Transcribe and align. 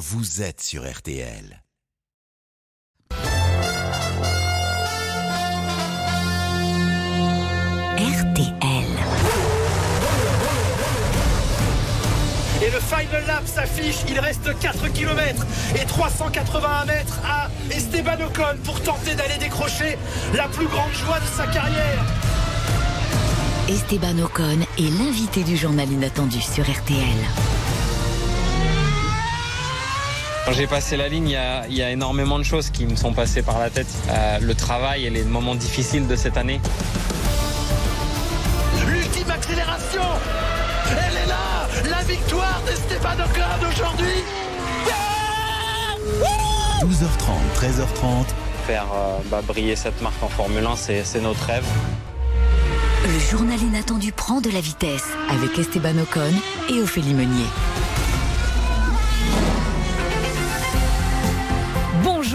vous 0.00 0.40
êtes 0.40 0.62
sur 0.62 0.90
RTL. 0.90 1.62
RTL. 7.98 8.86
Et 12.62 12.70
le 12.70 12.80
final 12.80 13.26
lap 13.26 13.46
s'affiche, 13.46 13.96
il 14.08 14.18
reste 14.18 14.58
4 14.58 14.88
km 14.88 15.46
et 15.74 15.84
381 15.84 16.86
mètres 16.86 17.20
à 17.22 17.50
Esteban 17.70 18.24
Ocon 18.24 18.56
pour 18.64 18.80
tenter 18.80 19.14
d'aller 19.14 19.36
décrocher 19.38 19.98
la 20.34 20.48
plus 20.48 20.66
grande 20.66 20.92
joie 20.94 21.20
de 21.20 21.26
sa 21.26 21.46
carrière. 21.46 22.04
Esteban 23.68 24.18
Ocon 24.20 24.60
est 24.78 24.98
l'invité 24.98 25.44
du 25.44 25.58
journal 25.58 25.92
inattendu 25.92 26.40
sur 26.40 26.64
RTL. 26.64 27.59
Quand 30.44 30.52
j'ai 30.52 30.66
passé 30.66 30.96
la 30.96 31.08
ligne, 31.08 31.28
il 31.28 31.32
y, 31.32 31.36
a, 31.36 31.66
il 31.68 31.74
y, 31.74 31.82
a, 31.82 31.90
énormément 31.90 32.38
de 32.38 32.44
choses 32.44 32.70
qui 32.70 32.86
me 32.86 32.96
sont 32.96 33.12
passées 33.12 33.42
par 33.42 33.58
la 33.58 33.70
tête. 33.70 33.86
Euh, 34.08 34.38
le 34.40 34.54
travail 34.54 35.06
et 35.06 35.10
les 35.10 35.22
moments 35.22 35.54
difficiles 35.54 36.06
de 36.06 36.16
cette 36.16 36.36
année. 36.36 36.60
L'ultime 38.86 39.30
accélération 39.30 40.02
Elle 40.90 41.16
est 41.16 41.26
là 41.26 41.68
La 41.90 42.02
victoire 42.04 42.62
d'Esteban 42.66 43.22
Ocon 43.24 43.68
aujourd'hui 43.70 44.24
12h30, 46.80 46.96
13h30. 47.54 48.26
Faire 48.66 48.86
euh, 48.94 49.18
bah, 49.30 49.42
briller 49.46 49.76
cette 49.76 50.00
marque 50.00 50.22
en 50.22 50.28
Formule 50.28 50.64
1, 50.64 50.76
c'est 50.76 51.20
notre 51.20 51.44
rêve. 51.44 51.66
Le 53.04 53.18
journal 53.18 53.60
inattendu 53.60 54.12
prend 54.12 54.40
de 54.40 54.50
la 54.50 54.60
vitesse 54.60 55.08
avec 55.30 55.58
Esteban 55.58 55.98
Ocon 55.98 56.32
et 56.70 56.80
Ophélie 56.80 57.14
Meunier. 57.14 57.46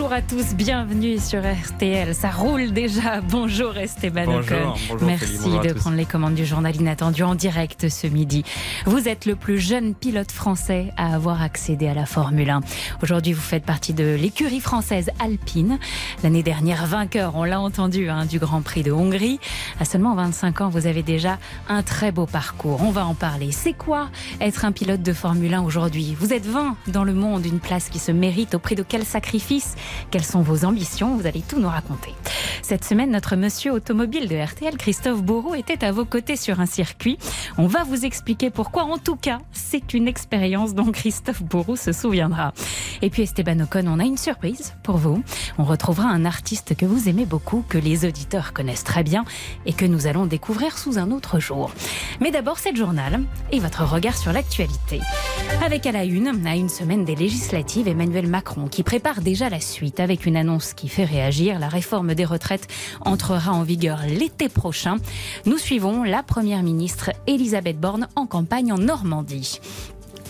Bonjour 0.06 0.18
à 0.18 0.22
tous, 0.22 0.54
bienvenue 0.54 1.18
sur 1.18 1.40
RTL. 1.40 2.14
Ça 2.14 2.30
roule 2.30 2.72
déjà. 2.72 3.22
Bonjour 3.22 3.76
Esteban 3.76 4.28
Ocon. 4.38 4.76
Merci 5.02 5.40
bonjour 5.42 5.62
de 5.62 5.74
prendre 5.74 5.98
les 5.98 6.06
commandes 6.06 6.36
du 6.36 6.46
journal 6.46 6.76
inattendu 6.76 7.24
en 7.24 7.34
direct 7.34 7.90
ce 7.90 8.06
midi. 8.06 8.44
Vous 8.86 9.10
êtes 9.10 9.26
le 9.26 9.36
plus 9.36 9.58
jeune 9.58 9.96
pilote 9.96 10.32
français 10.32 10.94
à 10.96 11.16
avoir 11.16 11.42
accédé 11.42 11.88
à 11.88 11.96
la 11.96 12.06
Formule 12.06 12.52
1. 12.52 12.62
Aujourd'hui, 13.02 13.34
vous 13.34 13.42
faites 13.42 13.66
partie 13.66 13.96
de 13.96 14.14
l'écurie 14.14 14.60
française 14.60 15.10
Alpine. 15.18 15.80
L'année 16.22 16.44
dernière, 16.44 16.86
vainqueur, 16.86 17.36
on 17.36 17.44
l'a 17.44 17.60
entendu, 17.60 18.08
hein, 18.08 18.28
du 18.28 18.38
Grand 18.38 18.62
Prix 18.62 18.84
de 18.84 18.92
Hongrie. 18.92 19.40
À 19.80 19.86
seulement 19.86 20.14
25 20.14 20.62
ans, 20.62 20.70
vous 20.70 20.86
avez 20.86 21.02
déjà 21.02 21.40
un 21.68 21.82
très 21.82 22.12
beau 22.12 22.28
parcours. 22.28 22.84
On 22.84 22.92
va 22.92 23.08
en 23.08 23.16
parler. 23.16 23.52
C'est 23.52 23.74
quoi 23.74 24.10
être 24.40 24.66
un 24.66 24.72
pilote 24.72 25.02
de 25.02 25.14
Formule 25.14 25.56
1 25.56 25.64
aujourd'hui? 25.64 26.16
Vous 26.20 26.32
êtes 26.32 26.46
20 26.46 26.76
dans 26.90 27.06
le 27.06 27.14
monde, 27.14 27.44
une 27.44 27.60
place 27.60 27.90
qui 27.90 27.98
se 27.98 28.12
mérite 28.12 28.54
au 28.54 28.60
prix 28.60 28.76
de 28.76 28.84
quel 28.88 29.04
sacrifice? 29.04 29.74
Quelles 30.12 30.24
sont 30.24 30.42
vos 30.42 30.66
ambitions 30.66 31.16
Vous 31.16 31.28
allez 31.28 31.42
tout 31.42 31.60
nous 31.60 31.70
raconter. 31.70 32.12
Cette 32.62 32.84
semaine, 32.84 33.12
notre 33.12 33.36
monsieur 33.36 33.72
automobile 33.72 34.28
de 34.28 34.36
RTL, 34.36 34.78
Christophe 34.78 35.22
Bourreau, 35.22 35.56
était 35.56 35.84
à 35.84 35.92
vos 35.92 36.06
côtés 36.06 36.36
sur 36.36 36.60
un 36.60 36.66
circuit. 36.66 37.18
On 37.58 37.68
va 37.68 37.84
vous 37.84 38.06
expliquer 38.06 38.50
pourquoi. 38.50 38.84
En 38.84 38.98
tout 38.98 39.16
cas, 39.16 39.40
c'est 39.52 39.94
une 39.94 40.08
expérience 40.08 40.74
dont 40.74 40.92
Christophe 40.92 41.44
Bourreau 41.44 41.76
se 41.76 41.92
souviendra. 41.92 42.54
Et 43.02 43.10
puis 43.10 43.24
Esteban 43.24 43.60
Ocon, 43.60 43.86
on 43.88 44.00
a 44.00 44.04
une 44.04 44.18
surprise 44.18 44.74
pour 44.84 44.98
vous. 44.98 45.24
On 45.58 45.64
retrouvera 45.64 46.08
un 46.08 46.26
artiste 46.26 46.76
que 46.76 46.86
vous 46.86 47.10
aimez 47.10 47.26
beaucoup, 47.26 47.64
que 47.68 47.78
les 47.78 48.06
auditeurs 48.06 48.54
connaissent 48.54 48.84
très 48.84 49.04
bien 49.04 49.26
et 49.66 49.74
que 49.74 49.86
nous 49.86 50.08
allons 50.08 50.26
découvrir 50.26 50.78
sous 50.78 50.98
un 50.98 51.12
autre 51.12 51.40
jour. 51.40 51.72
Mais 52.20 52.32
d'abord, 52.32 52.60
c'est 52.60 52.72
le 52.72 52.78
journal 52.78 53.22
et 53.52 53.60
votre 53.60 53.84
regard 53.84 54.18
sur 54.18 54.32
l'actualité. 54.34 55.02
Avec 55.64 55.86
à 55.86 55.92
la 55.92 56.04
une, 56.04 56.48
à 56.48 56.56
une 56.56 56.70
semaine 56.70 57.06
des 57.06 57.16
législatives, 57.16 57.88
Emmanuel 57.88 58.28
Macron 58.28 58.68
qui 58.68 58.84
prépare 58.84 59.22
déjà 59.22 59.50
la 59.50 59.60
suite 59.60 59.85
avec 59.98 60.26
une 60.26 60.38
annonce 60.38 60.74
qui 60.74 60.88
fait 60.88 61.06
réagir. 61.06 61.60
La 61.60 61.68
réforme 61.68 62.14
des 62.16 62.26
retraites 62.26 62.68
entrera 63.02 63.52
en 63.52 63.64
vigueur 63.64 64.00
l'été 64.08 64.50
prochain. 64.50 64.98
Nous 65.46 65.58
suivons 65.58 66.04
la 66.04 66.24
première 66.24 66.64
ministre 66.64 67.12
Elisabeth 67.28 67.80
Borne 67.80 68.08
en 68.16 68.26
campagne 68.26 68.74
en 68.74 68.78
Normandie. 68.78 69.60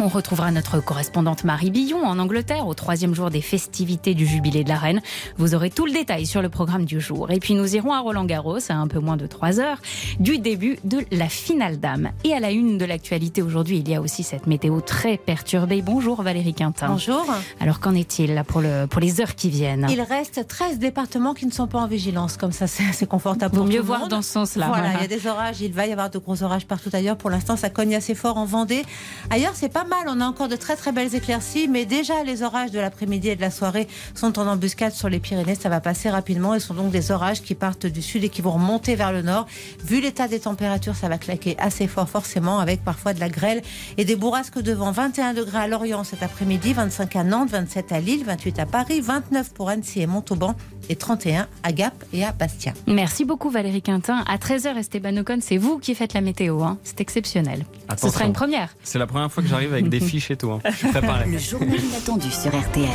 On 0.01 0.09
retrouvera 0.09 0.51
notre 0.51 0.81
correspondante 0.81 1.45
Marie 1.45 1.72
Billon 1.72 2.06
en 2.06 2.19
Angleterre 2.19 2.67
au 2.67 2.73
troisième 2.73 3.16
jour 3.16 3.29
des 3.29 3.39
festivités 3.39 4.13
du 4.13 4.25
Jubilé 4.28 4.66
de 4.66 4.69
la 4.69 4.75
Reine. 4.78 5.01
Vous 5.38 5.56
aurez 5.56 5.69
tout 5.69 5.85
le 5.85 5.94
détail 5.94 6.25
sur 6.25 6.41
le 6.41 6.50
programme 6.50 6.83
du 6.83 7.00
jour. 7.00 7.31
Et 7.31 7.39
puis 7.39 7.53
nous 7.53 7.75
irons 7.78 7.94
à 7.94 8.01
Roland-Garros 8.01 8.59
à 8.69 8.73
un 8.73 8.88
peu 8.88 9.00
moins 9.00 9.16
de 9.16 9.25
3 9.25 9.61
heures 9.61 9.78
du 10.19 10.38
début 10.38 10.78
de 10.84 11.05
la 11.11 11.29
finale 11.29 11.79
dame. 11.79 12.09
Et 12.25 12.34
à 12.34 12.41
la 12.41 12.51
une 12.51 12.78
de 12.78 12.84
l'actualité 12.84 13.41
aujourd'hui, 13.41 13.78
il 13.78 13.88
y 13.89 13.95
a 13.95 14.01
aussi 14.01 14.23
cette 14.23 14.47
météo 14.47 14.81
très 14.81 15.16
perturbée. 15.17 15.81
Bonjour 15.81 16.22
Valérie 16.23 16.53
Quintin. 16.53 16.88
Bonjour. 16.89 17.25
Alors 17.61 17.79
qu'en 17.79 17.95
est-il 17.95 18.44
pour, 18.47 18.59
le, 18.59 18.88
pour 18.88 19.00
les 19.00 19.22
heures 19.22 19.35
qui 19.35 19.50
viennent? 19.50 19.88
Il 19.89 20.01
reste 20.01 20.45
13 20.45 20.78
départements 20.78 21.34
qui 21.34 21.45
ne 21.45 21.51
sont 21.51 21.67
pas 21.67 21.79
en 21.79 21.88
vigilance. 21.88 22.35
Comme 22.35 22.51
ça, 22.51 22.67
c'est 22.67 23.07
confortable 23.07 23.55
Vaut 23.55 23.63
pour 23.63 23.72
mieux 23.72 23.79
voir 23.79 24.01
monde. 24.01 24.09
dans 24.09 24.22
ce 24.22 24.31
sens-là. 24.31 24.67
Voilà, 24.67 24.91
il 24.95 25.01
y 25.01 25.05
a 25.05 25.07
des 25.07 25.25
orages, 25.25 25.61
il 25.61 25.72
va 25.72 25.88
y 25.88 25.94
avoir 25.94 26.09
de 26.09 26.19
gros 26.19 26.44
orages 26.44 26.66
partout 26.67 26.89
ailleurs. 26.91 27.16
Pour 27.16 27.29
l'instant, 27.29 27.55
ça 27.55 27.69
cogne 27.69 27.95
assez 27.95 28.13
fort 28.13 28.35
en 28.38 28.44
Vendée. 28.45 28.84
Ailleurs, 29.29 29.53
c'est 29.55 29.69
pas 29.72 29.84
mal. 29.85 30.06
On 30.07 30.22
a 30.22 30.25
encore 30.25 30.47
de 30.47 30.56
très 30.56 30.75
très 30.75 30.91
belles 30.91 31.16
éclaircies, 31.16 31.68
mais 31.68 31.85
déjà 31.85 32.23
les 32.23 32.44
orages 32.44 32.72
de 32.72 32.79
l'après-midi 32.79 33.29
et 33.29 33.35
de 33.35 33.41
la 33.41 33.51
soirée 33.51 33.88
sont 34.13 34.38
en 34.40 34.47
embuscade 34.47 34.94
sur 34.94 35.09
les 35.09 35.19
Pyrénées. 35.19 35.56
Ça 35.56 35.69
va 35.69 35.79
passer 35.79 36.09
rapidement. 36.09 36.53
Et 36.53 36.59
ce 36.59 36.68
sont 36.68 36.73
donc 36.73 36.91
des 36.91 37.12
orages 37.12 37.41
qui 37.41 37.56
partent 37.56 37.85
du 37.85 38.01
sud 38.01 38.23
et 38.23 38.29
qui 38.29 38.41
vont 38.41 38.51
remonter 38.51 38.96
vers 38.96 39.12
le 39.12 39.22
nord. 39.22 39.47
Vu 39.84 40.01
l'état 40.01 40.28
des 40.28 40.40
températures, 40.40 40.96
ça 40.96 41.09
va 41.09 41.18
claquer 41.18 41.56
assez 41.59 41.88
fort 41.88 42.09
forcément, 42.09 42.59
avec 42.59 42.84
parfois 42.84 43.13
de 43.13 43.19
la 43.19 43.29
grêle 43.29 43.62
et 43.97 44.06
des 44.06 44.16
bourrasques 44.16 44.59
de 44.59 44.73
vent. 44.73 44.91
21 44.91 45.34
degrés 45.34 45.59
à 45.59 45.68
Lorient 45.68 46.03
cet 46.03 46.23
après-midi, 46.23 46.73
25 46.73 47.16
à 47.16 47.23
Nantes, 47.23 47.50
27 47.50 47.91
à 47.91 48.00
Lille, 48.00 48.23
28 48.25 48.59
à 48.59 48.66
Paris, 48.66 49.02
29 49.02 49.53
pour 49.53 49.69
Annecy 49.69 50.02
et 50.02 50.07
Montauban 50.07 50.56
et 50.90 50.96
31 50.96 51.47
à 51.63 51.72
Gap 51.72 51.94
et 52.13 52.23
à 52.23 52.31
Bastia. 52.31 52.73
Merci 52.88 53.25
beaucoup 53.25 53.50
Valérie 53.50 53.81
Quintin. 53.81 54.23
À 54.28 54.38
13h, 54.38 54.78
Esteban 54.78 55.17
Ocon, 55.17 55.40
c'est 55.41 55.57
vous 55.57 55.79
qui 55.79 55.96
faites 55.96 56.13
la 56.13 56.22
météo. 56.22 56.62
Hein. 56.62 56.78
C'est 56.84 57.02
exceptionnel. 57.02 57.66
Attention. 57.88 58.07
Ce 58.07 58.13
sera 58.13 58.25
une 58.25 58.34
première. 58.34 58.75
C'est 58.84 59.00
la 59.00 59.07
première 59.07 59.31
fois 59.31 59.44
que 59.44 59.50
j'arrive 59.50 59.73
avec 59.75 59.90
des 59.90 60.00
fiches 60.00 60.31
et 60.31 60.38
tout. 60.38 60.52
Hein. 60.52 60.59
Je 60.69 60.75
suis 60.75 60.88
préparé. 60.88 61.30
Le 61.30 61.38
journal 61.38 61.80
inattendu 61.80 62.31
sur 62.31 62.52
RTL. 62.58 62.90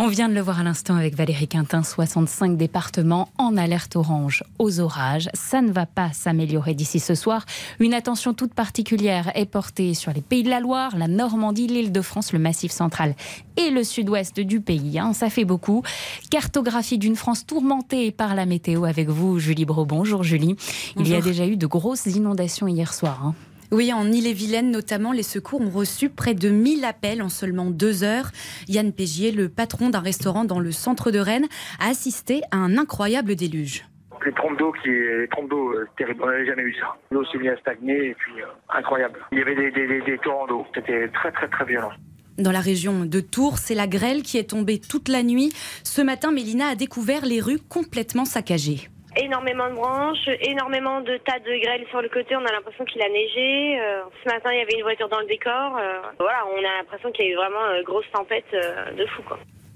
On 0.00 0.06
vient 0.06 0.28
de 0.28 0.34
le 0.34 0.40
voir 0.40 0.60
à 0.60 0.62
l'instant 0.62 0.94
avec 0.94 1.16
Valérie 1.16 1.48
Quintin, 1.48 1.82
65 1.82 2.56
départements 2.56 3.30
en 3.36 3.56
alerte 3.56 3.96
orange 3.96 4.44
aux 4.60 4.78
orages. 4.78 5.28
Ça 5.34 5.60
ne 5.60 5.72
va 5.72 5.86
pas 5.86 6.12
s'améliorer 6.12 6.74
d'ici 6.74 7.00
ce 7.00 7.16
soir. 7.16 7.44
Une 7.80 7.92
attention 7.94 8.32
toute 8.32 8.54
particulière 8.54 9.32
est 9.34 9.44
portée 9.46 9.94
sur 9.94 10.12
les 10.12 10.20
pays 10.20 10.44
de 10.44 10.50
la 10.50 10.60
Loire, 10.60 10.96
la 10.96 11.08
Normandie, 11.08 11.66
l'île 11.66 11.90
de 11.90 12.00
France, 12.00 12.32
le 12.32 12.38
Massif 12.38 12.70
central 12.70 13.16
et 13.56 13.70
le 13.70 13.82
sud-ouest 13.82 14.38
du 14.38 14.60
pays. 14.60 15.00
Hein. 15.00 15.14
Ça 15.14 15.30
fait 15.30 15.44
beaucoup. 15.44 15.82
Cartographie 16.30 16.98
d'une 16.98 17.16
France 17.16 17.44
tourmentée 17.44 18.12
par 18.12 18.36
la 18.36 18.46
météo 18.46 18.84
avec 18.84 19.08
vous, 19.08 19.40
Julie 19.40 19.64
Bro. 19.64 19.84
Bonjour 19.84 20.22
Julie. 20.22 20.54
Il 20.96 21.08
y 21.08 21.14
a 21.16 21.20
déjà 21.20 21.44
eu 21.44 21.56
de 21.56 21.66
grosses 21.66 22.06
inondations 22.06 22.68
hier 22.68 22.94
soir. 22.94 23.20
hein. 23.24 23.34
Oui, 23.70 23.92
en 23.92 24.10
Ille-et-Vilaine 24.10 24.70
notamment, 24.70 25.12
les 25.12 25.22
secours 25.22 25.60
ont 25.60 25.68
reçu 25.68 26.08
près 26.08 26.32
de 26.32 26.48
1000 26.48 26.86
appels 26.86 27.20
en 27.20 27.28
seulement 27.28 27.66
deux 27.66 28.02
heures. 28.02 28.30
Yann 28.66 28.92
Pégier, 28.94 29.30
le 29.30 29.50
patron 29.50 29.90
d'un 29.90 30.00
restaurant 30.00 30.46
dans 30.46 30.58
le 30.58 30.72
centre 30.72 31.10
de 31.10 31.18
Rennes, 31.18 31.48
a 31.78 31.90
assisté 31.90 32.40
à 32.50 32.56
un 32.56 32.78
incroyable 32.78 33.34
déluge. 33.34 33.84
Les 34.24 34.32
trompes 34.32 34.58
d'eau 34.58 34.72
qui 34.82 34.88
les 34.88 35.28
trompes 35.30 35.50
d'eau 35.50 35.72
euh, 35.72 35.86
terribles, 35.98 36.22
on 36.22 36.26
n'avait 36.26 36.46
jamais 36.46 36.64
vu 36.64 36.74
ça. 36.80 36.96
L'eau 37.10 37.24
s'est 37.26 37.38
mise 37.38 37.50
à 37.50 37.56
stagner 37.58 38.08
et 38.08 38.14
puis 38.14 38.40
euh, 38.40 38.46
incroyable. 38.70 39.20
Il 39.32 39.38
y 39.38 39.42
avait 39.42 39.54
des, 39.54 39.70
des, 39.70 39.86
des, 39.86 40.00
des 40.00 40.18
torrents 40.18 40.46
d'eau. 40.46 40.66
C'était 40.74 41.08
très 41.08 41.30
très 41.30 41.48
très 41.48 41.64
violent. 41.66 41.90
Dans 42.38 42.52
la 42.52 42.60
région 42.60 43.04
de 43.04 43.20
Tours, 43.20 43.58
c'est 43.58 43.74
la 43.74 43.86
grêle 43.86 44.22
qui 44.22 44.38
est 44.38 44.50
tombée 44.50 44.80
toute 44.80 45.08
la 45.08 45.22
nuit. 45.22 45.52
Ce 45.84 46.00
matin, 46.00 46.30
Mélina 46.32 46.68
a 46.68 46.74
découvert 46.74 47.26
les 47.26 47.40
rues 47.40 47.58
complètement 47.68 48.24
saccagées. 48.24 48.88
Énormément 49.18 49.68
de 49.68 49.74
branches, 49.74 50.28
énormément 50.40 51.00
de 51.00 51.18
tas 51.18 51.38
de 51.38 51.62
grêle 51.62 51.84
sur 51.90 52.00
le 52.00 52.08
côté. 52.08 52.36
On 52.36 52.44
a 52.44 52.52
l'impression 52.52 52.84
qu'il 52.84 53.02
a 53.02 53.08
neigé. 53.08 53.80
Euh, 53.80 54.02
ce 54.22 54.28
matin, 54.28 54.50
il 54.52 54.58
y 54.58 54.62
avait 54.62 54.74
une 54.74 54.82
voiture 54.82 55.08
dans 55.08 55.20
le 55.20 55.26
décor. 55.26 55.76
Euh, 55.76 56.00
voilà, 56.18 56.44
on 56.54 56.58
a 56.58 56.78
l'impression 56.78 57.10
qu'il 57.12 57.26
y 57.26 57.28
a 57.28 57.32
eu 57.32 57.36
vraiment 57.36 57.74
une 57.76 57.84
grosse 57.84 58.06
tempête 58.12 58.44
euh, 58.54 58.92
de 58.92 59.06
fou. 59.06 59.22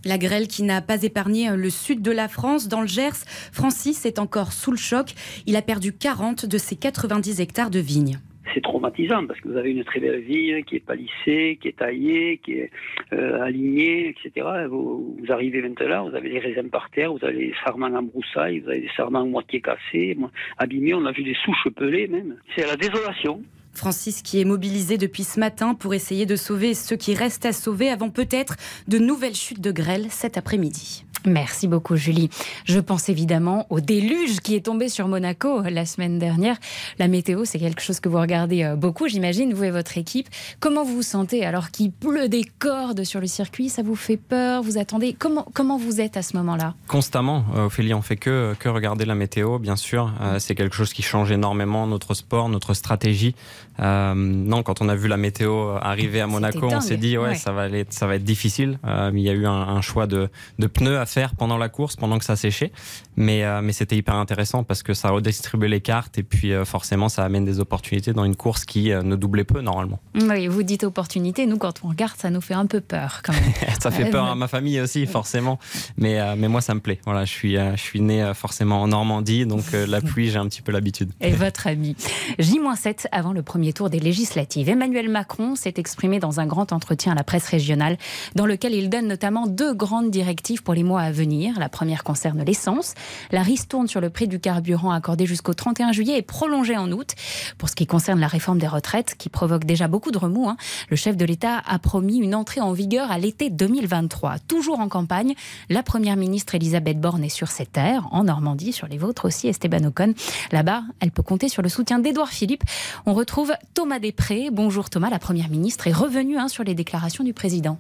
La 0.05 0.19
grêle 0.19 0.49
qui 0.49 0.63
n'a 0.65 0.81
pas 0.81 1.03
épargné 1.03 1.51
le 1.55 1.71
sud 1.71 2.03
de 2.03 2.11
la 2.11 2.29
France, 2.29 2.67
dans 2.67 2.81
le 2.81 2.89
Gers, 2.89 3.25
Francis 3.53 4.05
est 4.05 4.19
encore 4.19 4.53
sous 4.53 4.73
le 4.73 4.77
choc. 4.77 5.13
Il 5.47 5.55
a 5.57 5.63
perdu 5.63 5.97
40 5.97 6.47
de 6.47 6.59
ses 6.59 6.77
90 6.77 7.41
hectares 7.41 7.71
de 7.71 7.79
vignes. 7.79 8.19
C'est 8.55 8.63
traumatisant 8.63 9.27
parce 9.27 9.41
que 9.41 9.49
vous 9.49 9.57
avez 9.57 9.71
une 9.71 9.85
très 9.85 10.01
belle 10.01 10.21
vigne 10.21 10.63
qui 10.65 10.77
est 10.77 10.85
palissée, 10.85 11.59
qui 11.61 11.69
est 11.69 11.79
taillée, 11.79 12.39
qui 12.45 12.53
est 12.53 12.71
euh, 13.13 13.43
alignée, 13.43 14.09
etc. 14.09 14.47
Vous, 14.69 15.17
arrivez 15.29 15.63
maintenant, 15.63 16.09
vous 16.09 16.17
avez 16.17 16.29
les 16.29 16.39
raisins 16.39 16.69
par 16.69 16.91
terre, 16.91 17.13
vous 17.13 17.25
avez 17.25 17.47
les 17.47 17.55
sarments 17.65 17.87
en 17.87 18.03
broussailles, 18.03 18.61
vous 18.61 18.71
avez 18.71 18.81
des 18.81 18.91
sarments 18.97 19.27
moitié 19.27 19.61
cassés, 19.61 20.17
abîmés, 20.59 20.95
on 20.95 21.07
a 21.07 21.13
vu 21.13 21.23
des 21.23 21.37
souches 21.45 21.69
pelées 21.75 22.09
même. 22.09 22.37
C'est 22.57 22.67
la 22.67 22.77
désolation. 22.77 23.43
Francis 23.75 24.23
qui 24.23 24.41
est 24.41 24.45
mobilisé 24.45 24.99
depuis 24.99 25.25
ce 25.25 25.41
matin 25.41 25.75
pour 25.75 25.95
essayer 25.95 26.27
de 26.27 26.37
sauver 26.37 26.75
ceux 26.75 26.97
qui 26.97 27.15
restent 27.15 27.47
à 27.47 27.53
sauver 27.53 27.89
avant 27.89 28.11
peut-être 28.11 28.57
de 28.87 28.99
nouvelles 28.99 29.35
chutes 29.35 29.61
de 29.63 29.73
grêle 29.73 30.07
cet 30.11 30.37
après-midi. 30.37 31.05
Merci 31.27 31.69
beaucoup 31.69 31.97
Julie. 31.97 32.31
Je 32.65 32.81
pense 32.81 33.09
évidemment 33.09 33.67
au 33.71 33.81
déluge 33.81 34.41
qui 34.41 34.55
est 34.55 34.67
tombé 34.67 34.89
sur 34.89 35.09
Monaco 35.09 35.63
la 35.63 35.87
semaine 35.87 36.19
dernière. 36.19 36.57
La 36.99 37.09
météo, 37.09 37.45
c'est 37.45 37.59
quelque 37.59 37.83
chose 37.83 38.01
que 38.01 38.09
vous 38.09 38.21
regardez 38.21 38.65
euh, 38.65 38.77
beaucoup, 38.77 39.09
j'imagine, 39.09 39.55
vous 39.55 39.65
et 39.65 39.71
votre 39.71 39.99
équipe. 39.99 40.29
Comment 40.61 40.85
vous 40.85 40.97
vous 40.97 41.03
sentez 41.03 41.45
alors 41.45 41.71
qu'il 41.71 41.93
pleut 41.93 42.29
des 42.29 42.45
cordes 42.45 43.05
sur 43.05 43.21
le 43.21 43.27
circuit? 43.27 43.69
Ça 43.69 43.83
vous 43.83 43.97
fait 43.97 44.17
peur? 44.17 44.63
Vous 44.63 44.79
attendez? 44.79 45.15
Comment, 45.19 45.47
comment 45.55 45.79
vous 45.79 46.01
êtes 46.01 46.17
à 46.17 46.23
ce 46.23 46.37
moment-là? 46.37 46.75
Constamment, 46.89 47.45
euh, 47.55 47.67
Ophélie, 47.67 47.95
on 47.95 48.03
fait 48.03 48.17
que, 48.17 48.55
que 48.59 48.69
regarder 48.69 49.05
la 49.05 49.15
météo, 49.15 49.59
bien 49.59 49.77
sûr. 49.77 50.13
Euh, 50.21 50.39
c'est 50.39 50.55
quelque 50.55 50.75
chose 50.75 50.93
qui 50.93 51.03
change 51.03 51.31
énormément 51.31 51.87
notre 51.87 52.15
sport, 52.15 52.49
notre 52.49 52.75
stratégie. 52.75 53.35
Non, 53.83 54.63
quand 54.63 54.81
on 54.81 54.89
a 54.89 54.95
vu 54.95 55.09
la 55.09 55.17
météo 55.17 55.77
arriver 55.81 56.21
à 56.21 56.27
Monaco, 56.27 56.69
on 56.71 56.81
s'est 56.81 56.97
dit, 56.97 57.19
ouais, 57.19 57.35
Ça, 57.35 57.53
va 57.53 57.63
aller, 57.63 57.85
ça 57.91 58.07
va 58.07 58.17
être 58.17 58.25
difficile. 58.25 58.79
il 59.13 59.21
y 59.21 59.29
a 59.29 59.33
eu 59.33 59.47
un, 59.47 59.53
un 59.53 59.81
choix 59.81 60.07
de, 60.07 60.29
de 60.59 60.67
pneus 60.67 60.99
à 60.99 61.07
faire 61.07 61.35
pendant 61.35 61.59
la 61.59 61.69
course, 61.69 61.97
pendant 61.97 62.19
que 62.19 62.25
ça 62.25 62.37
séchait. 62.37 62.73
Mais, 63.17 63.45
euh, 63.45 63.61
mais 63.63 63.73
c'était 63.73 63.97
hyper 63.97 64.15
intéressant 64.15 64.65
parce 64.65 64.83
que 64.83 64.95
ça 64.95 65.11
redistribuait 65.11 65.69
les 65.69 65.81
cartes 65.81 66.19
et 66.19 66.23
puis 66.23 66.53
euh, 66.53 66.65
forcément 66.65 67.09
ça 67.09 67.25
amène 67.25 67.45
des 67.45 67.61
opportunités 67.61 68.13
dans 68.13 68.25
une 68.25 68.37
course 68.37 68.65
qui 68.65 68.91
euh, 68.91 69.03
ne 69.03 69.17
doublait 69.17 69.45
peu 69.45 69.61
normalement. 69.61 70.01
Oui, 70.15 70.47
vous 70.47 70.63
dites 70.63 70.85
opportunité, 70.85 71.47
nous 71.47 71.59
quand 71.59 71.85
on 71.85 71.89
regarde 71.89 72.17
ça 72.17 72.31
nous 72.31 72.41
fait 72.41 72.55
un 72.55 72.67
peu 72.67 72.81
peur 72.81 73.21
quand 73.23 73.35
même. 73.35 73.53
ça 73.81 73.91
fait 73.91 74.09
peur 74.09 74.25
à 74.25 74.35
ma 74.35 74.49
famille 74.49 74.81
aussi 74.81 75.07
forcément, 75.07 75.59
mais, 75.99 76.19
mais 76.37 76.49
moi 76.49 76.61
ça 76.61 76.75
me 76.75 76.81
plaît. 76.81 77.01
Voilà, 77.05 77.25
je 77.25 77.33
suis, 77.33 77.57
je 77.57 77.81
suis 77.81 78.01
né 78.01 78.33
forcément 78.35 78.83
en 78.83 78.89
Normandie 78.89 79.47
donc 79.47 79.65
la 79.73 80.01
pluie 80.01 80.31
j'ai 80.31 80.39
un 80.39 80.47
petit 80.47 80.63
peu 80.63 80.73
l'habitude. 80.73 81.13
Et 81.21 81.33
votre 81.33 81.67
ami 81.67 81.97
J-7 82.39 83.07
avant 83.13 83.33
le 83.33 83.43
premier 83.43 83.72
tour 83.73 83.91
des 83.91 84.01
législatives. 84.01 84.69
Emmanuel 84.69 85.09
Macron 85.09 85.55
s'est 85.55 85.75
exprimé 85.77 86.19
dans 86.19 86.41
un 86.41 86.47
grand 86.47 86.73
entretien 86.73 87.13
à 87.13 87.15
la 87.15 87.25
presse 87.25 87.47
régionale 87.47 87.97
dans 88.35 88.47
lequel 88.47 88.75
il 88.75 88.91
donne 88.91 89.07
notamment 89.07 89.47
deux 89.47 89.75
grandes 89.75 90.11
directives 90.11 90.63
pour 90.63 90.75
les 90.75 90.83
mois 90.83 91.03
à 91.03 91.11
venir. 91.11 91.59
La 91.59 91.69
première 91.69 92.05
concerne 92.05 92.43
l'essence. 92.45 92.95
La 93.31 93.43
ristourne 93.43 93.89
sur 93.89 94.01
le 94.01 94.11
prix 94.11 94.29
du 94.29 94.41
carburant 94.41 94.91
accordé 94.91 95.27
jusqu'au 95.27 95.55
31 95.55 95.93
juillet 95.93 96.19
est 96.19 96.23
prolongée 96.23 96.77
en 96.77 96.91
août. 96.93 97.15
Pour 97.59 97.69
ce 97.69 97.75
qui 97.75 97.87
concerne 97.87 98.21
la 98.21 98.27
réforme 98.27 98.59
des 98.59 98.69
retraites, 98.69 99.15
qui 99.17 99.29
provoque 99.29 99.65
déjà 99.65 99.89
beaucoup 99.89 100.11
de 100.11 100.19
remous, 100.19 100.49
hein, 100.49 100.57
le 100.89 100.97
chef 100.97 101.17
de 101.17 101.25
l'État 101.25 101.63
a 101.67 101.79
promis 101.79 102.19
une 102.19 102.35
entrée 102.35 102.61
en 102.61 102.73
vigueur 102.73 103.11
à 103.11 103.19
l'été 103.19 103.51
2023. 103.51 104.39
Toujours 104.49 104.81
en 104.81 104.89
campagne, 104.89 105.35
la 105.69 105.83
première 105.83 106.17
ministre 106.17 106.55
Elisabeth 106.55 107.01
Borne 107.01 107.25
est 107.25 107.29
sur 107.29 107.49
ses 107.49 107.67
terres, 107.67 108.09
en 108.11 108.25
Normandie, 108.25 108.73
sur 108.73 108.87
les 108.87 108.99
vôtres 108.99 109.27
aussi, 109.27 109.49
Esteban 109.49 109.85
Ocon. 109.85 110.15
Là-bas, 110.51 110.83
elle 111.01 111.11
peut 111.11 111.23
compter 111.23 111.49
sur 111.49 111.63
le 111.63 111.69
soutien 111.69 111.99
d'Édouard 111.99 112.29
Philippe. 112.29 112.65
On 113.07 113.15
retrouve 113.15 113.52
Thomas 113.75 113.99
Després. 113.99 114.51
Bonjour 114.51 114.91
Thomas, 114.91 115.11
la 115.11 115.19
première 115.19 115.49
ministre 115.49 115.87
est 115.87 115.93
revenue 115.93 116.39
hein, 116.39 116.49
sur 116.49 116.65
les 116.65 116.75
déclarations 116.75 117.25
du 117.25 117.33
président. 117.33 117.79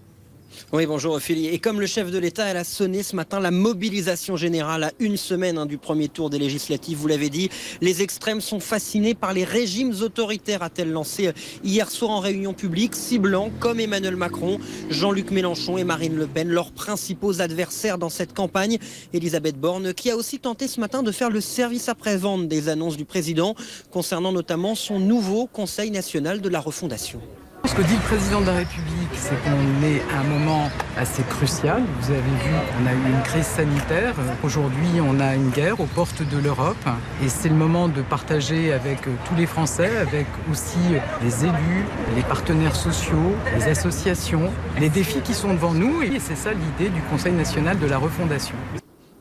Oui, 0.72 0.86
bonjour 0.86 1.14
Ophélie. 1.14 1.48
Et 1.48 1.58
comme 1.58 1.80
le 1.80 1.86
chef 1.86 2.10
de 2.10 2.18
l'État, 2.18 2.46
a 2.46 2.64
sonné 2.64 3.02
ce 3.02 3.14
matin 3.14 3.40
la 3.40 3.50
mobilisation 3.50 4.36
générale 4.36 4.84
à 4.84 4.92
une 5.00 5.16
semaine 5.16 5.58
hein, 5.58 5.66
du 5.66 5.78
premier 5.78 6.08
tour 6.08 6.30
des 6.30 6.38
législatives. 6.38 6.98
Vous 6.98 7.08
l'avez 7.08 7.28
dit, 7.28 7.50
les 7.80 8.02
extrêmes 8.02 8.40
sont 8.40 8.60
fascinés 8.60 9.14
par 9.14 9.32
les 9.32 9.44
régimes 9.44 9.92
autoritaires, 10.00 10.62
a-t-elle 10.62 10.90
lancé 10.90 11.28
euh, 11.28 11.32
hier 11.62 11.90
soir 11.90 12.10
en 12.12 12.20
réunion 12.20 12.54
publique, 12.54 12.94
ciblant, 12.94 13.50
comme 13.60 13.80
Emmanuel 13.80 14.16
Macron, 14.16 14.58
Jean-Luc 14.88 15.30
Mélenchon 15.30 15.76
et 15.78 15.84
Marine 15.84 16.16
Le 16.16 16.26
Pen, 16.26 16.48
leurs 16.48 16.72
principaux 16.72 17.40
adversaires 17.40 17.98
dans 17.98 18.08
cette 18.08 18.32
campagne. 18.32 18.78
Elisabeth 19.12 19.58
Borne, 19.58 19.92
qui 19.92 20.10
a 20.10 20.16
aussi 20.16 20.38
tenté 20.38 20.68
ce 20.68 20.80
matin 20.80 21.02
de 21.02 21.12
faire 21.12 21.30
le 21.30 21.40
service 21.40 21.88
après-vente 21.88 22.48
des 22.48 22.68
annonces 22.68 22.96
du 22.96 23.04
président, 23.04 23.54
concernant 23.90 24.32
notamment 24.32 24.74
son 24.74 24.98
nouveau 24.98 25.46
Conseil 25.46 25.90
national 25.90 26.40
de 26.40 26.48
la 26.48 26.60
refondation. 26.60 27.20
Ce 27.64 27.74
que 27.74 27.82
dit 27.82 27.94
le 27.94 28.00
président 28.00 28.40
de 28.40 28.46
la 28.46 28.54
République, 28.54 29.08
c'est 29.14 29.36
qu'on 29.42 29.86
est 29.86 30.02
à 30.14 30.20
un 30.20 30.24
moment 30.24 30.68
assez 30.96 31.22
crucial. 31.22 31.82
Vous 32.00 32.10
avez 32.10 32.20
vu 32.20 32.50
qu'on 32.68 32.86
a 32.86 32.92
eu 32.92 33.12
une 33.14 33.22
crise 33.22 33.46
sanitaire. 33.46 34.14
Aujourd'hui, 34.42 35.00
on 35.00 35.20
a 35.20 35.34
une 35.34 35.50
guerre 35.50 35.80
aux 35.80 35.86
portes 35.86 36.22
de 36.22 36.38
l'Europe. 36.38 36.84
Et 37.24 37.28
c'est 37.28 37.48
le 37.48 37.54
moment 37.54 37.88
de 37.88 38.02
partager 38.02 38.72
avec 38.72 39.02
tous 39.02 39.34
les 39.36 39.46
Français, 39.46 39.96
avec 39.96 40.26
aussi 40.50 40.78
les 41.22 41.44
élus, 41.44 41.86
les 42.16 42.22
partenaires 42.22 42.76
sociaux, 42.76 43.34
les 43.56 43.68
associations, 43.68 44.50
les 44.78 44.90
défis 44.90 45.20
qui 45.20 45.32
sont 45.32 45.54
devant 45.54 45.72
nous. 45.72 46.02
Et 46.02 46.18
c'est 46.18 46.36
ça 46.36 46.50
l'idée 46.52 46.90
du 46.90 47.00
Conseil 47.02 47.32
national 47.32 47.78
de 47.78 47.86
la 47.86 47.98
refondation. 47.98 48.56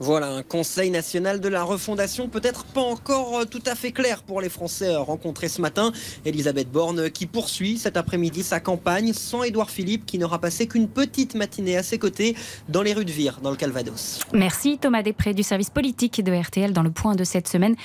Voilà, 0.04 0.32
un 0.32 0.42
Conseil 0.42 0.90
national 0.90 1.40
de 1.40 1.48
la 1.48 1.62
refondation, 1.62 2.28
peut-être 2.28 2.66
pas 2.66 2.82
encore 2.82 3.38
euh, 3.38 3.46
tout 3.46 3.62
à 3.68 3.76
fait 3.76 3.92
clair 3.92 4.24
pour 4.24 4.42
les 4.42 4.50
Français 4.50 4.96
euh, 4.96 5.00
rencontrés 5.00 5.48
ce 5.48 5.62
matin. 5.62 5.92
Elisabeth 6.26 6.72
Borne 6.72 7.02
euh, 7.02 7.10
qui 7.10 7.28
poursuit 7.28 7.78
cet 7.78 7.98
après-midi 7.98 8.42
sa 8.42 8.60
campagne 8.60 9.14
sans 9.14 9.44
Édouard 9.44 9.70
Philippe 9.70 10.08
qui 10.08 10.18
n'aura 10.18 10.40
passé 10.40 10.66
qu'une 10.66 10.88
petite 10.88 11.36
matinée 11.36 11.78
à 11.78 11.84
ses 11.84 12.00
côtés 12.00 12.36
dans 12.68 12.82
les 12.82 12.94
rues 12.94 13.06
de 13.06 13.12
Vire, 13.12 13.42
dans 13.44 13.52
le 13.52 13.56
Calvados. 13.56 14.22
Merci 14.34 14.80
Thomas 14.80 15.04
Després 15.04 15.36
du 15.36 15.44
service 15.44 15.70
politique 15.70 16.24
de 16.24 16.32
RTL 16.32 16.74
dans 16.74 16.82
le 16.82 16.90
point 16.90 17.14
de 17.14 17.24
cette 17.24 17.48
semaine. 17.48 17.76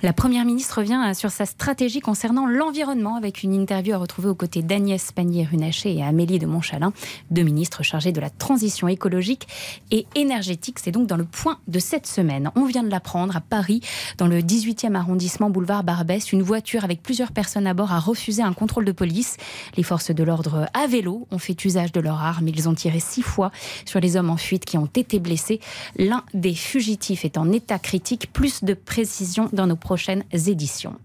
La 0.00 0.14
Première 0.14 0.46
ministre 0.46 0.78
revient 0.78 1.12
sur 1.14 1.30
sa 1.30 1.44
stratégie 1.44 2.00
concernant 2.00 2.46
l'environnement 2.46 3.16
avec 3.16 3.42
une 3.42 3.52
interview 3.52 3.92
à 3.92 3.98
retrouver 3.98 4.30
aux 4.30 4.34
côtés 4.34 4.62
d'Agnès 4.62 5.12
Pannier-Runacher 5.12 5.94
et 5.94 6.02
Amélie 6.02 6.38
de 6.38 6.46
Montchalin, 6.46 6.94
deux 7.30 7.42
ministres 7.42 7.82
chargés 7.82 8.12
de 8.12 8.22
la 8.22 8.30
transition 8.30 8.88
écologique 8.88 9.46
et 9.90 10.06
énergétique. 10.14 10.78
C'est 10.82 10.92
donc 10.92 11.06
dans 11.06 11.18
le 11.18 11.26
point 11.26 11.57
de 11.66 11.78
cette 11.78 12.06
semaine. 12.06 12.50
On 12.54 12.64
vient 12.64 12.82
de 12.82 12.90
l'apprendre 12.90 13.36
à 13.36 13.40
Paris, 13.40 13.80
dans 14.16 14.26
le 14.26 14.40
18e 14.40 14.94
arrondissement 14.94 15.50
boulevard 15.50 15.84
Barbès, 15.84 16.32
une 16.32 16.42
voiture 16.42 16.84
avec 16.84 17.02
plusieurs 17.02 17.32
personnes 17.32 17.66
à 17.66 17.74
bord 17.74 17.92
a 17.92 17.98
refusé 17.98 18.42
un 18.42 18.52
contrôle 18.52 18.84
de 18.84 18.92
police. 18.92 19.36
Les 19.76 19.82
forces 19.82 20.10
de 20.10 20.22
l'ordre 20.22 20.66
à 20.74 20.86
vélo 20.86 21.26
ont 21.30 21.38
fait 21.38 21.64
usage 21.64 21.92
de 21.92 22.00
leurs 22.00 22.20
armes. 22.20 22.48
Ils 22.48 22.68
ont 22.68 22.74
tiré 22.74 23.00
six 23.00 23.22
fois 23.22 23.50
sur 23.84 24.00
les 24.00 24.16
hommes 24.16 24.30
en 24.30 24.36
fuite 24.36 24.64
qui 24.64 24.78
ont 24.78 24.90
été 24.94 25.18
blessés. 25.18 25.60
L'un 25.96 26.24
des 26.34 26.54
fugitifs 26.54 27.24
est 27.24 27.38
en 27.38 27.50
état 27.52 27.78
critique. 27.78 28.32
Plus 28.32 28.64
de 28.64 28.74
précision 28.74 29.48
dans 29.52 29.66
nos 29.66 29.76
prochaines 29.76 30.24
éditions. 30.32 30.96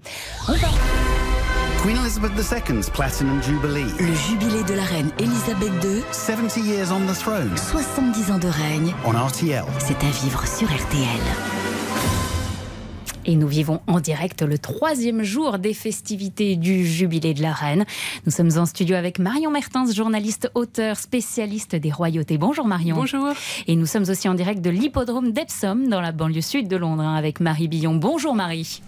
Queen 1.84 1.98
Elizabeth 1.98 2.32
II's 2.40 2.90
Platinum 2.90 3.44
Jubilee. 3.44 3.92
Le 4.00 4.14
jubilé 4.14 4.64
de 4.64 4.74
la 4.74 4.84
reine 4.84 5.12
Elisabeth 5.20 5.84
II. 5.84 6.02
70 6.14 6.62
years 6.62 6.92
on 6.94 7.02
the 7.02 7.14
throne. 7.14 7.58
70 7.58 8.32
ans 8.32 8.40
de 8.40 8.48
règne. 8.48 8.94
On 9.04 9.12
RTL. 9.12 9.66
C'est 9.80 9.98
à 9.98 10.10
vivre 10.24 10.48
sur 10.48 10.70
RTL. 10.70 11.20
Et 13.26 13.36
nous 13.36 13.50
vivons 13.50 13.82
en 13.88 14.00
direct 14.00 14.44
le 14.44 14.58
troisième 14.58 15.24
jour 15.24 15.60
des 15.60 15.74
festivités 15.74 16.56
du 16.56 16.86
Jubilé 16.86 17.34
de 17.34 17.42
la 17.42 17.52
Reine. 17.52 17.84
Nous 18.26 18.32
sommes 18.32 18.58
en 18.58 18.66
studio 18.66 18.96
avec 18.96 19.20
Marion 19.20 19.52
Mertens, 19.52 19.94
journaliste, 19.94 20.50
auteur, 20.56 20.96
spécialiste 20.96 21.76
des 21.76 21.92
royautés. 21.92 22.38
Bonjour 22.38 22.66
Marion. 22.66 22.96
Bonjour. 22.96 23.34
Et 23.68 23.76
nous 23.76 23.88
sommes 23.88 24.06
aussi 24.08 24.30
en 24.30 24.36
direct 24.36 24.62
de 24.62 24.70
l'hippodrome 24.70 25.34
d'Epsom 25.34 25.90
dans 25.90 26.00
la 26.00 26.14
banlieue 26.14 26.40
sud 26.40 26.70
de 26.70 26.78
Londres 26.78 27.04
hein, 27.04 27.16
avec 27.16 27.42
Marie 27.42 27.68
Billon. 27.68 27.96
Bonjour 27.96 28.36
Marie. 28.36 28.82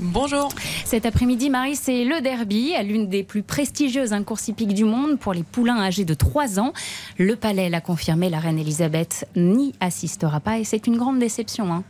Bonjour. 0.00 0.48
Cet 0.84 1.06
après-midi, 1.06 1.50
Marie, 1.50 1.74
c'est 1.74 2.04
le 2.04 2.20
derby, 2.20 2.72
l'une 2.84 3.08
des 3.08 3.24
plus 3.24 3.42
prestigieuses 3.42 4.14
courses 4.24 4.46
hippiques 4.46 4.74
du 4.74 4.84
monde 4.84 5.18
pour 5.18 5.32
les 5.32 5.42
poulains 5.42 5.80
âgés 5.80 6.04
de 6.04 6.14
3 6.14 6.60
ans. 6.60 6.72
Le 7.18 7.34
palais 7.34 7.68
l'a 7.68 7.80
confirmé, 7.80 8.30
la 8.30 8.38
reine 8.38 8.60
Elisabeth 8.60 9.28
n'y 9.34 9.74
assistera 9.80 10.38
pas 10.38 10.60
et 10.60 10.64
c'est 10.64 10.86
une 10.86 10.96
grande 10.96 11.18
déception. 11.18 11.72
Hein. 11.72 11.82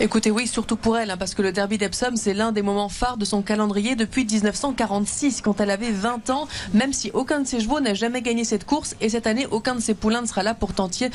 Écoutez, 0.00 0.30
oui, 0.30 0.46
surtout 0.46 0.76
pour 0.76 0.96
elle, 0.98 1.10
hein, 1.10 1.16
parce 1.16 1.34
que 1.34 1.42
le 1.42 1.52
derby 1.52 1.78
d'Epsom, 1.78 2.16
c'est 2.16 2.34
l'un 2.34 2.52
des 2.52 2.62
moments 2.62 2.88
phares 2.88 3.16
de 3.16 3.24
son 3.24 3.42
calendrier 3.42 3.94
depuis 3.94 4.24
1946, 4.24 5.42
quand 5.42 5.60
elle 5.60 5.70
avait 5.70 5.90
20 5.90 6.30
ans, 6.30 6.48
même 6.72 6.92
si 6.92 7.10
aucun 7.12 7.40
de 7.40 7.46
ses 7.46 7.60
chevaux 7.60 7.80
n'a 7.80 7.94
jamais 7.94 8.22
gagné 8.22 8.44
cette 8.44 8.64
course. 8.64 8.96
Et 9.00 9.08
cette 9.08 9.26
année, 9.26 9.46
aucun 9.50 9.74
de 9.74 9.80
ses 9.80 9.94
poulains 9.94 10.22
ne 10.22 10.26
sera 10.26 10.42
là 10.42 10.54
pour 10.54 10.72
tenter, 10.72 11.10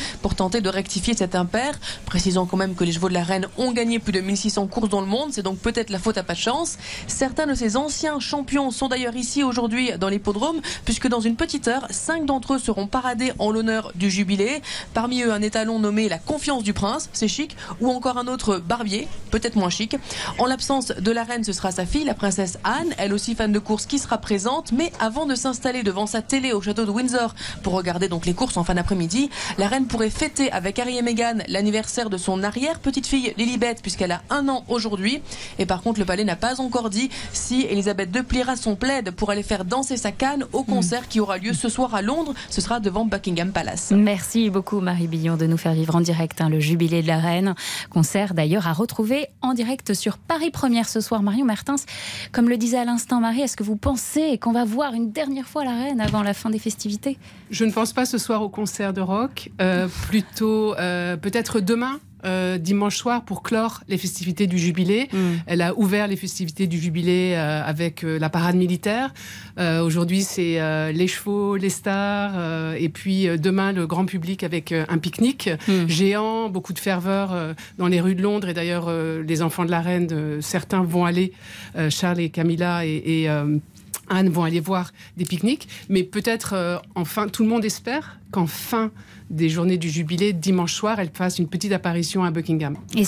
de 0.62 0.69
rectifier 0.69 1.15
cet 1.15 1.36
impair. 1.36 1.79
Précisons 2.05 2.45
quand 2.45 2.57
même 2.57 2.75
que 2.75 2.83
les 2.83 2.91
chevaux 2.91 3.09
de 3.09 3.13
la 3.13 3.24
reine 3.24 3.47
ont 3.57 3.71
gagné 3.71 4.00
plus 4.00 4.12
de 4.12 4.21
1600 4.21 4.67
courses 4.67 4.89
dans 4.89 5.01
le 5.01 5.07
monde, 5.07 5.29
c'est 5.31 5.43
donc 5.43 5.57
peut-être 5.57 5.89
la 5.89 6.00
faute 6.00 6.17
à 6.17 6.24
pas 6.24 6.33
de 6.33 6.39
chance. 6.39 6.77
Certains 7.07 7.47
de 7.47 7.53
ses 7.53 7.77
anciens 7.77 8.19
champions 8.19 8.71
sont 8.71 8.88
d'ailleurs 8.88 9.15
ici 9.15 9.43
aujourd'hui 9.43 9.91
dans 10.00 10.09
l'hippodrome, 10.09 10.62
puisque 10.86 11.07
dans 11.07 11.19
une 11.19 11.36
petite 11.36 11.67
heure, 11.67 11.88
cinq 11.89 12.25
d'entre 12.25 12.53
eux 12.53 12.59
seront 12.59 12.88
paradés 12.88 13.33
en 13.39 13.51
l'honneur 13.51 13.91
du 13.95 14.09
jubilé. 14.09 14.62
Parmi 14.93 15.24
eux, 15.24 15.33
un 15.33 15.41
étalon 15.41 15.79
nommé 15.79 16.09
la 16.09 16.19
confiance 16.19 16.63
du 16.63 16.74
prince, 16.74 17.09
c'est 17.13 17.27
chic, 17.27 17.55
ou 17.81 17.89
encore 17.89 18.17
un 18.17 18.27
autre 18.27 18.57
Barbier, 18.60 19.08
peut-être 19.32 19.56
moins 19.56 19.70
chic. 19.70 19.96
En 20.38 20.46
l'absence 20.46 20.88
de 20.88 21.12
la 21.12 21.24
reine, 21.24 21.44
ce 21.44 21.54
sera 21.54 21.72
sa 21.72 21.86
fille, 21.86 22.04
la 22.04 22.14
princesse 22.14 22.60
Anne, 22.64 22.94
elle 22.98 23.14
aussi 23.14 23.36
fan 23.36 23.52
de 23.52 23.60
course, 23.60 23.86
qui 23.86 24.00
sera 24.00 24.18
présente. 24.18 24.72
Mais 24.72 24.92
avant 25.00 25.26
de 25.26 25.36
s'installer 25.36 25.84
devant 25.84 26.08
sa 26.08 26.22
télé 26.22 26.54
au 26.54 26.62
château 26.62 26.86
de 26.86 26.92
Windsor 26.92 27.36
pour 27.64 27.74
regarder 27.74 28.08
donc 28.08 28.26
les 28.26 28.34
courses 28.34 28.58
en 28.58 28.64
fin 28.64 28.76
d'après-midi, 28.76 29.30
la 29.58 29.68
reine 29.68 29.88
pourrait 29.88 30.10
fêter 30.10 30.52
avec 30.52 30.80
Harry 30.80 30.98
et 30.98 31.02
Meghan 31.02 31.40
l'anniversaire 31.48 32.10
de 32.10 32.18
son 32.18 32.44
arrière-petite-fille 32.44 33.34
Lilibet, 33.38 33.76
puisqu'elle 33.82 34.12
a 34.12 34.22
un 34.30 34.48
an 34.50 34.64
aujourd'hui. 34.68 35.22
Et 35.60 35.66
par 35.66 35.82
contre, 35.82 36.00
le 36.00 36.06
palais 36.06 36.24
n'a 36.24 36.36
pas 36.36 36.62
encore 36.62 36.90
dit 36.90 37.10
si 37.34 37.62
Elisabeth 37.70 38.16
II 38.16 38.24
pliera 38.24 38.56
son 38.56 38.76
plaid 38.76 39.12
pour 39.12 39.30
aller 39.30 39.44
faire 39.44 39.66
danser 39.66 39.98
sa 39.98 40.12
canne 40.12 40.46
au 40.54 40.64
concert 40.64 41.08
qui 41.08 41.20
aura 41.20 41.38
lieu 41.38 41.54
ce 41.54 41.70
soir 41.70 41.94
à 41.96 42.02
Londres. 42.02 42.34
Ce 42.50 42.62
sera 42.62 42.80
devant 42.80 43.06
Buckingham 43.06 43.52
Palace. 43.52 43.92
Merci 43.96 44.50
beaucoup 44.50 44.80
Marie 44.80 45.08
Billon 45.08 45.38
de 45.38 45.46
nous 45.46 45.58
faire 45.58 45.74
vivre 45.74 45.96
en 45.96 46.02
direct 46.02 46.42
hein, 46.42 46.50
le 46.50 46.60
jubilé 46.60 47.02
de 47.02 47.08
la 47.08 47.20
reine. 47.20 47.56
Concert 47.90 48.34
d'ailleurs 48.34 48.47
d'ailleurs 48.48 48.68
à 48.68 48.72
retrouver 48.72 49.27
en 49.42 49.54
direct 49.54 49.94
sur 49.94 50.18
Paris 50.18 50.51
Première 50.51 50.88
ce 50.88 51.01
soir. 51.01 51.22
Marion 51.22 51.44
Mertens, 51.44 51.86
comme 52.32 52.48
le 52.48 52.56
disait 52.56 52.77
à 52.77 52.86
l'instant 52.86 53.20
Marie, 53.20 53.42
est-ce 53.42 53.58
que 53.58 53.63
vous 53.63 53.75
pensez 53.75 54.38
qu'on 54.38 54.54
va 54.54 54.63
voir 54.63 54.94
une 54.94 55.12
dernière 55.12 55.50
fois 55.50 55.66
la 55.66 55.74
reine 55.74 56.00
avant 56.00 56.24
la 56.24 56.34
fin 56.34 56.50
des 56.50 56.58
festivités? 56.58 57.18
Je 57.51 57.66
ne 57.66 57.74
pense 57.74 57.92
pas 57.92 58.06
ce 58.06 58.18
soir 58.18 58.42
au 58.42 58.48
concert 58.48 58.94
de 58.94 59.01
rock, 59.01 59.51
euh, 59.60 59.89
plutôt 60.08 60.75
euh, 60.75 61.18
peut-être 61.18 61.60
demain 61.60 62.00
euh, 62.25 62.57
dimanche 62.57 62.97
soir 62.97 63.24
pour 63.24 63.43
clore 63.43 63.83
les 63.88 63.97
festivités 63.97 64.47
du 64.47 64.57
jubilé. 64.57 65.07
Mm. 65.13 65.17
Elle 65.45 65.62
a 65.62 65.77
ouvert 65.77 66.07
les 66.07 66.15
festivités 66.15 66.65
du 66.65 66.79
jubilé 66.79 67.33
euh, 67.36 67.63
avec 67.63 68.03
euh, 68.03 68.17
la 68.17 68.29
parade 68.29 68.55
militaire. 68.55 69.13
Aujourd'hui, 69.57 70.21
c'est 70.21 70.59
les 70.93 71.07
chevaux, 71.07 71.55
les 71.55 71.71
stars, 71.71 72.75
et 72.75 72.89
puis 72.89 73.27
demain, 73.39 73.71
le 73.71 73.88
grand 73.88 74.05
public 74.05 74.43
avec 74.43 74.71
un 74.71 74.97
pique-nique 75.00 75.50
mm. 75.67 75.88
géant, 75.88 76.50
beaucoup 76.50 76.74
de 76.74 76.79
ferveur 76.79 77.55
dans 77.79 77.88
les 77.88 78.00
rues 78.00 78.13
de 78.13 78.21
Londres. 78.21 78.50
Et 78.50 78.53
d'ailleurs, 78.53 78.91
les 79.27 79.41
enfants 79.41 79.65
de 79.65 79.71
la 79.71 79.81
reine, 79.81 80.41
certains 80.41 80.83
vont 80.83 81.05
aller, 81.05 81.33
Charles 81.89 82.19
et 82.19 82.29
Camilla 82.29 82.86
et, 82.86 83.01
et 83.24 83.27
Anne 84.09 84.29
vont 84.29 84.43
aller 84.43 84.59
voir 84.59 84.91
des 85.17 85.25
pique-niques. 85.25 85.67
Mais 85.89 86.03
peut-être, 86.03 86.79
enfin, 86.93 87.27
tout 87.27 87.41
le 87.41 87.50
monde 87.50 87.65
espère 87.65 88.16
qu'en 88.31 88.48
fin 88.48 88.91
des 89.29 89.50
journées 89.50 89.77
du 89.77 89.89
jubilé, 89.89 90.31
dimanche 90.34 90.74
soir, 90.74 91.00
elle 91.00 91.10
fasse 91.13 91.39
une 91.39 91.48
petite 91.48 91.74
apparition 91.74 92.24
à 92.24 92.31
Buckingham. 92.31 92.77
Il 92.96 93.05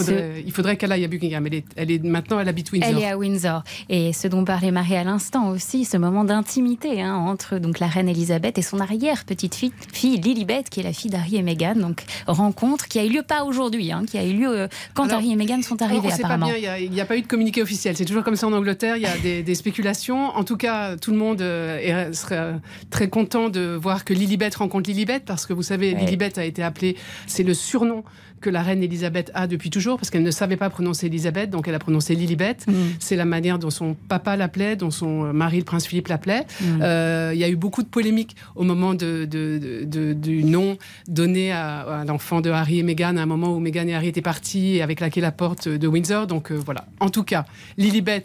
faudrait, 0.51 0.75
qu'elle 0.75 0.91
aille 0.91 1.05
à 1.05 1.07
Buckingham. 1.07 1.45
Elle 1.47 1.55
est, 1.55 1.65
elle 1.75 1.91
est, 1.91 2.03
maintenant, 2.03 2.39
elle 2.39 2.49
habite 2.49 2.71
Windsor. 2.71 2.91
Elle 2.91 3.03
est 3.03 3.07
à 3.07 3.17
Windsor. 3.17 3.63
Et 3.87 4.11
ce 4.11 4.27
dont 4.27 4.43
parlait 4.43 4.71
Marie 4.71 4.97
à 4.97 5.03
l'instant 5.03 5.49
aussi, 5.49 5.85
ce 5.85 5.97
moment 5.97 6.23
d'intimité 6.23 7.01
hein, 7.01 7.15
entre 7.15 7.57
donc, 7.57 7.79
la 7.79 7.87
reine 7.87 8.09
Elisabeth 8.09 8.57
et 8.57 8.61
son 8.61 8.79
arrière-petite 8.79 9.55
fille, 9.55 9.71
fille 9.93 10.17
Lilibet, 10.17 10.63
qui 10.69 10.81
est 10.81 10.83
la 10.83 10.93
fille 10.93 11.11
d'Harry 11.11 11.37
et 11.37 11.41
Meghan. 11.41 11.75
Donc, 11.75 12.03
rencontre 12.27 12.87
qui 12.87 12.99
a 12.99 13.05
eu 13.05 13.09
lieu 13.09 13.23
pas 13.23 13.43
aujourd'hui, 13.43 13.91
hein, 13.91 14.03
qui 14.05 14.17
a 14.17 14.25
eu 14.25 14.33
lieu 14.33 14.49
euh, 14.49 14.67
quand 14.93 15.11
Harry 15.11 15.31
et 15.31 15.35
Meghan 15.35 15.61
sont 15.61 15.81
arrivés, 15.81 16.11
apparemment. 16.11 16.47
Pas 16.47 16.59
bien, 16.59 16.77
il 16.77 16.91
n'y 16.91 17.01
a, 17.01 17.05
pas 17.05 17.17
eu 17.17 17.21
de 17.21 17.27
communiqué 17.27 17.61
officiel. 17.61 17.95
C'est 17.95 18.05
toujours 18.05 18.23
comme 18.23 18.35
ça 18.35 18.47
en 18.47 18.53
Angleterre, 18.53 18.97
il 18.97 19.03
y 19.03 19.05
a 19.05 19.17
des, 19.17 19.55
spéculations. 19.55 20.29
En 20.35 20.43
tout 20.43 20.57
cas, 20.57 20.95
tout 20.97 21.11
le 21.11 21.17
monde 21.17 21.41
euh, 21.41 22.13
serait 22.13 22.55
très 22.89 23.09
content 23.09 23.49
de 23.49 23.77
voir 23.81 24.05
que 24.05 24.13
Lilibet 24.13 24.49
rencontre 24.55 24.89
Lilibet, 24.89 25.08
parce 25.25 25.45
que 25.45 25.53
vous 25.53 25.63
savez, 25.63 25.93
Lilibet 25.93 26.37
a 26.37 26.45
été 26.45 26.61
appelée 26.61 26.95
c'est 27.27 27.43
le 27.43 27.53
surnom 27.53 28.03
que 28.39 28.49
la 28.49 28.63
reine 28.63 28.81
Elisabeth 28.83 29.31
a 29.33 29.47
depuis 29.47 29.69
toujours, 29.69 29.97
parce 29.97 30.09
qu'elle 30.09 30.23
ne 30.23 30.31
savait 30.31 30.57
pas 30.57 30.69
prononcer 30.69 31.07
Elisabeth, 31.07 31.49
donc 31.49 31.67
elle 31.67 31.75
a 31.75 31.79
prononcé 31.79 32.15
Lilibet. 32.15 32.57
Mm. 32.67 32.73
C'est 32.99 33.15
la 33.15 33.25
manière 33.25 33.59
dont 33.59 33.69
son 33.69 33.95
papa 34.07 34.35
l'appelait, 34.35 34.75
dont 34.75 34.91
son 34.91 35.25
euh, 35.25 35.33
mari, 35.33 35.57
le 35.57 35.65
prince 35.65 35.85
Philippe, 35.85 36.07
l'appelait. 36.07 36.45
Mm. 36.61 36.81
Euh, 36.81 37.31
il 37.33 37.39
y 37.39 37.43
a 37.43 37.49
eu 37.49 37.55
beaucoup 37.55 37.83
de 37.83 37.87
polémiques 37.87 38.35
au 38.55 38.63
moment 38.63 38.93
de, 38.93 39.25
du 39.25 40.43
nom 40.43 40.77
donné 41.07 41.51
à, 41.51 42.03
l'enfant 42.07 42.41
de 42.41 42.49
Harry 42.49 42.79
et 42.79 42.83
Meghan, 42.83 43.17
à 43.17 43.21
un 43.21 43.25
moment 43.25 43.55
où 43.55 43.59
Meghan 43.59 43.87
et 43.87 43.93
Harry 43.93 44.07
étaient 44.07 44.21
partis, 44.21 44.81
avec 44.81 44.99
laquelle 44.99 45.23
la 45.23 45.31
porte 45.31 45.67
de 45.67 45.87
Windsor. 45.87 46.27
Donc 46.27 46.51
euh, 46.51 46.55
voilà. 46.55 46.85
En 46.99 47.09
tout 47.09 47.23
cas, 47.23 47.45
Lilibet 47.77 48.23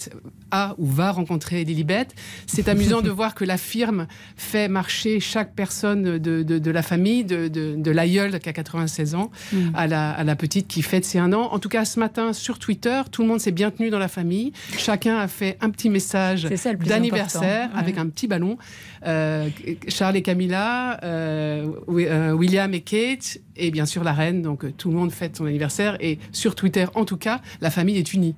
a 0.50 0.74
ou 0.78 0.86
va 0.86 1.10
rencontrer 1.10 1.64
Lilibet. 1.64 2.08
C'est 2.46 2.68
amusant 2.68 3.02
de 3.02 3.10
voir 3.14 3.34
que 3.34 3.44
la 3.44 3.56
firme 3.56 4.06
fait 4.36 4.68
marcher 4.68 5.20
chaque 5.20 5.54
personne 5.54 6.18
de, 6.18 6.70
la 6.74 6.82
famille, 6.82 7.24
de, 7.24 7.90
l'aïeul 7.90 8.38
qui 8.40 8.48
a 8.48 8.52
96 8.52 9.14
ans, 9.14 9.30
mm. 9.52 9.58
à 9.74 9.86
la 9.86 10.10
à, 10.10 10.24
la 10.24 10.36
petite 10.36 10.68
qui 10.68 10.82
fête 10.82 11.04
ses 11.04 11.18
un 11.18 11.32
an. 11.32 11.48
En 11.52 11.58
tout 11.58 11.68
cas, 11.68 11.84
ce 11.84 11.98
matin, 11.98 12.32
sur 12.32 12.58
Twitter, 12.58 13.02
tout 13.10 13.22
le 13.22 13.28
monde 13.28 13.40
s'est 13.40 13.52
bien 13.52 13.70
tenu 13.70 13.90
dans 13.90 13.98
la 13.98 14.08
famille. 14.08 14.52
Chacun 14.76 15.16
a 15.18 15.28
fait 15.28 15.56
un 15.60 15.70
petit 15.70 15.90
message 15.90 16.46
d'anniversaire 16.86 17.70
avec 17.74 17.98
un 17.98 18.08
petit 18.08 18.26
ballon. 18.26 18.58
Euh, 19.06 19.48
Charles 19.88 20.16
et 20.16 20.22
Camilla, 20.22 20.98
euh, 21.04 21.70
euh, 21.88 22.32
William 22.32 22.72
et 22.72 22.80
Kate, 22.80 23.38
et 23.56 23.70
bien 23.70 23.86
sûr 23.86 24.04
la 24.04 24.12
reine. 24.12 24.42
Donc 24.42 24.64
tout 24.76 24.90
le 24.90 24.96
monde 24.96 25.12
fête 25.12 25.36
son 25.36 25.46
anniversaire. 25.46 25.96
Et 26.00 26.18
sur 26.32 26.54
Twitter, 26.54 26.86
en 26.94 27.04
tout 27.04 27.16
cas, 27.16 27.40
la 27.60 27.70
famille 27.70 27.98
est 27.98 28.12
unie. 28.12 28.34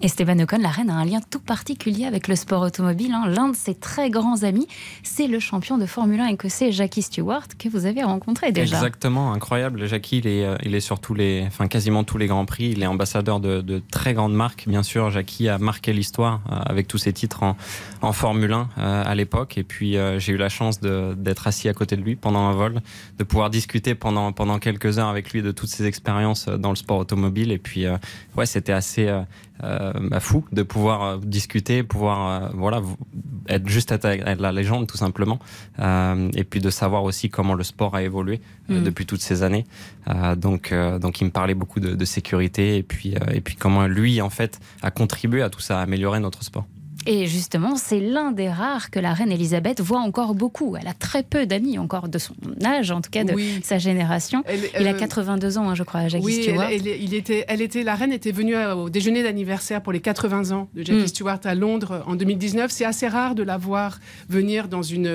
Esteban 0.00 0.38
Ocon, 0.40 0.58
la 0.58 0.68
reine, 0.68 0.90
a 0.90 0.94
un 0.94 1.04
lien 1.04 1.20
tout 1.30 1.40
particulier 1.40 2.04
avec 2.04 2.28
le 2.28 2.36
sport 2.36 2.62
automobile. 2.62 3.12
Hein. 3.12 3.28
L'un 3.28 3.48
de 3.48 3.56
ses 3.56 3.74
très 3.74 4.10
grands 4.10 4.42
amis, 4.42 4.66
c'est 5.02 5.26
le 5.26 5.38
champion 5.38 5.78
de 5.78 5.86
Formule 5.86 6.20
1 6.20 6.26
écossais 6.28 6.72
Jackie 6.72 7.02
Stewart, 7.02 7.46
que 7.58 7.68
vous 7.68 7.86
avez 7.86 8.02
rencontré 8.02 8.52
déjà. 8.52 8.76
Exactement, 8.76 9.32
incroyable. 9.32 9.86
Jackie, 9.86 10.18
il 10.18 10.26
est, 10.26 10.44
euh, 10.44 10.56
il 10.62 10.74
est 10.74 10.80
sur 10.80 11.00
tous 11.00 11.14
les, 11.14 11.44
enfin, 11.46 11.68
quasiment 11.68 12.04
tous 12.04 12.18
les 12.18 12.26
grands 12.26 12.44
prix. 12.44 12.70
Il 12.70 12.82
est 12.82 12.86
ambassadeur 12.86 13.40
de, 13.40 13.82
très 13.90 14.14
grandes 14.14 14.34
marques, 14.34 14.64
bien 14.66 14.82
sûr. 14.82 15.10
Jackie 15.10 15.48
a 15.48 15.58
marqué 15.58 15.92
l'histoire 15.92 16.40
euh, 16.50 16.56
avec 16.66 16.88
tous 16.88 16.98
ses 16.98 17.12
titres 17.12 17.42
en, 17.42 18.12
Formule 18.12 18.52
1 18.52 18.68
euh, 18.78 19.02
à 19.04 19.14
l'époque. 19.14 19.58
Et 19.58 19.64
puis, 19.64 19.96
j'ai 20.18 20.32
eu 20.32 20.36
la 20.36 20.48
chance 20.48 20.80
d'être 20.80 21.46
assis 21.46 21.68
à 21.68 21.74
côté 21.74 21.96
de 21.96 22.02
lui 22.02 22.16
pendant 22.16 22.46
un 22.46 22.52
vol, 22.52 22.80
de 23.18 23.24
pouvoir 23.24 23.50
discuter 23.50 23.94
pendant, 23.94 24.32
pendant 24.32 24.58
quelques 24.58 24.98
heures 24.98 25.08
avec 25.08 25.32
lui 25.32 25.42
de 25.42 25.50
toutes 25.50 25.68
ses 25.68 25.86
expériences 25.86 26.48
dans 26.48 26.70
le 26.70 26.76
sport 26.76 26.98
automobile. 26.98 27.50
Et 27.50 27.58
puis, 27.58 27.86
ouais, 28.36 28.46
c'était 28.46 28.72
assez 28.72 29.10
bah, 30.10 30.20
fou 30.20 30.44
de 30.52 30.62
pouvoir 30.62 31.02
euh, 31.02 31.18
discuter, 31.18 31.82
pouvoir 31.82 32.44
euh, 32.44 32.48
voilà 32.54 32.82
être 33.48 33.68
juste 33.68 33.92
à, 33.92 33.98
la 34.34 34.52
légende 34.52 34.86
tout 34.86 34.96
simplement, 34.96 35.38
et 35.78 36.44
puis 36.44 36.60
de 36.60 36.70
savoir 36.70 37.04
aussi 37.04 37.28
comment 37.28 37.54
le 37.54 37.64
sport 37.64 37.94
a 37.94 38.02
évolué 38.02 38.40
mm. 38.68 38.82
depuis 38.82 39.04
toutes 39.04 39.20
ces 39.20 39.42
années. 39.42 39.64
donc 40.36 40.72
donc 41.00 41.20
il 41.20 41.24
me 41.24 41.30
parlait 41.30 41.54
beaucoup 41.54 41.78
de, 41.78 41.94
de 41.94 42.04
sécurité 42.04 42.78
et 42.78 42.82
puis 42.82 43.14
et 43.32 43.40
puis 43.42 43.56
comment 43.56 43.86
lui 43.86 44.22
en 44.22 44.30
fait 44.30 44.60
a 44.82 44.90
contribué 44.90 45.42
à 45.42 45.50
tout 45.50 45.60
ça, 45.60 45.80
à 45.80 45.82
améliorer 45.82 46.20
notre 46.20 46.42
sport. 46.42 46.66
Et 47.06 47.26
justement, 47.26 47.76
c'est 47.76 48.00
l'un 48.00 48.32
des 48.32 48.48
rares 48.48 48.90
que 48.90 48.98
la 48.98 49.12
reine 49.12 49.30
Elisabeth 49.30 49.80
voit 49.80 50.00
encore 50.00 50.34
beaucoup. 50.34 50.76
Elle 50.76 50.88
a 50.88 50.94
très 50.94 51.22
peu 51.22 51.46
d'amis, 51.46 51.78
encore 51.78 52.08
de 52.08 52.18
son 52.18 52.34
âge, 52.64 52.90
en 52.90 53.00
tout 53.00 53.10
cas 53.10 53.24
de 53.24 53.34
sa 53.62 53.78
génération. 53.78 54.42
il 54.78 54.86
a 54.86 54.94
82 54.94 55.58
ans, 55.58 55.68
hein, 55.68 55.74
je 55.74 55.82
crois, 55.82 56.08
Jackie 56.08 56.24
oui, 56.24 56.42
Stewart. 56.42 56.68
Elle, 56.70 56.86
il 56.86 57.14
était, 57.14 57.44
elle 57.48 57.60
était, 57.60 57.82
la 57.82 57.94
reine 57.94 58.12
était 58.12 58.32
venue 58.32 58.56
au 58.56 58.88
déjeuner 58.88 59.22
d'anniversaire 59.22 59.82
pour 59.82 59.92
les 59.92 60.00
80 60.00 60.52
ans 60.52 60.68
de 60.74 60.82
Jackie 60.82 61.02
mm. 61.02 61.08
Stewart 61.08 61.40
à 61.44 61.54
Londres 61.54 62.02
en 62.06 62.16
2019. 62.16 62.70
C'est 62.70 62.84
assez 62.84 63.08
rare 63.08 63.34
de 63.34 63.42
la 63.42 63.58
voir 63.58 64.00
venir 64.28 64.68
dans 64.68 64.82
une, 64.82 65.06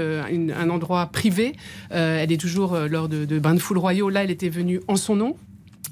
un 0.55 0.69
endroit 0.69 1.07
privé. 1.07 1.55
Euh, 1.91 2.19
elle 2.21 2.31
est 2.31 2.39
toujours 2.39 2.73
euh, 2.73 2.87
lors 2.87 3.09
de, 3.09 3.25
de 3.25 3.39
bains 3.39 3.55
de 3.55 3.59
foule 3.59 3.77
royaux. 3.77 4.09
Là, 4.09 4.23
elle 4.23 4.31
était 4.31 4.49
venue 4.49 4.79
en 4.87 4.95
son 4.95 5.15
nom. 5.15 5.35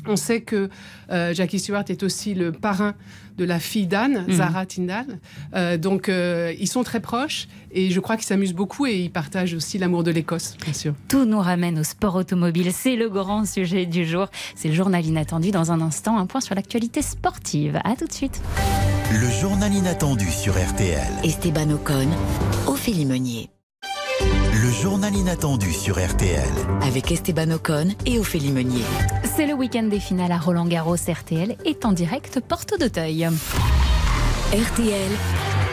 On 0.08 0.16
sait 0.16 0.42
que 0.42 0.70
euh, 1.12 1.34
Jackie 1.34 1.60
Stewart 1.60 1.84
est 1.90 2.04
aussi 2.04 2.34
le 2.34 2.52
parrain 2.52 2.96
de 3.38 3.46
la 3.46 3.60
fille 3.60 3.88
d'Anne, 3.88 4.26
mhm. 4.28 4.34
Zara 4.36 4.66
Tindall. 4.66 5.20
Euh, 5.56 5.78
donc, 5.78 6.10
euh, 6.10 6.54
ils 6.60 6.68
sont 6.68 6.84
très 6.84 7.00
proches 7.00 7.48
et 7.72 7.92
je 7.92 8.00
crois 8.00 8.16
qu'ils 8.16 8.26
s'amusent 8.26 8.54
beaucoup 8.54 8.86
et 8.86 8.96
ils 8.96 9.12
partagent 9.12 9.54
aussi 9.54 9.78
l'amour 9.78 10.04
de 10.04 10.12
l'Écosse, 10.12 10.56
bien 10.64 10.74
sûr. 10.74 10.94
Tout 11.08 11.26
nous 11.26 11.40
ramène 11.40 11.80
au 11.80 11.84
sport 11.84 12.16
automobile. 12.16 12.72
C'est 12.74 12.96
le 12.96 13.10
grand 13.10 13.46
sujet 13.46 13.86
du 13.86 14.06
jour. 14.06 14.28
C'est 14.56 14.68
le 14.68 14.74
journal 14.74 15.06
inattendu. 15.06 15.52
Dans 15.52 15.72
un 15.72 15.82
instant, 15.82 16.18
un 16.18 16.26
point 16.26 16.42
sur 16.42 16.56
l'actualité 16.56 17.02
sportive. 17.02 17.80
À 17.84 17.96
tout 17.96 18.06
de 18.08 18.14
suite. 18.14 18.42
Le 19.12 19.30
journal 19.42 19.74
inattendu 19.74 20.30
sur 20.30 20.54
RTL. 20.54 21.08
Esteban 21.24 21.72
Ocon, 21.72 22.08
Ophélie 22.68 23.06
Meunier. 23.06 23.50
Journal 24.82 25.16
inattendu 25.16 25.74
sur 25.74 25.96
RTL. 25.96 26.52
Avec 26.82 27.12
Esteban 27.12 27.50
Ocon 27.50 27.88
et 28.06 28.20
Ophélie 28.20 28.52
Meunier. 28.52 28.84
C'est 29.36 29.48
le 29.48 29.54
week-end 29.54 29.84
des 29.84 30.00
finales 30.00 30.32
à 30.32 30.38
Roland 30.38 30.68
Garros. 30.68 30.96
RTL 30.96 31.56
est 31.66 31.84
en 31.84 31.94
direct 31.94 32.40
porte 32.42 32.80
d'Auteuil. 32.80 33.28
RTL, 34.54 35.12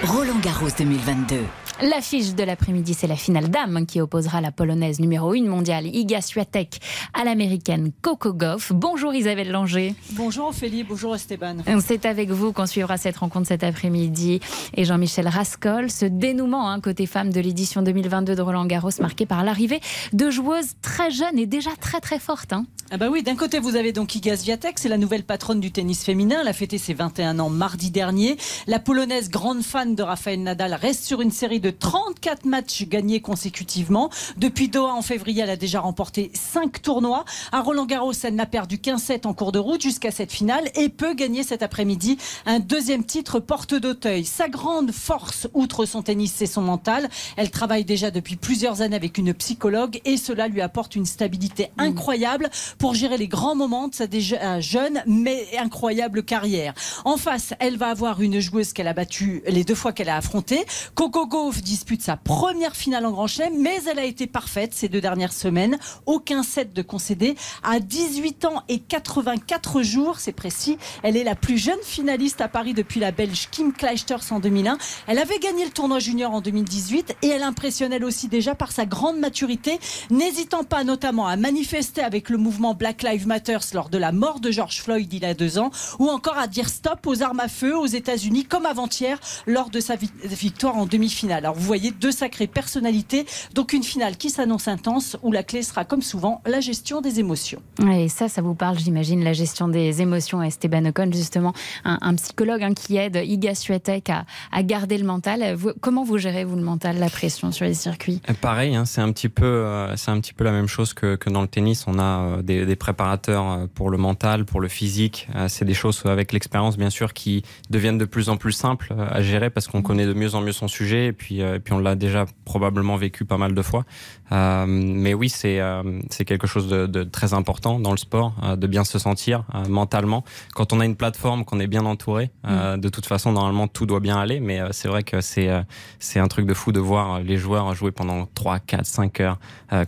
Roland 0.05 0.39
Garros 0.43 0.71
2022. 0.79 1.37
L'affiche 1.83 2.35
de 2.37 2.45
l'après-midi, 2.45 2.95
c'est 2.95 3.09
la 3.09 3.17
finale 3.17 3.49
dame 3.49 3.85
qui 3.85 4.01
opposera 4.01 4.41
la 4.41 4.53
polonaise 4.53 5.01
numéro 5.01 5.33
1 5.33 5.43
mondiale 5.43 5.87
Iga 5.87 6.21
Swiatek 6.21 6.79
à 7.13 7.25
l'américaine 7.25 7.91
Coco 8.01 8.33
Goff. 8.33 8.73
Bonjour 8.73 9.13
Isabelle 9.13 9.51
Langer. 9.51 9.97
Bonjour 10.13 10.49
Ophélie, 10.49 10.85
bonjour 10.85 11.17
Esteban. 11.17 11.57
C'est 11.85 12.07
avec 12.07 12.31
vous 12.31 12.53
qu'on 12.53 12.67
suivra 12.67 12.97
cette 12.97 13.17
rencontre 13.17 13.49
cet 13.49 13.65
après-midi. 13.65 14.39
Et 14.77 14.85
Jean-Michel 14.85 15.27
Rascol, 15.27 15.91
ce 15.91 16.05
dénouement 16.05 16.71
hein, 16.71 16.81
côté 16.81 17.07
femme 17.07 17.31
de 17.31 17.41
l'édition 17.41 17.83
2022 17.83 18.37
de 18.37 18.43
Roland 18.43 18.67
Garros 18.67 18.91
marqué 19.01 19.27
par 19.27 19.43
l'arrivée 19.43 19.81
de 20.13 20.31
joueuses 20.31 20.75
très 20.81 21.11
jeunes 21.11 21.41
et 21.41 21.47
déjà 21.47 21.71
très 21.81 22.01
très 22.01 22.21
fortes. 22.21 22.53
Hein. 22.53 22.67
Ah 22.91 22.99
bah 22.99 23.09
oui, 23.11 23.23
d'un 23.23 23.35
côté 23.35 23.59
vous 23.59 23.75
avez 23.75 23.93
donc 23.93 24.15
Iga 24.15 24.37
Swiatek, 24.37 24.79
c'est 24.79 24.89
la 24.89 24.99
nouvelle 24.99 25.25
patronne 25.25 25.59
du 25.59 25.73
tennis 25.73 26.05
féminin. 26.05 26.39
Elle 26.43 26.49
a 26.49 26.53
fêté 26.53 26.79
ses 26.79 26.95
21 26.95 27.41
ans 27.41 27.49
mardi 27.51 27.91
dernier. 27.91 28.37
La 28.69 28.79
polonaise 28.79 29.31
grande 29.31 29.63
fan 29.63 29.97
de 29.97 30.03
Rafael 30.03 30.41
Nadal 30.41 30.75
reste 30.75 31.03
sur 31.05 31.21
une 31.21 31.33
série 31.33 31.61
de 31.61 31.64
34 31.71 32.45
matchs 32.45 32.85
gagnés 32.85 33.21
consécutivement. 33.21 34.11
Depuis 34.37 34.69
Doha 34.69 34.93
en 34.93 35.03
février, 35.03 35.43
elle 35.43 35.51
a 35.51 35.57
déjà 35.57 35.81
remporté 35.81 36.31
5 36.35 36.83
tournois. 36.83 37.25
À 37.53 37.61
Roland 37.61 37.87
Garros, 37.87 38.13
elle 38.23 38.35
n'a 38.35 38.47
perdu 38.47 38.79
qu'un 38.79 38.99
set 38.99 39.27
en 39.27 39.35
cours 39.35 39.53
de 39.53 39.59
route 39.59 39.83
jusqu'à 39.83 40.11
cette 40.11 40.33
finale 40.33 40.71
et 40.75 40.89
peut 40.89 41.15
gagner 41.15 41.43
cet 41.43 41.63
après-midi 41.63 42.19
un 42.47 42.59
deuxième 42.59 43.05
titre 43.05 43.41
porte 43.41 43.75
d'Auteuil. 43.75 44.25
Sa 44.25 44.49
grande 44.49 44.93
force, 44.93 45.49
outre 45.55 45.85
son 45.87 46.03
tennis, 46.03 46.33
c'est 46.37 46.47
son 46.47 46.63
mental. 46.63 47.09
Elle 47.37 47.51
travaille 47.51 47.85
déjà 47.85 48.11
depuis 48.11 48.37
plusieurs 48.37 48.83
années 48.83 48.97
avec 48.97 49.19
une 49.19 49.35
psychologue 49.35 50.01
et 50.05 50.17
cela 50.17 50.49
lui 50.49 50.61
apporte 50.61 50.97
une 50.97 51.07
stabilité 51.07 51.71
mm. 51.77 51.81
incroyable 51.81 52.51
pour 52.79 52.95
gérer 52.95 53.17
les 53.17 53.29
grands 53.29 53.57
moments 53.57 53.89
de 53.89 53.95
sa 53.95 54.07
déjà 54.07 54.61
jeune 54.61 55.03
mais 55.07 55.47
incroyable 55.59 56.23
carrière. 56.23 56.75
En 57.05 57.17
face, 57.17 57.55
elle 57.59 57.77
va 57.77 57.89
avoir 57.89 58.21
une 58.21 58.41
joueuse 58.41 58.73
qu'elle 58.73 58.89
a 58.89 58.93
battue 58.93 59.43
les 59.47 59.65
deux 59.65 59.75
fois 59.75 59.93
qu'elle 59.93 60.09
a 60.09 60.17
affronté. 60.17 60.65
Coco 60.95 61.27
Dispute 61.63 62.03
sa 62.03 62.17
première 62.17 62.77
finale 62.77 63.07
en 63.07 63.11
Grand 63.11 63.27
Chelem, 63.27 63.55
mais 63.59 63.79
elle 63.91 63.99
a 63.99 64.05
été 64.05 64.27
parfaite 64.27 64.75
ces 64.75 64.89
deux 64.89 65.01
dernières 65.01 65.33
semaines. 65.33 65.79
Aucun 66.07 66.43
set 66.43 66.73
de 66.73 66.83
concédé. 66.83 67.37
À 67.63 67.81
18 67.81 68.45
ans 68.45 68.63
et 68.69 68.79
84 68.79 69.83
jours, 69.83 70.19
c'est 70.19 70.33
précis, 70.33 70.79
elle 71.03 71.17
est 71.17 71.25
la 71.25 71.35
plus 71.35 71.59
jeune 71.59 71.79
finaliste 71.83 72.41
à 72.41 72.49
Paris 72.49 72.75
depuis 72.75 73.01
la 73.01 73.13
Belge 73.13 73.49
Kim 73.51 73.73
Clijsters 73.73 74.33
en 74.33 74.41
2001. 74.41 74.79
Elle 75.07 75.19
avait 75.19 75.39
gagné 75.39 75.65
le 75.65 75.71
tournoi 75.71 75.99
junior 75.99 76.33
en 76.33 76.41
2018 76.41 77.17
et 77.23 77.29
elle 77.29 77.43
impressionne 77.43 77.93
elle 77.93 78.05
aussi 78.05 78.29
déjà 78.29 78.55
par 78.55 78.73
sa 78.73 78.87
grande 78.87 79.19
maturité, 79.19 79.79
n'hésitant 80.11 80.65
pas 80.65 80.85
notamment 80.85 81.27
à 81.27 81.37
manifester 81.37 82.03
avec 82.03 82.29
le 82.29 82.39
mouvement 82.39 82.75
Black 82.75 83.03
Lives 83.03 83.27
Matter 83.27 83.59
lors 83.73 83.89
de 83.89 83.99
la 83.99 84.13
mort 84.13 84.41
de 84.41 84.51
George 84.51 84.83
Floyd 84.83 85.13
il 85.13 85.23
y 85.23 85.27
a 85.27 85.35
deux 85.35 85.59
ans, 85.59 85.71
ou 85.99 86.09
encore 86.09 86.39
à 86.39 86.47
dire 86.47 86.69
stop 86.69 87.07
aux 87.07 87.23
armes 87.23 87.41
à 87.41 87.49
feu 87.49 87.77
aux 87.77 87.87
États-Unis 87.87 88.45
comme 88.45 88.67
avant-hier 88.67 89.19
lors 89.47 89.71
de 89.71 89.81
sa 89.81 89.97
victoire 89.97 90.77
en 90.77 90.87
demi-finale. 90.87 91.44
Alors 91.45 91.57
vous 91.57 91.67
voyez 91.67 91.91
deux 91.91 92.11
sacrées 92.11 92.47
personnalités, 92.47 93.27
donc 93.53 93.75
une 93.75 93.83
finale 93.83 94.17
qui 94.17 94.31
s'annonce 94.31 94.67
intense 94.67 95.19
où 95.23 95.31
la 95.31 95.43
clé 95.43 95.63
sera 95.63 95.85
comme 95.85 96.01
souvent 96.01 96.41
la 96.47 96.61
gestion 96.61 97.03
des 97.03 97.21
émotions. 97.21 97.61
Et 97.93 98.09
ça, 98.09 98.31
ça 98.31 98.41
vous 98.41 98.55
parle, 98.55 98.79
j'imagine, 98.79 99.23
la 99.23 99.35
gestion 99.35 99.69
des 99.69 100.01
émotions. 100.01 100.43
Esteban 100.43 100.87
Ocon, 100.87 101.11
justement, 101.13 101.53
un, 101.85 102.15
psychologue 102.15 102.63
hein, 102.63 102.73
qui 102.73 102.97
aide 102.97 103.17
Iga 103.23 103.55
Swiatek 103.55 104.09
à, 104.09 104.25
à, 104.53 104.63
garder 104.63 104.97
le 104.97 105.05
mental. 105.05 105.59
comment 105.83 106.03
vous 106.03 106.17
gérez 106.17 106.45
vous 106.45 106.57
le 106.57 106.63
mental, 106.63 106.99
la 106.99 107.11
pression 107.11 107.53
sur 107.53 107.67
les 107.67 107.75
circuits? 107.75 108.23
Euh, 108.31 108.33
Pareil, 108.41 108.75
hein, 108.75 108.87
c'est 108.87 109.03
un 109.03 109.13
petit 109.13 109.29
peu, 109.29 109.45
euh, 109.45 109.95
c'est 109.97 110.11
un 110.11 110.21
petit 110.21 110.33
peu 110.33 110.45
la 110.45 110.53
même 110.53 110.67
chose 110.67 110.95
que, 110.95 111.17
que 111.17 111.29
dans 111.29 111.43
le 111.43 111.49
tennis. 111.49 111.85
On 111.87 111.99
a 111.99 112.21
euh, 112.21 112.43
des, 112.43 112.65
des, 112.65 112.77
préparateurs 112.77 113.69
pour 113.75 113.91
le 113.91 113.99
mental, 113.99 114.47
pour 114.47 114.61
le 114.61 114.69
physique. 114.69 115.29
C'est 115.49 115.67
des 115.67 115.75
choses 115.75 116.01
avec 116.07 116.33
l'expérience, 116.33 116.79
bien 116.79 116.89
sûr, 116.89 117.13
qui 117.13 117.43
deviennent 117.69 117.99
de 117.99 118.07
plus 118.07 118.31
en 118.31 118.39
plus 118.39 118.53
simples 118.53 118.95
à 118.99 119.21
gérer 119.21 119.51
parce 119.51 119.69
qu'on 119.69 119.83
connaît 119.83 120.07
de 120.07 120.15
mieux 120.15 120.35
en 120.35 120.41
mieux 120.41 120.53
son 120.53 120.69
sujet 120.69 121.09
et 121.09 121.13
puis, 121.13 121.34
et 121.41 121.61
puis 121.61 121.73
on 121.75 121.79
l'a 121.79 121.95
déjà 121.95 122.27
probablement 122.45 122.97
vécu 122.97 123.25
pas 123.25 123.39
mal 123.39 123.55
de 123.55 123.63
fois. 123.63 123.85
Euh, 124.33 124.65
mais 124.67 125.15
oui, 125.15 125.29
c'est 125.29 125.61
euh, 125.61 125.83
c'est 126.11 126.25
quelque 126.25 126.47
chose 126.47 126.69
de, 126.69 126.87
de, 126.87 127.05
très 127.05 127.35
important 127.35 127.79
dans 127.79 127.91
le 127.91 127.97
sport, 127.97 128.35
euh, 128.43 128.57
de 128.57 128.67
bien 128.67 128.85
se 128.85 128.99
sentir 128.99 129.45
mentalement. 129.69 130.25
Quand 130.55 130.73
on 130.73 130.81
a 130.81 130.85
une 130.85 130.97
plateforme, 130.97 131.45
qu'on 131.45 131.61
est 131.61 131.67
bien 131.67 131.85
entouré, 131.85 132.31
mm. 132.45 132.79
de 132.79 132.89
toute 132.89 133.07
façon, 133.07 133.33
normalement, 133.33 133.69
tout 133.69 133.87
doit 133.87 134.01
bien 134.01 134.19
aller. 134.19 134.41
Mais 134.41 134.61
c'est 134.73 134.89
vrai 134.89 135.03
que 135.03 135.21
c'est 135.21 135.51
c'est 135.99 136.19
un 136.19 136.29
truc 136.29 136.47
de 136.47 136.55
fou 136.55 136.73
de 136.73 136.81
voir 136.81 137.21
les 137.21 137.37
joueurs 137.37 137.75
jouer 137.75 137.91
pendant 137.91 138.27
3, 138.35 138.61
4, 138.61 138.87
5 138.87 139.21
heures, 139.21 139.39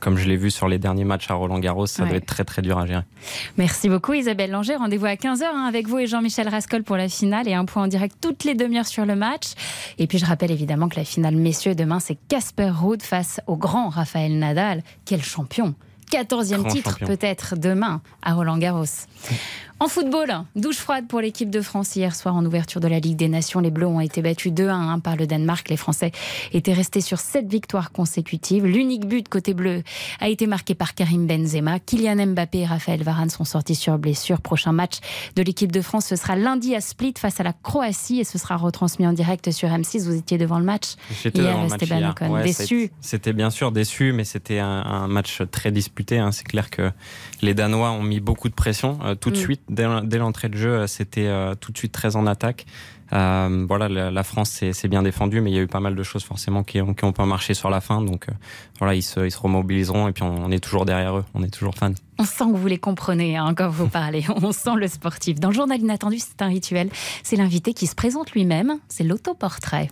comme 0.00 0.16
je 0.16 0.28
l'ai 0.28 0.36
vu 0.36 0.50
sur 0.50 0.68
les 0.68 0.78
derniers 0.78 1.04
matchs 1.04 1.30
à 1.30 1.34
Roland 1.34 1.58
Garros. 1.58 1.86
Ça 1.86 2.04
doit 2.04 2.16
être 2.16 2.26
très 2.26 2.44
très 2.44 2.62
dur 2.62 2.78
à 2.78 2.86
gérer. 2.86 3.02
Merci 3.56 3.88
beaucoup 3.88 4.12
Isabelle 4.12 4.50
Langer. 4.50 4.76
Rendez-vous 4.76 5.06
à 5.06 5.14
15h 5.14 5.44
hein, 5.44 5.66
avec 5.66 5.88
vous 5.88 5.98
et 5.98 6.06
Jean-Michel 6.06 6.48
Rascol 6.48 6.82
pour 6.82 6.96
la 6.96 7.08
finale 7.08 7.48
et 7.48 7.54
un 7.54 7.64
point 7.64 7.84
en 7.84 7.88
direct 7.88 8.16
toutes 8.20 8.44
les 8.44 8.54
demi-heures 8.54 8.86
sur 8.86 9.06
le 9.06 9.16
match. 9.16 9.52
Et 9.98 10.06
puis 10.06 10.18
je 10.18 10.26
rappelle 10.26 10.50
évidemment 10.50 10.88
que 10.88 10.96
la 10.96 11.04
finale 11.04 11.35
messieurs 11.40 11.74
demain 11.74 12.00
c'est 12.00 12.18
Casper 12.28 12.70
Ruud 12.70 13.02
face 13.02 13.40
au 13.46 13.56
grand 13.56 13.88
Raphaël 13.88 14.38
Nadal. 14.38 14.82
Quel 15.04 15.22
champion 15.22 15.74
14e 16.12 16.70
titre 16.70 16.98
peut-être 17.00 17.56
demain 17.56 18.00
à 18.22 18.34
Roland 18.34 18.58
Garros. 18.58 18.84
En 19.78 19.88
football, 19.88 20.30
douche 20.54 20.78
froide 20.78 21.06
pour 21.06 21.20
l'équipe 21.20 21.50
de 21.50 21.60
France 21.60 21.96
hier 21.96 22.16
soir 22.16 22.34
en 22.34 22.46
ouverture 22.46 22.80
de 22.80 22.88
la 22.88 22.98
Ligue 22.98 23.18
des 23.18 23.28
Nations. 23.28 23.60
Les 23.60 23.70
Bleus 23.70 23.86
ont 23.86 24.00
été 24.00 24.22
battus 24.22 24.50
2-1 24.50 25.02
par 25.02 25.16
le 25.16 25.26
Danemark. 25.26 25.68
Les 25.68 25.76
Français 25.76 26.12
étaient 26.54 26.72
restés 26.72 27.02
sur 27.02 27.18
7 27.18 27.46
victoires 27.46 27.92
consécutives. 27.92 28.64
L'unique 28.64 29.06
but 29.06 29.28
côté 29.28 29.52
bleu 29.52 29.82
a 30.18 30.30
été 30.30 30.46
marqué 30.46 30.74
par 30.74 30.94
Karim 30.94 31.26
Benzema. 31.26 31.78
Kylian 31.78 32.28
Mbappé 32.28 32.60
et 32.60 32.64
Raphaël 32.64 33.02
Varane 33.02 33.28
sont 33.28 33.44
sortis 33.44 33.74
sur 33.74 33.98
blessure. 33.98 34.40
Prochain 34.40 34.72
match 34.72 34.94
de 35.36 35.42
l'équipe 35.42 35.70
de 35.70 35.82
France, 35.82 36.06
ce 36.06 36.16
sera 36.16 36.36
lundi 36.36 36.74
à 36.74 36.80
Split 36.80 37.12
face 37.18 37.38
à 37.40 37.42
la 37.42 37.52
Croatie 37.52 38.20
et 38.20 38.24
ce 38.24 38.38
sera 38.38 38.56
retransmis 38.56 39.06
en 39.06 39.12
direct 39.12 39.50
sur 39.50 39.68
M6. 39.68 40.06
Vous 40.06 40.16
étiez 40.16 40.38
devant 40.38 40.58
le 40.58 40.64
match 40.64 40.94
J'étais 41.22 41.40
devant 41.40 41.64
le 41.64 41.68
match 41.68 41.82
hier. 41.82 42.14
déçu. 42.42 42.90
C'était 43.02 43.34
bien 43.34 43.50
sûr 43.50 43.72
déçu, 43.72 44.14
mais 44.14 44.24
c'était 44.24 44.58
un, 44.58 45.06
match 45.06 45.42
très 45.50 45.70
disputé. 45.70 46.16
Hein. 46.18 46.32
C'est 46.32 46.46
clair 46.46 46.70
que 46.70 46.90
les 47.42 47.52
Danois 47.52 47.90
ont 47.90 48.02
mis 48.02 48.20
beaucoup 48.20 48.48
de 48.48 48.54
pression 48.54 48.98
euh, 49.04 49.14
tout 49.14 49.30
de 49.30 49.36
mm. 49.36 49.40
suite 49.40 49.65
dès, 49.68 50.18
l'entrée 50.18 50.48
de 50.48 50.56
jeu, 50.56 50.70
euh, 50.70 50.86
c'était 50.86 51.26
euh, 51.26 51.54
tout 51.54 51.72
de 51.72 51.78
suite 51.78 51.92
très 51.92 52.16
en 52.16 52.26
attaque. 52.26 52.66
Euh, 53.12 53.64
voilà, 53.68 53.88
la, 53.88 54.22
France 54.24 54.50
s'est 54.50 54.88
bien 54.88 55.02
défendue, 55.02 55.40
mais 55.40 55.52
il 55.52 55.54
y 55.54 55.58
a 55.58 55.62
eu 55.62 55.68
pas 55.68 55.78
mal 55.78 55.94
de 55.94 56.02
choses 56.02 56.24
forcément 56.24 56.64
qui 56.64 56.80
ont, 56.80 56.92
qui 56.92 57.12
pas 57.12 57.24
marché 57.24 57.54
sur 57.54 57.70
la 57.70 57.80
fin. 57.80 58.02
Donc 58.02 58.26
voilà, 58.80 58.94
ils 58.94 59.02
se, 59.02 59.20
ils 59.20 59.30
se 59.30 59.38
remobiliseront 59.38 60.08
et 60.08 60.12
puis 60.12 60.24
on, 60.24 60.50
est 60.50 60.58
toujours 60.58 60.84
derrière 60.84 61.18
eux, 61.18 61.24
on 61.32 61.44
est 61.44 61.50
toujours 61.50 61.74
fans. 61.76 61.92
On 62.18 62.24
sent 62.24 62.46
que 62.46 62.56
vous 62.56 62.66
les 62.66 62.78
comprenez 62.78 63.36
hein, 63.36 63.54
quand 63.54 63.68
vous 63.68 63.88
parlez. 63.88 64.24
On 64.42 64.50
sent 64.50 64.74
le 64.76 64.88
sportif. 64.88 65.38
Dans 65.38 65.50
le 65.50 65.54
journal 65.54 65.80
inattendu, 65.80 66.18
c'est 66.18 66.42
un 66.42 66.48
rituel. 66.48 66.88
C'est 67.22 67.36
l'invité 67.36 67.74
qui 67.74 67.86
se 67.86 67.94
présente 67.94 68.32
lui-même. 68.32 68.78
C'est 68.88 69.04
l'autoportrait. 69.04 69.88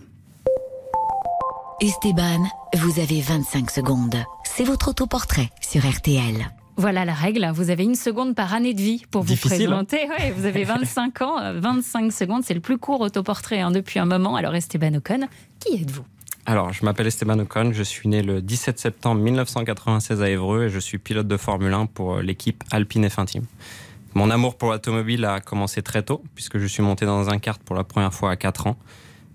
Esteban, 1.79 2.43
vous 2.75 2.99
avez 2.99 3.21
25 3.21 3.69
secondes. 3.69 4.17
C'est 4.43 4.63
votre 4.63 4.89
autoportrait 4.89 5.49
sur 5.61 5.85
RTL. 5.85 6.49
Voilà 6.77 7.05
la 7.05 7.13
règle. 7.13 7.49
Vous 7.53 7.69
avez 7.69 7.83
une 7.83 7.95
seconde 7.95 8.35
par 8.35 8.53
année 8.53 8.73
de 8.73 8.81
vie 8.81 9.05
pour 9.09 9.23
vous 9.23 9.33
hein. 9.33 9.37
présenter. 9.41 10.07
vous 10.35 10.45
avez 10.45 10.63
25 10.63 11.21
ans, 11.21 11.53
25 11.53 12.11
secondes. 12.11 12.43
C'est 12.43 12.53
le 12.53 12.59
plus 12.59 12.77
court 12.77 13.01
autoportrait 13.01 13.61
hein, 13.61 13.71
depuis 13.71 13.99
un 13.99 14.05
moment. 14.05 14.35
Alors, 14.35 14.55
Esteban 14.55 14.93
Ocon, 14.95 15.27
qui 15.59 15.81
êtes-vous? 15.81 16.03
Alors, 16.45 16.73
je 16.73 16.85
m'appelle 16.85 17.07
Esteban 17.07 17.39
Ocon, 17.39 17.71
je 17.73 17.81
suis 17.81 18.07
né 18.07 18.21
le 18.21 18.41
17 18.41 18.77
septembre 18.77 19.21
1996 19.21 20.21
à 20.21 20.29
Évreux 20.29 20.65
et 20.65 20.69
je 20.69 20.77
suis 20.79 20.99
pilote 20.99 21.27
de 21.27 21.37
Formule 21.37 21.73
1 21.73 21.87
pour 21.87 22.17
l'équipe 22.17 22.63
Alpine 22.71 23.07
F1 23.07 23.25
Team. 23.25 23.43
Mon 24.13 24.29
amour 24.29 24.55
pour 24.55 24.71
l'automobile 24.71 25.25
a 25.25 25.39
commencé 25.39 25.81
très 25.81 26.03
tôt, 26.03 26.23
puisque 26.35 26.57
je 26.57 26.67
suis 26.67 26.83
monté 26.83 27.05
dans 27.05 27.29
un 27.29 27.39
kart 27.39 27.61
pour 27.61 27.75
la 27.75 27.83
première 27.83 28.13
fois 28.13 28.31
à 28.31 28.35
4 28.35 28.67
ans. 28.67 28.77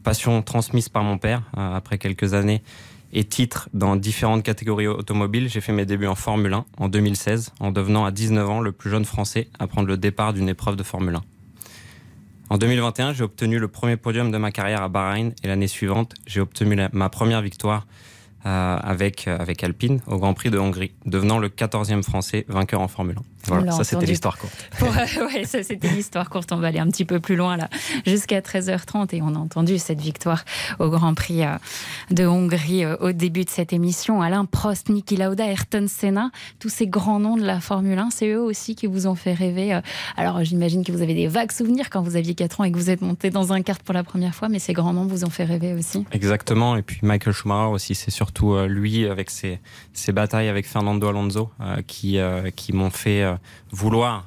Passion 0.04 0.40
transmise 0.42 0.88
par 0.88 1.02
mon 1.02 1.18
père. 1.18 1.42
Euh, 1.58 1.74
après 1.74 1.98
quelques 1.98 2.32
années, 2.32 2.62
et 3.12 3.24
titres 3.24 3.68
dans 3.74 3.96
différentes 3.96 4.42
catégories 4.42 4.86
automobiles. 4.86 5.48
J'ai 5.48 5.60
fait 5.60 5.72
mes 5.72 5.86
débuts 5.86 6.06
en 6.06 6.14
Formule 6.14 6.54
1 6.54 6.64
en 6.78 6.88
2016, 6.88 7.52
en 7.60 7.72
devenant 7.72 8.04
à 8.04 8.10
19 8.10 8.48
ans 8.48 8.60
le 8.60 8.72
plus 8.72 8.90
jeune 8.90 9.04
Français 9.04 9.48
à 9.58 9.66
prendre 9.66 9.88
le 9.88 9.96
départ 9.96 10.32
d'une 10.32 10.48
épreuve 10.48 10.76
de 10.76 10.82
Formule 10.82 11.16
1. 11.16 11.22
En 12.50 12.58
2021, 12.58 13.12
j'ai 13.12 13.22
obtenu 13.22 13.58
le 13.58 13.68
premier 13.68 13.96
podium 13.96 14.32
de 14.32 14.38
ma 14.38 14.50
carrière 14.50 14.82
à 14.82 14.88
Bahreïn 14.88 15.32
et 15.44 15.46
l'année 15.46 15.68
suivante, 15.68 16.14
j'ai 16.26 16.40
obtenu 16.40 16.76
ma 16.92 17.08
première 17.08 17.42
victoire 17.42 17.86
euh, 18.46 18.78
avec, 18.82 19.28
euh, 19.28 19.36
avec 19.38 19.62
Alpine 19.62 20.00
au 20.06 20.16
Grand 20.16 20.32
Prix 20.32 20.48
de 20.48 20.58
Hongrie, 20.58 20.92
devenant 21.04 21.38
le 21.38 21.50
14e 21.50 22.02
Français 22.02 22.46
vainqueur 22.48 22.80
en 22.80 22.88
Formule 22.88 23.16
1. 23.18 23.22
Voilà, 23.46 23.72
ça 23.72 23.84
c'était 23.84 24.06
l'histoire 24.06 24.38
courte. 24.38 24.70
ouais, 24.80 25.44
ça 25.44 25.62
c'était 25.62 25.88
l'histoire 25.88 26.30
courte. 26.30 26.50
On 26.52 26.56
va 26.56 26.68
aller 26.68 26.78
un 26.78 26.88
petit 26.88 27.04
peu 27.04 27.20
plus 27.20 27.36
loin 27.36 27.58
là, 27.58 27.68
jusqu'à 28.06 28.40
13h30 28.40 29.14
et 29.14 29.22
on 29.22 29.34
a 29.34 29.38
entendu 29.38 29.78
cette 29.78 30.00
victoire 30.00 30.44
au 30.78 30.88
Grand 30.88 31.12
Prix 31.12 31.44
euh, 31.44 31.56
de 32.10 32.24
Hongrie 32.24 32.86
au 32.86 33.12
début 33.12 33.44
de 33.44 33.50
cette 33.50 33.74
émission. 33.74 34.22
Alain 34.22 34.46
Prost, 34.46 34.88
Niki 34.88 35.16
Lauda, 35.16 35.46
Ayrton 35.46 35.86
Senna, 35.86 36.30
tous 36.58 36.70
ces 36.70 36.86
grands 36.86 37.20
noms 37.20 37.36
de 37.36 37.44
la 37.44 37.60
Formule 37.60 37.98
1, 37.98 38.08
c'est 38.10 38.28
eux 38.28 38.40
aussi 38.40 38.74
qui 38.74 38.86
vous 38.86 39.06
ont 39.06 39.14
fait 39.14 39.34
rêver. 39.34 39.78
Alors 40.16 40.42
j'imagine 40.44 40.82
que 40.82 40.92
vous 40.92 41.02
avez 41.02 41.14
des 41.14 41.26
vagues 41.26 41.52
souvenirs 41.52 41.90
quand 41.90 42.00
vous 42.00 42.16
aviez 42.16 42.34
4 42.34 42.60
ans 42.60 42.64
et 42.64 42.72
que 42.72 42.78
vous 42.78 42.88
êtes 42.88 43.02
monté 43.02 43.28
dans 43.28 43.52
un 43.52 43.60
kart 43.60 43.82
pour 43.82 43.94
la 43.94 44.02
première 44.02 44.34
fois, 44.34 44.48
mais 44.48 44.58
ces 44.58 44.72
grands 44.72 44.94
noms 44.94 45.06
vous 45.06 45.24
ont 45.24 45.30
fait 45.30 45.44
rêver 45.44 45.74
aussi. 45.74 46.06
Exactement, 46.12 46.76
et 46.76 46.82
puis 46.82 47.00
Michael 47.02 47.34
Schumacher 47.34 47.70
aussi, 47.72 47.94
c'est 47.94 48.10
sûr 48.10 48.29
surtout 48.30 48.54
euh, 48.54 48.68
lui 48.68 49.06
avec 49.06 49.28
ses, 49.28 49.58
ses, 49.92 50.12
batailles 50.12 50.48
avec 50.48 50.64
Fernando 50.64 51.08
Alonso 51.08 51.50
euh, 51.60 51.82
qui, 51.84 52.18
euh, 52.18 52.50
qui 52.50 52.72
m'ont 52.72 52.90
fait 52.90 53.24
vouloir 53.72 54.24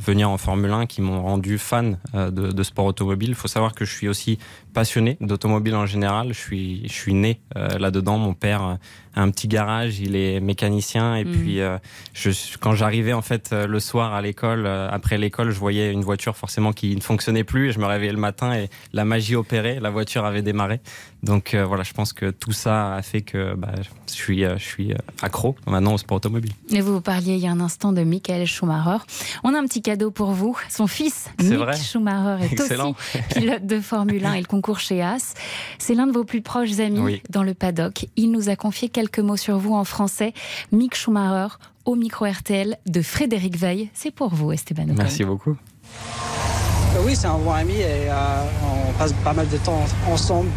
venir 0.00 0.30
en 0.30 0.38
Formule 0.38 0.70
1, 0.70 0.86
qui 0.86 1.00
m'ont 1.00 1.22
rendu 1.22 1.58
fan 1.58 1.98
de, 2.14 2.30
de, 2.30 2.62
sport 2.62 2.86
automobile. 2.86 3.30
Il 3.30 3.34
faut 3.34 3.48
savoir 3.48 3.72
que 3.72 3.84
je 3.84 3.92
suis 3.92 4.08
aussi 4.08 4.38
passionné 4.72 5.16
d'automobile 5.20 5.74
en 5.74 5.86
général. 5.86 6.28
Je 6.32 6.38
suis, 6.38 6.88
je 6.88 6.92
suis 6.92 7.14
né 7.14 7.40
là-dedans. 7.54 8.18
Mon 8.18 8.34
père 8.34 8.78
un 9.14 9.30
petit 9.30 9.48
garage, 9.48 9.98
il 9.98 10.14
est 10.14 10.40
mécanicien 10.40 11.16
et 11.16 11.24
mm. 11.24 11.32
puis 11.32 11.60
euh, 11.60 11.78
je, 12.12 12.30
quand 12.60 12.74
j'arrivais 12.74 13.12
en 13.12 13.22
fait 13.22 13.50
euh, 13.52 13.66
le 13.66 13.80
soir 13.80 14.14
à 14.14 14.22
l'école, 14.22 14.66
euh, 14.66 14.88
après 14.90 15.18
l'école, 15.18 15.50
je 15.50 15.58
voyais 15.58 15.92
une 15.92 16.02
voiture 16.02 16.36
forcément 16.36 16.72
qui 16.72 16.94
ne 16.94 17.00
fonctionnait 17.00 17.44
plus 17.44 17.68
et 17.68 17.72
je 17.72 17.80
me 17.80 17.86
réveillais 17.86 18.12
le 18.12 18.18
matin 18.18 18.52
et 18.54 18.70
la 18.92 19.04
magie 19.04 19.34
opérait, 19.34 19.80
la 19.80 19.90
voiture 19.90 20.24
avait 20.24 20.42
démarré. 20.42 20.80
Donc 21.22 21.54
voilà, 21.54 21.82
je 21.82 21.92
pense 21.92 22.14
que 22.14 22.30
tout 22.30 22.52
ça 22.52 22.94
a 22.94 23.02
fait 23.02 23.20
que 23.20 23.54
bah, 23.54 23.72
je 24.08 24.12
suis, 24.14 24.42
je 24.42 24.64
suis 24.64 24.94
accro 25.20 25.54
maintenant 25.66 25.92
au 25.92 25.98
sport 25.98 26.16
automobile. 26.16 26.52
Et 26.70 26.80
vous 26.80 27.02
parliez 27.02 27.34
il 27.34 27.40
y 27.40 27.46
a 27.46 27.50
un 27.50 27.60
instant 27.60 27.92
de 27.92 28.02
Michael 28.02 28.46
Schumacher. 28.46 29.04
On 29.44 29.54
a 29.54 29.58
un 29.58 29.66
petit 29.66 29.82
cadeau 29.82 30.10
pour 30.10 30.30
vous. 30.30 30.56
Son 30.70 30.86
fils, 30.86 31.28
Mick 31.42 31.74
Schumacher, 31.74 32.46
est 32.46 32.58
aussi 32.58 33.04
pilote 33.34 33.66
de 33.66 33.80
Formule 33.80 34.24
1 34.24 34.32
et 34.32 34.40
le 34.40 34.46
concours 34.60 34.78
chez 34.78 35.00
As. 35.00 35.32
C'est 35.78 35.94
l'un 35.94 36.06
de 36.06 36.12
vos 36.12 36.24
plus 36.24 36.42
proches 36.42 36.78
amis 36.80 37.22
dans 37.30 37.42
le 37.42 37.54
paddock. 37.54 38.06
Il 38.16 38.30
nous 38.30 38.50
a 38.50 38.56
confié 38.56 38.90
quelques 38.90 39.18
mots 39.18 39.38
sur 39.38 39.56
vous 39.58 39.72
en 39.72 39.84
français. 39.84 40.34
Mick 40.70 40.94
Schumacher 40.94 41.54
au 41.86 41.94
micro 41.94 42.26
RTL 42.26 42.76
de 42.86 43.00
Frédéric 43.00 43.56
Veil. 43.56 43.88
C'est 43.94 44.10
pour 44.10 44.34
vous, 44.34 44.52
Esteban. 44.52 44.84
Merci 44.94 45.24
beaucoup. 45.24 45.52
Euh, 45.52 47.02
oui, 47.06 47.16
c'est 47.16 47.26
un 47.26 47.38
bon 47.38 47.52
ami 47.52 47.72
et 47.72 48.10
euh, 48.10 48.44
on 48.62 48.92
passe 48.98 49.14
pas 49.24 49.32
mal 49.32 49.48
de 49.48 49.56
temps 49.56 49.82
ensemble, 50.10 50.50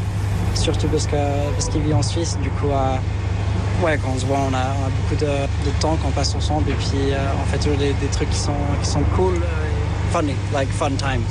surtout 0.53 0.87
parce 0.87 1.07
qu'il 1.07 1.17
parce 1.17 1.69
vit 1.69 1.93
en 1.93 2.03
Suisse. 2.03 2.37
Du 2.43 2.49
coup, 2.49 2.67
euh, 2.67 2.97
ouais, 3.85 3.97
quand 4.03 4.11
on 4.13 4.19
se 4.19 4.25
voit, 4.25 4.39
on 4.51 4.53
a, 4.53 4.73
beaucoup 5.01 5.23
de, 5.23 5.79
temps 5.79 5.95
qu'on 5.95 6.11
passe 6.11 6.35
ensemble 6.35 6.69
et 6.69 6.73
puis 6.73 7.13
on 7.41 7.45
fait 7.51 7.59
toujours 7.59 7.77
des, 7.77 7.93
trucs 8.11 8.29
qui 8.29 8.39
sont, 8.39 8.51
qui 8.81 8.89
sont 8.89 9.03
cool, 9.15 9.35
funny, 10.11 10.35
like 10.53 10.69
fun 10.69 10.91
times. 10.97 11.23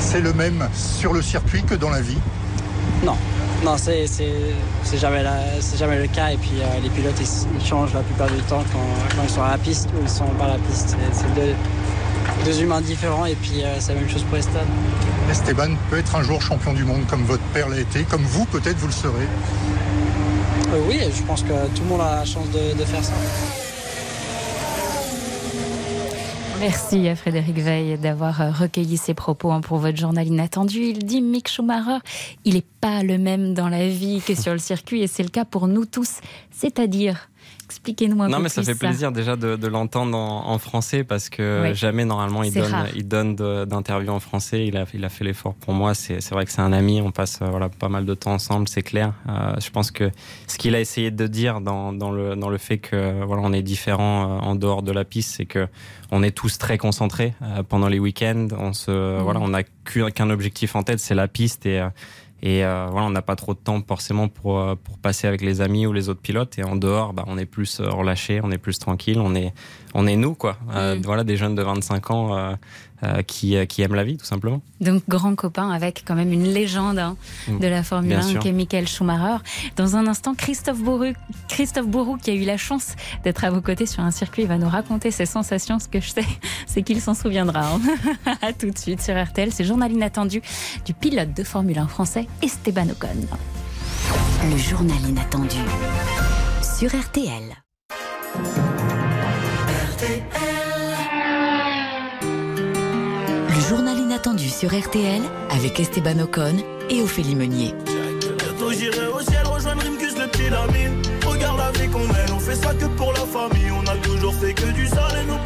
C'est 0.00 0.20
le 0.20 0.32
même 0.32 0.68
sur 0.72 1.12
le 1.12 1.22
circuit 1.22 1.62
que 1.62 1.74
dans 1.74 1.90
la 1.90 2.00
vie 2.00 2.18
Non, 3.04 3.16
Non, 3.64 3.76
c'est 3.76 4.06
jamais, 4.94 5.24
jamais 5.76 5.98
le 5.98 6.06
cas. 6.06 6.30
Et 6.30 6.36
puis 6.36 6.52
les 6.82 6.90
pilotes, 6.90 7.20
ils, 7.20 7.66
changent 7.66 7.94
la 7.94 8.00
plupart 8.00 8.28
du 8.28 8.40
temps 8.42 8.64
quand, 8.72 9.16
quand, 9.16 9.22
ils 9.24 9.30
sont 9.30 9.42
à 9.42 9.50
la 9.50 9.58
piste 9.58 9.88
ou 9.94 10.02
ils 10.02 10.08
sont 10.08 10.26
pas 10.38 10.44
à 10.44 10.48
la 10.48 10.58
piste. 10.58 10.96
C'est 11.12 11.34
deux, 11.34 11.54
deux, 12.44 12.62
humains 12.62 12.80
différents 12.80 13.26
et 13.26 13.34
puis 13.34 13.62
c'est 13.80 13.94
la 13.94 14.00
même 14.00 14.08
chose 14.08 14.22
pour 14.24 14.38
Esteban. 14.38 14.60
Esteban 15.30 15.74
peut 15.90 15.98
être 15.98 16.16
un 16.16 16.22
jour 16.22 16.40
champion 16.40 16.72
du 16.72 16.84
monde 16.84 17.06
comme 17.08 17.24
votre 17.24 17.44
père 17.52 17.68
l'a 17.68 17.78
été, 17.78 18.04
comme 18.04 18.22
vous 18.22 18.44
peut-être 18.46 18.78
vous 18.78 18.86
le 18.86 18.92
serez. 18.92 19.28
oui, 20.88 21.00
je 21.14 21.22
pense 21.22 21.42
que 21.42 21.66
tout 21.74 21.82
le 21.82 21.88
monde 21.88 22.00
a 22.00 22.16
la 22.16 22.24
chance 22.24 22.48
de, 22.50 22.78
de 22.78 22.84
faire 22.84 23.04
ça. 23.04 23.12
Merci 26.60 27.06
à 27.06 27.14
Frédéric 27.14 27.56
Veil 27.58 27.98
d'avoir 27.98 28.40
euh, 28.40 28.50
recueilli 28.50 28.96
ses 28.96 29.14
propos 29.14 29.52
hein, 29.52 29.60
pour 29.60 29.78
votre 29.78 29.96
journal 29.96 30.26
inattendu. 30.26 30.80
Il 30.80 31.04
dit 31.04 31.22
Mick 31.22 31.48
Schumacher, 31.48 31.98
il 32.44 32.54
n'est 32.54 32.64
pas 32.80 33.04
le 33.04 33.16
même 33.16 33.54
dans 33.54 33.68
la 33.68 33.88
vie 33.88 34.20
que 34.20 34.34
sur 34.34 34.52
le 34.52 34.58
circuit 34.58 35.02
et 35.02 35.06
c'est 35.06 35.22
le 35.22 35.28
cas 35.28 35.44
pour 35.44 35.68
nous 35.68 35.84
tous. 35.84 36.18
C'est-à-dire 36.50 37.28
Expliquez-nous 37.68 38.22
un 38.22 38.28
non, 38.28 38.38
peu 38.38 38.44
mais 38.44 38.48
ça 38.48 38.62
fait 38.62 38.74
plaisir 38.74 39.12
déjà 39.12 39.36
de, 39.36 39.66
l'entendre 39.66 40.16
en, 40.16 40.56
français 40.56 41.04
parce 41.04 41.28
que 41.28 41.72
jamais 41.74 42.06
normalement 42.06 42.42
il 42.42 42.54
donne, 42.54 42.86
il 42.96 43.06
donne 43.06 43.36
d'interviews 43.36 44.10
en 44.10 44.20
français. 44.20 44.66
Il 44.66 44.78
a, 44.78 44.86
il 44.94 45.04
a 45.04 45.10
fait 45.10 45.24
l'effort 45.24 45.54
pour 45.54 45.74
moi. 45.74 45.92
C'est 45.94 46.30
vrai 46.30 46.46
que 46.46 46.50
c'est 46.50 46.62
un 46.62 46.72
ami. 46.72 47.02
On 47.02 47.10
passe 47.10 47.40
euh, 47.42 47.50
voilà, 47.50 47.68
pas 47.68 47.90
mal 47.90 48.06
de 48.06 48.14
temps 48.14 48.32
ensemble, 48.32 48.68
c'est 48.68 48.82
clair. 48.82 49.12
Euh, 49.28 49.54
je 49.60 49.68
pense 49.68 49.90
que 49.90 50.10
ce 50.46 50.56
qu'il 50.56 50.74
a 50.74 50.80
essayé 50.80 51.10
de 51.10 51.26
dire 51.26 51.60
dans, 51.60 51.92
dans, 51.92 52.10
le, 52.10 52.36
dans 52.36 52.48
le 52.48 52.58
fait 52.58 52.78
que 52.78 53.22
voilà, 53.24 53.42
on 53.44 53.52
est 53.52 53.62
différent 53.62 54.38
en 54.40 54.54
dehors 54.54 54.82
de 54.82 54.92
la 54.92 55.04
piste, 55.04 55.34
c'est 55.36 55.46
que 55.46 55.68
on 56.10 56.22
est 56.22 56.30
tous 56.30 56.58
très 56.58 56.78
concentrés 56.78 57.34
euh, 57.42 57.62
pendant 57.62 57.88
les 57.88 57.98
week-ends. 57.98 58.48
On 58.58 58.72
se, 58.72 58.90
mmh. 58.90 59.22
voilà, 59.22 59.40
on 59.40 59.48
n'a 59.48 59.62
qu'un 59.62 60.30
objectif 60.30 60.76
en 60.76 60.82
tête, 60.82 61.00
c'est 61.00 61.14
la 61.14 61.28
piste 61.28 61.66
et 61.66 61.80
euh, 61.80 61.88
et 62.42 62.64
euh, 62.64 62.86
voilà, 62.90 63.06
on 63.06 63.10
n'a 63.10 63.22
pas 63.22 63.36
trop 63.36 63.54
de 63.54 63.58
temps 63.58 63.82
forcément 63.86 64.28
pour, 64.28 64.76
pour 64.84 64.98
passer 64.98 65.26
avec 65.26 65.40
les 65.40 65.60
amis 65.60 65.86
ou 65.86 65.92
les 65.92 66.08
autres 66.08 66.20
pilotes. 66.20 66.58
Et 66.58 66.64
en 66.64 66.76
dehors, 66.76 67.12
bah, 67.12 67.24
on 67.26 67.36
est 67.36 67.46
plus 67.46 67.80
relâché, 67.80 68.40
on 68.42 68.50
est 68.50 68.58
plus 68.58 68.78
tranquille, 68.78 69.18
on 69.20 69.34
est, 69.34 69.52
on 69.94 70.06
est 70.06 70.16
nous, 70.16 70.34
quoi. 70.34 70.56
Mmh. 70.68 71.02
Voilà, 71.04 71.24
des 71.24 71.36
jeunes 71.36 71.54
de 71.54 71.62
25 71.62 72.10
ans 72.10 72.36
euh, 72.36 72.54
euh, 73.04 73.22
qui 73.22 73.54
aime 73.54 73.94
la 73.94 74.04
vie, 74.04 74.16
tout 74.16 74.24
simplement. 74.24 74.60
Donc, 74.80 75.02
grand 75.08 75.34
copain 75.34 75.70
avec 75.70 76.02
quand 76.06 76.14
même 76.14 76.32
une 76.32 76.52
légende 76.52 76.98
hein, 76.98 77.16
de 77.48 77.66
la 77.66 77.82
Formule 77.82 78.14
1, 78.14 78.34
qui 78.36 78.48
est 78.48 78.52
Michael 78.52 78.88
Schumacher. 78.88 79.42
Dans 79.76 79.96
un 79.96 80.06
instant, 80.06 80.34
Christophe 80.34 80.80
Bourou, 80.80 81.12
Christophe 81.48 81.86
Bourou, 81.86 82.16
qui 82.16 82.30
a 82.30 82.34
eu 82.34 82.44
la 82.44 82.56
chance 82.56 82.96
d'être 83.24 83.44
à 83.44 83.50
vos 83.50 83.60
côtés 83.60 83.86
sur 83.86 84.02
un 84.02 84.10
circuit, 84.10 84.44
va 84.44 84.58
nous 84.58 84.68
raconter 84.68 85.10
ses 85.10 85.26
sensations. 85.26 85.78
Ce 85.78 85.88
que 85.88 86.00
je 86.00 86.10
sais, 86.10 86.24
c'est 86.66 86.82
qu'il 86.82 87.00
s'en 87.00 87.14
souviendra. 87.14 87.74
Hein. 87.74 87.80
à 88.42 88.52
tout 88.52 88.70
de 88.70 88.78
suite 88.78 89.00
sur 89.00 89.20
RTL. 89.20 89.52
C'est 89.52 89.64
journal 89.64 89.92
inattendu 89.92 90.42
du 90.84 90.94
pilote 90.94 91.34
de 91.34 91.44
Formule 91.44 91.78
1 91.78 91.86
français, 91.88 92.26
Esteban 92.42 92.88
Ocon. 92.90 93.08
Le 94.50 94.56
journal 94.56 94.98
inattendu 95.08 95.58
sur 96.62 96.88
RTL. 96.88 97.54
RTL. 99.92 100.57
Sur 104.58 104.76
RTL 104.76 105.22
avec 105.50 105.78
Esteban 105.78 106.18
Ocon 106.18 106.56
et 106.90 107.00
Ophélie 107.00 107.36
Meunier. 107.36 107.74
Regarde 111.24 111.58
la 111.58 111.70
vie 111.78 111.88
qu'on 111.88 112.00
mène, 112.00 112.32
on 112.34 112.40
fait 112.40 112.56
ça 112.56 112.74
que 112.74 112.86
pour 112.86 113.12
la 113.12 113.20
famille. 113.20 113.70
On 113.70 113.86
a 113.86 113.96
toujours 113.98 114.34
fait 114.34 114.54
que 114.54 114.72
du 114.72 114.88
sale 114.88 115.22
et 115.22 115.26
ne 115.30 115.37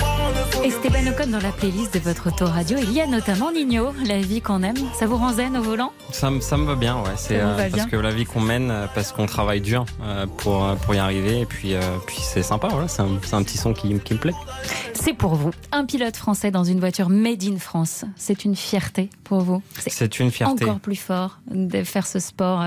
Esteban 0.64 1.09
Ocon 1.09 1.31
dans 1.31 1.40
la 1.40 1.51
playlist 1.51 1.92
de 1.92 1.98
votre 1.98 2.29
auto-radio, 2.29 2.79
il 2.81 2.92
y 2.92 3.01
a 3.01 3.07
notamment 3.09 3.51
Nino, 3.51 3.92
la 4.07 4.20
vie 4.20 4.40
qu'on 4.40 4.62
aime. 4.62 4.77
Ça 4.96 5.07
vous 5.07 5.16
rend 5.16 5.33
zen 5.33 5.57
au 5.57 5.62
volant? 5.62 5.92
Ça, 6.12 6.31
ça, 6.40 6.57
me 6.57 6.64
va 6.66 6.77
bien, 6.77 6.98
ouais. 7.03 7.11
C'est 7.16 7.40
euh, 7.40 7.68
parce 7.68 7.87
que 7.87 7.96
la 7.96 8.12
vie 8.12 8.25
qu'on 8.25 8.40
mène, 8.40 8.70
euh, 8.70 8.87
parce 8.94 9.11
qu'on 9.11 9.27
travaille 9.27 9.61
dur 9.61 9.85
euh, 10.03 10.25
pour, 10.38 10.64
pour 10.77 10.94
y 10.94 10.98
arriver. 10.98 11.40
Et 11.40 11.46
puis, 11.46 11.75
puis 12.07 12.18
c'est 12.20 12.44
sympa, 12.44 12.68
voilà. 12.68 12.87
C'est 12.87 13.03
un, 13.03 13.09
un, 13.33 13.42
petit 13.42 13.59
son 13.59 13.72
qui, 13.72 13.98
qui 13.98 14.14
me 14.14 14.18
plaît. 14.20 14.35
C'est 14.94 15.14
pour 15.14 15.35
vous. 15.35 15.51
Un 15.72 15.85
pilote 15.85 16.16
français 16.16 16.53
dans 16.53 16.64
une 16.64 16.79
voiture 16.79 17.09
made 17.09 17.42
in 17.42 17.59
France. 17.59 18.05
C'est 18.16 18.44
une 18.44 18.55
fierté 18.55 19.11
pour 19.25 19.40
vous. 19.40 19.62
C'est 19.88 20.20
une 20.20 20.31
fierté. 20.31 20.64
Encore 20.64 20.79
plus 20.79 20.94
fort 20.94 21.40
de 21.51 21.83
faire 21.83 22.07
ce 22.07 22.20
sport 22.20 22.64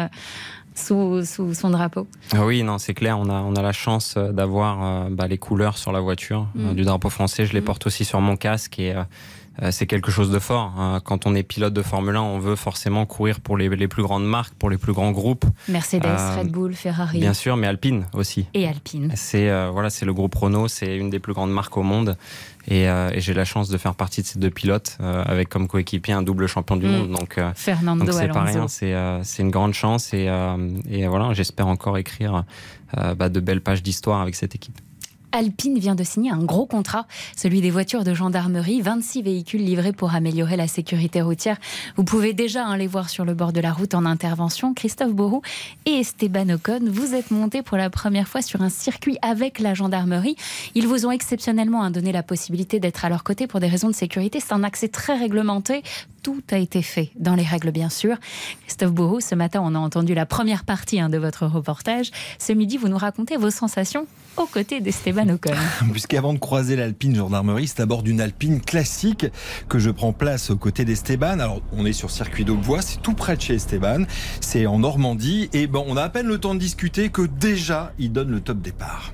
sous, 0.75 1.23
son 1.25 1.69
drapeau. 1.69 2.07
Ah 2.33 2.45
oui, 2.45 2.63
non, 2.63 2.77
c'est 2.77 2.93
clair. 2.93 3.17
On 3.17 3.29
a, 3.29 3.41
on 3.41 3.55
a 3.55 3.61
la 3.61 3.71
chance 3.71 4.15
euh, 4.17 4.31
d'avoir 4.31 4.83
euh, 4.83 5.09
bah, 5.09 5.27
les 5.27 5.37
couleurs 5.37 5.77
sur 5.77 5.91
la 5.91 5.99
voiture 5.99 6.47
euh, 6.57 6.71
mm. 6.71 6.75
du 6.75 6.83
drapeau 6.83 7.09
français. 7.09 7.45
Je 7.45 7.53
les 7.53 7.61
mm. 7.61 7.65
porte 7.65 7.87
aussi 7.87 8.05
sur 8.05 8.21
mon 8.21 8.35
casque 8.35 8.79
et 8.79 8.93
c'est 9.71 9.87
quelque 9.87 10.11
chose 10.11 10.31
de 10.31 10.39
fort. 10.39 10.73
Hein. 10.77 10.99
Quand 11.03 11.25
on 11.25 11.35
est 11.35 11.43
pilote 11.43 11.73
de 11.73 11.81
Formule 11.81 12.15
1, 12.15 12.21
on 12.21 12.39
veut 12.39 12.55
forcément 12.55 13.05
courir 13.05 13.39
pour 13.39 13.57
les, 13.57 13.69
les 13.69 13.87
plus 13.87 14.03
grandes 14.03 14.25
marques, 14.25 14.53
pour 14.55 14.69
les 14.69 14.77
plus 14.77 14.93
grands 14.93 15.11
groupes. 15.11 15.45
Mercedes, 15.69 16.05
Red 16.37 16.51
Bull, 16.51 16.73
Ferrari. 16.73 17.19
Bien 17.19 17.33
sûr, 17.33 17.55
mais 17.57 17.67
Alpine 17.67 18.05
aussi. 18.13 18.45
Et 18.53 18.67
Alpine. 18.67 19.11
C'est 19.15 19.49
voilà, 19.69 19.89
c'est 19.89 20.05
le 20.05 20.13
groupe 20.13 20.35
Renault, 20.35 20.67
c'est 20.67 20.97
une 20.97 21.09
des 21.09 21.19
plus 21.19 21.33
grandes 21.33 21.51
marques 21.51 21.77
au 21.77 21.83
monde. 21.83 22.17
Euh, 22.71 23.11
et, 23.13 23.21
j'ai 23.21 23.33
la 23.33 23.45
chance 23.45 23.69
de 23.69 23.77
faire 23.77 23.95
partie 23.95 24.21
de 24.21 24.27
ces 24.27 24.39
deux 24.39 24.49
pilotes 24.49 24.97
euh, 24.99 25.23
avec 25.25 25.49
comme 25.49 25.67
coéquipier 25.67 26.13
un 26.13 26.23
double 26.23 26.47
champion 26.47 26.77
du 26.77 26.87
mm. 26.87 26.91
monde. 26.91 27.11
Donc, 27.11 27.37
euh, 27.37 27.51
Fernando 27.55 28.11
c'est 28.11 28.27
pas 28.29 28.43
rien, 28.43 28.67
c'est 28.67 29.41
une 29.41 29.51
grande 29.51 29.73
chance 29.73 30.13
et, 30.13 30.29
et 30.89 31.07
voilà, 31.07 31.33
j'espère 31.33 31.67
encore 31.67 31.97
écrire 31.97 32.43
bah, 32.93 33.29
de 33.29 33.39
belles 33.39 33.61
pages 33.61 33.83
d'histoire 33.83 34.21
avec 34.21 34.35
cette 34.35 34.55
équipe. 34.55 34.79
Alpine 35.35 35.77
vient 35.79 35.95
de 35.95 36.03
signer 36.05 36.31
un 36.31 36.41
gros 36.41 36.65
contrat, 36.65 37.07
celui 37.35 37.59
des 37.59 37.69
voitures 37.69 38.05
de 38.05 38.13
gendarmerie, 38.13 38.79
26 38.81 39.21
véhicules 39.21 39.63
livrés 39.63 39.91
pour 39.91 40.15
améliorer 40.15 40.55
la 40.55 40.69
sécurité 40.69 41.21
routière. 41.21 41.57
Vous 41.97 42.05
pouvez 42.05 42.31
déjà 42.31 42.65
hein, 42.65 42.77
les 42.77 42.87
voir 42.87 43.09
sur 43.09 43.25
le 43.25 43.33
bord 43.33 43.51
de 43.51 43.59
la 43.59 43.73
route 43.73 43.95
en 43.95 44.05
intervention. 44.05 44.73
Christophe 44.73 45.13
Borou 45.13 45.41
et 45.85 45.99
Esteban 45.99 46.47
Ocon, 46.51 46.79
vous 46.87 47.13
êtes 47.13 47.31
montés 47.31 47.63
pour 47.63 47.75
la 47.75 47.89
première 47.89 48.29
fois 48.29 48.41
sur 48.41 48.61
un 48.61 48.69
circuit 48.69 49.17
avec 49.21 49.59
la 49.59 49.73
gendarmerie. 49.73 50.37
Ils 50.73 50.87
vous 50.87 51.05
ont 51.05 51.11
exceptionnellement 51.11 51.83
hein, 51.83 51.91
donné 51.91 52.13
la 52.13 52.23
possibilité 52.23 52.79
d'être 52.79 53.03
à 53.03 53.09
leur 53.09 53.25
côté 53.25 53.45
pour 53.45 53.59
des 53.59 53.67
raisons 53.67 53.89
de 53.89 53.93
sécurité. 53.93 54.39
C'est 54.39 54.53
un 54.53 54.63
accès 54.63 54.87
très 54.87 55.17
réglementé. 55.17 55.83
Tout 56.25 56.41
a 56.51 56.57
été 56.57 56.81
fait 56.81 57.11
dans 57.19 57.35
les 57.35 57.43
règles, 57.43 57.69
bien 57.69 57.89
sûr. 57.89 58.17
Christophe 58.63 58.93
Borou, 58.93 59.19
ce 59.19 59.35
matin, 59.35 59.61
on 59.63 59.75
a 59.75 59.77
entendu 59.77 60.15
la 60.15 60.25
première 60.25 60.63
partie 60.63 60.99
hein, 60.99 61.07
de 61.07 61.19
votre 61.19 61.45
reportage. 61.45 62.09
Ce 62.39 62.51
midi, 62.51 62.77
vous 62.77 62.87
nous 62.87 62.97
racontez 62.97 63.37
vos 63.37 63.51
sensations 63.51 64.07
aux 64.35 64.47
côtés 64.47 64.81
d'Esteban 64.81 65.29
Ocon. 65.29 65.53
Puisqu'avant 65.91 66.33
de 66.33 66.39
croiser 66.39 66.75
l'Alpine 66.75 67.15
Gendarmerie, 67.15 67.67
c'est 67.67 67.77
d'abord 67.77 68.01
d'une 68.01 68.21
Alpine 68.21 68.59
classique 68.59 69.27
que 69.69 69.77
je 69.77 69.91
prends 69.91 70.13
place 70.13 70.49
aux 70.49 70.57
côtés 70.57 70.83
d'Esteban. 70.83 71.39
Alors, 71.39 71.61
on 71.73 71.85
est 71.85 71.93
sur 71.93 72.09
circuit 72.09 72.43
d'Aubois, 72.43 72.81
c'est 72.81 73.03
tout 73.03 73.13
près 73.13 73.35
de 73.35 73.41
chez 73.41 73.53
Esteban, 73.53 74.05
c'est 74.41 74.65
en 74.65 74.79
Normandie, 74.79 75.51
et 75.53 75.67
bon, 75.67 75.85
on 75.87 75.95
a 75.95 76.01
à 76.01 76.09
peine 76.09 76.25
le 76.25 76.39
temps 76.39 76.55
de 76.55 76.59
discuter 76.59 77.09
que 77.09 77.21
déjà, 77.21 77.93
il 77.99 78.11
donne 78.11 78.31
le 78.31 78.41
top 78.41 78.61
départ. 78.61 79.13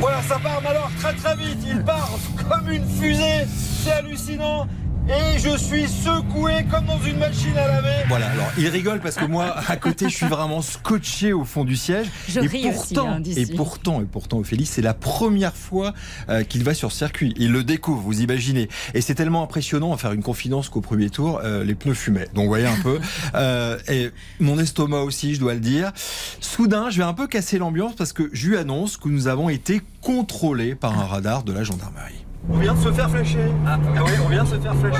voilà, 0.00 0.20
ça 0.20 0.38
part 0.38 0.60
alors 0.68 0.90
très 0.98 1.14
très 1.14 1.34
vite, 1.34 1.60
il 1.66 1.82
part 1.82 2.10
comme 2.46 2.70
une 2.70 2.86
fusée, 2.86 3.46
c'est 3.48 3.92
hallucinant 3.92 4.66
et 5.08 5.38
je 5.38 5.56
suis 5.56 5.88
secoué 5.88 6.64
comme 6.70 6.84
dans 6.86 7.00
une 7.00 7.18
machine 7.18 7.56
à 7.56 7.66
laver. 7.66 8.04
Voilà, 8.08 8.28
alors 8.30 8.50
il 8.58 8.68
rigole 8.68 9.00
parce 9.00 9.16
que 9.16 9.24
moi, 9.24 9.54
à 9.66 9.76
côté, 9.76 10.08
je 10.08 10.14
suis 10.14 10.26
vraiment 10.26 10.62
scotché 10.62 11.32
au 11.32 11.44
fond 11.44 11.64
du 11.64 11.76
siège. 11.76 12.06
Je 12.28 12.40
et 12.40 12.48
pourtant, 12.72 13.08
hein, 13.14 13.22
et 13.24 13.46
pourtant, 13.46 14.00
et 14.02 14.04
pourtant, 14.04 14.38
Ophélie, 14.38 14.66
c'est 14.66 14.82
la 14.82 14.94
première 14.94 15.56
fois 15.56 15.94
euh, 16.28 16.42
qu'il 16.42 16.62
va 16.64 16.74
sur 16.74 16.92
circuit. 16.92 17.34
Il 17.36 17.52
le 17.52 17.64
découvre, 17.64 18.00
vous 18.00 18.20
imaginez. 18.20 18.68
Et 18.94 19.00
c'est 19.00 19.14
tellement 19.14 19.42
impressionnant 19.42 19.92
à 19.92 19.96
faire 19.96 20.12
une 20.12 20.22
confidence 20.22 20.68
qu'au 20.68 20.80
premier 20.80 21.10
tour, 21.10 21.40
euh, 21.42 21.64
les 21.64 21.74
pneus 21.74 21.94
fumaient. 21.94 22.28
Donc, 22.34 22.44
vous 22.44 22.50
voyez 22.50 22.66
un 22.66 22.80
peu. 22.82 22.98
Euh, 23.34 23.78
et 23.88 24.10
mon 24.40 24.58
estomac 24.58 25.02
aussi, 25.02 25.34
je 25.34 25.40
dois 25.40 25.54
le 25.54 25.60
dire. 25.60 25.92
Soudain, 26.40 26.90
je 26.90 26.98
vais 26.98 27.04
un 27.04 27.12
peu 27.12 27.26
casser 27.26 27.58
l'ambiance 27.58 27.94
parce 27.94 28.12
que 28.12 28.30
je 28.32 28.48
lui 28.48 28.56
annonce 28.56 28.96
que 28.96 29.08
nous 29.08 29.28
avons 29.28 29.48
été 29.48 29.80
contrôlés 30.00 30.74
par 30.74 30.98
un 30.98 31.04
radar 31.04 31.44
de 31.44 31.52
la 31.52 31.62
gendarmerie. 31.62 32.27
On 32.50 32.58
vient 32.58 32.74
de 32.74 32.80
se 32.80 32.92
faire 32.92 33.10
flécher. 33.10 33.38
Ah, 33.66 33.78
ah, 33.96 34.02
oui, 34.04 34.12
on 34.24 34.28
vient 34.28 34.44
de 34.44 34.48
se 34.48 34.58
faire 34.58 34.74
flécher. 34.76 34.98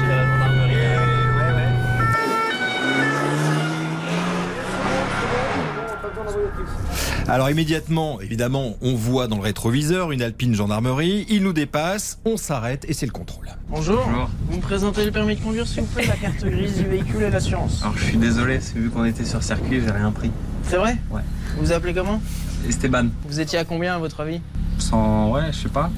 Alors 7.26 7.50
immédiatement, 7.50 8.20
évidemment, 8.22 8.76
on 8.80 8.94
voit 8.94 9.26
dans 9.26 9.36
le 9.36 9.42
rétroviseur 9.42 10.12
une 10.12 10.22
Alpine 10.22 10.54
gendarmerie, 10.54 11.26
il 11.28 11.42
nous 11.42 11.52
dépasse, 11.52 12.18
on 12.24 12.38
s'arrête 12.38 12.86
et 12.88 12.94
c'est 12.94 13.04
le 13.04 13.12
contrôle. 13.12 13.48
Bonjour. 13.68 14.08
Vous 14.48 14.56
me 14.56 14.62
présentez 14.62 15.04
le 15.04 15.10
permis 15.10 15.36
de 15.36 15.42
conduire 15.42 15.66
s'il 15.66 15.82
vous 15.82 15.94
plaît, 15.94 16.06
la 16.06 16.16
carte 16.16 16.42
grise 16.42 16.78
du 16.78 16.84
véhicule 16.84 17.22
et 17.22 17.30
l'assurance. 17.30 17.82
Alors 17.82 17.98
je 17.98 18.04
suis 18.04 18.16
désolé, 18.16 18.60
c'est 18.60 18.78
vu 18.78 18.88
qu'on 18.88 19.04
était 19.04 19.26
sur 19.26 19.42
circuit, 19.42 19.82
j'ai 19.84 19.90
rien 19.90 20.10
pris. 20.10 20.30
C'est 20.62 20.76
vrai 20.76 20.96
Ouais. 21.10 21.20
Vous 21.56 21.66
vous 21.66 21.72
appelez 21.72 21.92
comment 21.92 22.22
Esteban. 22.66 23.08
Vous 23.26 23.40
étiez 23.40 23.58
à 23.58 23.64
combien 23.64 23.94
à 23.94 23.98
votre 23.98 24.20
avis 24.20 24.40
100, 24.78 25.30
ouais, 25.30 25.52
je 25.52 25.58
sais 25.58 25.68
pas. 25.68 25.90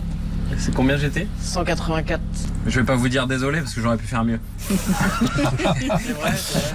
C'est 0.59 0.75
combien 0.75 0.97
j'étais 0.97 1.27
184. 1.41 2.21
Je 2.67 2.81
vais 2.81 2.87
pas 2.87 2.97
vous 2.97 3.09
dire 3.09 3.27
désolé 3.27 3.61
parce 3.61 3.75
que 3.75 3.81
j'aurais 3.81 3.97
pu 3.97 4.07
faire 4.07 4.25
mieux. 4.25 4.39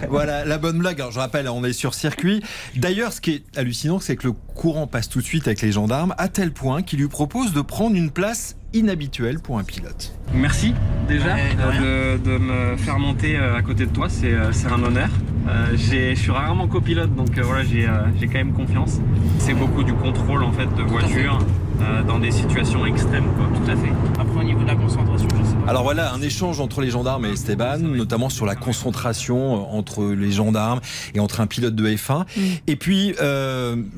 Voilà 0.09 0.45
la 0.45 0.57
bonne 0.57 0.79
blague. 0.79 0.99
Alors, 0.99 1.11
je 1.11 1.19
rappelle, 1.19 1.47
on 1.49 1.63
est 1.63 1.73
sur 1.73 1.93
circuit. 1.93 2.41
D'ailleurs, 2.75 3.13
ce 3.13 3.21
qui 3.21 3.31
est 3.31 3.43
hallucinant, 3.57 3.99
c'est 3.99 4.15
que 4.15 4.27
le 4.27 4.33
courant 4.55 4.88
passe 4.88 5.09
tout 5.09 5.19
de 5.19 5.25
suite 5.25 5.47
avec 5.47 5.61
les 5.61 5.71
gendarmes 5.71 6.15
à 6.17 6.27
tel 6.27 6.51
point 6.51 6.81
qu'il 6.81 6.99
lui 6.99 7.07
propose 7.07 7.53
de 7.53 7.61
prendre 7.61 7.95
une 7.95 8.09
place 8.11 8.55
inhabituelle 8.73 9.39
pour 9.39 9.59
un 9.59 9.63
pilote. 9.63 10.13
Merci 10.33 10.73
déjà 11.07 11.35
de, 11.35 12.38
me 12.38 12.75
faire 12.77 12.99
monter 12.99 13.38
euh, 13.38 13.55
à 13.55 13.61
côté 13.61 13.85
de 13.85 13.91
toi, 13.91 14.09
c'est 14.09 14.33
euh, 14.33 14.51
un 14.69 14.83
honneur. 14.83 15.09
je 15.73 16.15
suis 16.15 16.31
rarement 16.31 16.67
copilote, 16.67 17.15
donc 17.15 17.38
voilà, 17.39 17.63
j'ai 17.63 17.88
quand 18.27 18.33
même 18.33 18.53
confiance. 18.53 18.99
C'est 19.39 19.53
beaucoup 19.53 19.83
du 19.83 19.93
contrôle 19.93 20.43
en 20.43 20.51
fait 20.51 20.67
de 20.75 20.81
voiture 20.81 21.39
dans 22.07 22.19
des 22.19 22.31
situations 22.31 22.85
extrêmes, 22.85 23.25
quoi, 23.35 23.47
tout 23.53 23.71
à 23.71 23.75
fait. 23.75 23.91
Après, 24.19 24.39
au 24.39 24.43
niveau 24.43 24.61
de 24.61 24.67
la 24.67 24.75
concentration, 24.75 25.27
je 25.38 25.49
sais 25.49 25.55
pas. 25.55 25.69
Alors 25.69 25.83
voilà, 25.83 26.13
un 26.13 26.21
échange 26.21 26.59
entre 26.59 26.81
les 26.81 26.89
gendarmes 26.89 27.25
et 27.25 27.29
Esteban, 27.29 27.79
notamment 27.79 28.29
sur 28.29 28.45
la 28.45 28.55
concentration 28.55 29.73
entre 29.75 30.05
les 30.05 30.31
gendarmes 30.31 30.81
et 31.13 31.19
entre 31.19 31.41
un 31.41 31.47
pilote 31.47 31.75
de 31.75 31.88
F1. 31.88 32.21
Mm. 32.21 32.41
Et 32.67 32.75
puis 32.75 33.15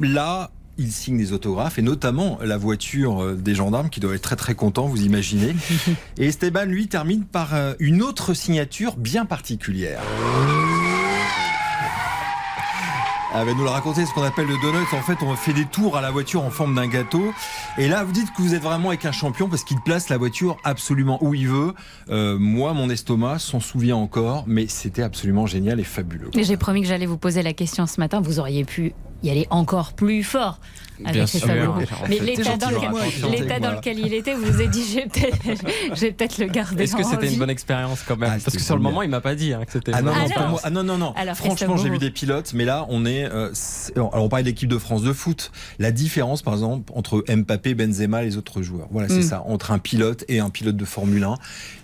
là, 0.02 0.52
il 0.78 0.92
signe 0.92 1.18
des 1.18 1.34
autographes 1.34 1.80
et 1.80 1.82
notamment 1.82 2.40
la 2.44 2.58
voiture 2.58 3.24
euh, 3.24 3.36
des 3.36 3.56
gendarmes 3.56 3.90
qui 3.90 4.00
doit 4.00 4.16
être 4.16 4.22
très 4.22 4.36
très 4.36 4.56
content, 4.56 4.88
vous 4.88 5.04
imaginez. 5.04 5.56
Et 6.18 6.28
Esteban, 6.28 6.66
lui, 6.66 6.88
termine 6.88 7.26
par 7.26 7.54
euh, 7.54 7.74
une 7.80 8.02
autre 8.02 8.34
signature 8.34 8.96
bien 8.96 9.26
particulière. 9.26 10.02
Elle 13.36 13.46
va 13.46 13.54
nous 13.54 13.64
le 13.64 13.70
raconter, 13.70 14.06
ce 14.06 14.14
qu'on 14.14 14.24
appelle 14.24 14.48
le 14.48 14.58
donut. 14.62 14.86
En 14.94 15.02
fait, 15.02 15.22
on 15.22 15.36
fait 15.36 15.54
des 15.54 15.66
tours 15.66 15.98
à 15.98 16.02
la 16.02 16.12
voiture 16.12 16.44
en 16.44 16.50
forme 16.50 16.76
d'un 16.76 16.88
gâteau. 16.88 17.34
Et 17.78 17.88
là, 17.88 18.04
vous 18.04 18.14
dites 18.14 18.32
que 18.34 18.42
vous 18.42 18.54
êtes 18.54 18.62
vraiment 18.62 18.90
avec 18.90 19.04
un 19.06 19.12
champion 19.12 19.50
parce 19.50 19.64
qu'il 19.64 19.82
place 19.82 20.10
la 20.10 20.18
voiture 20.18 20.58
absolument 20.64 21.22
où 21.22 21.34
il 21.34 21.48
veut. 21.48 21.74
Euh, 22.10 22.38
moi, 22.40 22.74
mon 22.74 22.90
estomac 22.90 23.40
s'en 23.40 23.60
souvient 23.60 23.98
encore, 23.98 24.46
mais 24.48 24.68
c'était 24.68 25.04
absolument 25.04 25.46
génial 25.46 25.80
et 25.80 25.84
fabuleux. 25.84 26.30
J'ai 26.36 26.58
promis 26.58 26.82
que 26.82 26.88
j'allais 26.88 27.06
vous 27.06 27.18
poser 27.18 27.44
la 27.44 27.54
question 27.54 27.86
ce 27.86 28.00
matin. 28.00 28.22
Vous 28.22 28.40
auriez 28.40 28.64
pu 28.64 28.94
y 29.24 29.30
aller 29.30 29.48
encore 29.50 29.94
plus 29.94 30.24
fort. 30.24 30.60
Bien 31.00 31.28
sûr, 31.28 31.48
Mais 32.10 32.20
l'état 32.20 32.58
dans, 32.58 32.70
lequel, 33.72 34.00
il 34.00 34.14
était, 34.14 34.34
vous 34.34 34.46
vous 34.46 34.56
avez 34.56 34.68
dit, 34.68 34.84
j'ai 35.94 36.12
peut-être 36.12 36.38
le 36.40 36.48
garder. 36.48 36.84
Est-ce 36.84 36.96
que 36.96 37.04
c'était 37.04 37.32
une 37.32 37.38
bonne 37.38 37.50
expérience 37.50 38.04
quand 38.08 38.18
même 38.18 38.32
ah, 38.34 38.40
Parce 38.44 38.58
que 38.58 38.64
sur 38.64 38.76
le 38.76 38.82
moment, 38.82 39.04
il 39.04 39.10
m'a 39.10 39.22
pas 39.22 39.36
dit 39.36 39.54
hein, 39.54 39.64
que 39.66 39.72
c'était. 39.72 39.92
Ah 39.94 40.02
non, 40.02 40.14
non, 40.14 40.58
ah 40.64 40.70
non, 40.70 40.84
non, 40.84 40.98
non. 40.98 41.14
Franchement, 41.36 41.78
j'ai 41.78 41.90
vu 41.90 42.00
des 42.00 42.12
pilotes, 42.12 42.54
mais 42.54 42.66
là, 42.66 42.86
on 42.90 43.06
est. 43.06 43.26
Euh, 43.26 43.52
alors, 43.96 44.24
on 44.24 44.30
parlait 44.30 44.44
de 44.44 44.50
l'équipe 44.50 44.70
de 44.70 44.78
France 44.78 45.04
de 45.04 45.14
foot. 45.14 45.52
La 45.80 45.92
différence, 45.92 46.42
par 46.42 46.54
exemple, 46.54 46.92
entre 46.96 47.24
Mbappé, 47.28 47.76
Benzema, 47.76 48.24
et 48.24 48.26
les 48.26 48.38
autres 48.38 48.62
joueurs. 48.62 48.88
Voilà, 48.92 49.08
c'est 49.08 49.20
mm. 49.20 49.24
ça. 49.24 49.44
Entre 49.46 49.72
un 49.72 49.80
pilote 49.80 50.26
et 50.28 50.40
un 50.40 50.50
pilote 50.50 50.78
de 50.78 50.86
Formule 50.86 51.24
1, 51.24 51.36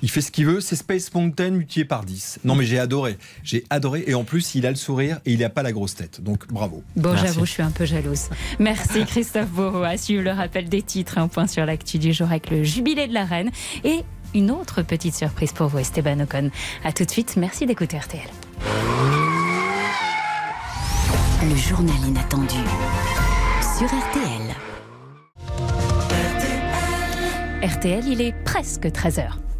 il 0.01 0.09
fait 0.09 0.21
ce 0.21 0.31
qu'il 0.31 0.45
veut. 0.45 0.61
C'est 0.61 0.75
Space 0.75 1.13
Mountain 1.13 1.51
multiplié 1.51 1.85
par 1.85 2.03
10. 2.03 2.39
Non, 2.43 2.55
mais 2.55 2.65
j'ai 2.65 2.79
adoré. 2.79 3.17
J'ai 3.43 3.63
adoré. 3.69 4.03
Et 4.07 4.15
en 4.15 4.23
plus, 4.23 4.55
il 4.55 4.65
a 4.65 4.69
le 4.69 4.75
sourire 4.75 5.19
et 5.25 5.33
il 5.33 5.39
n'a 5.39 5.49
pas 5.49 5.63
la 5.63 5.71
grosse 5.71 5.95
tête. 5.95 6.21
Donc, 6.23 6.47
bravo. 6.51 6.83
Bon, 6.95 7.15
j'avoue, 7.23 7.45
je 7.45 7.51
suis 7.51 7.63
un 7.63 7.71
peu 7.71 7.85
jalouse. 7.85 8.29
Merci. 8.59 9.05
Christophe 9.07 9.49
Beauveau 9.49 9.83
a 9.83 9.97
suivi 9.97 10.21
le 10.21 10.31
rappel 10.31 10.69
des 10.69 10.81
titres. 10.81 11.17
Un 11.17 11.27
point 11.27 11.47
sur 11.47 11.65
l'actu 11.65 11.97
du 11.97 12.13
jour 12.13 12.27
avec 12.27 12.49
le 12.49 12.63
jubilé 12.63 13.07
de 13.07 13.13
la 13.13 13.25
reine. 13.25 13.51
Et 13.83 14.01
une 14.33 14.51
autre 14.51 14.81
petite 14.81 15.15
surprise 15.15 15.51
pour 15.51 15.67
vous, 15.67 15.79
Esteban 15.79 16.19
Ocon. 16.21 16.49
A 16.83 16.91
tout 16.91 17.05
de 17.05 17.11
suite. 17.11 17.35
Merci 17.37 17.65
d'écouter 17.65 17.97
RTL. 17.97 18.21
Le 21.43 21.55
journal 21.55 21.95
inattendu 22.07 22.55
sur 23.77 23.87
RTL. 23.87 24.55
RTL, 27.63 28.07
il 28.07 28.21
est 28.21 28.33
presque 28.43 28.85
13h. 28.85 29.52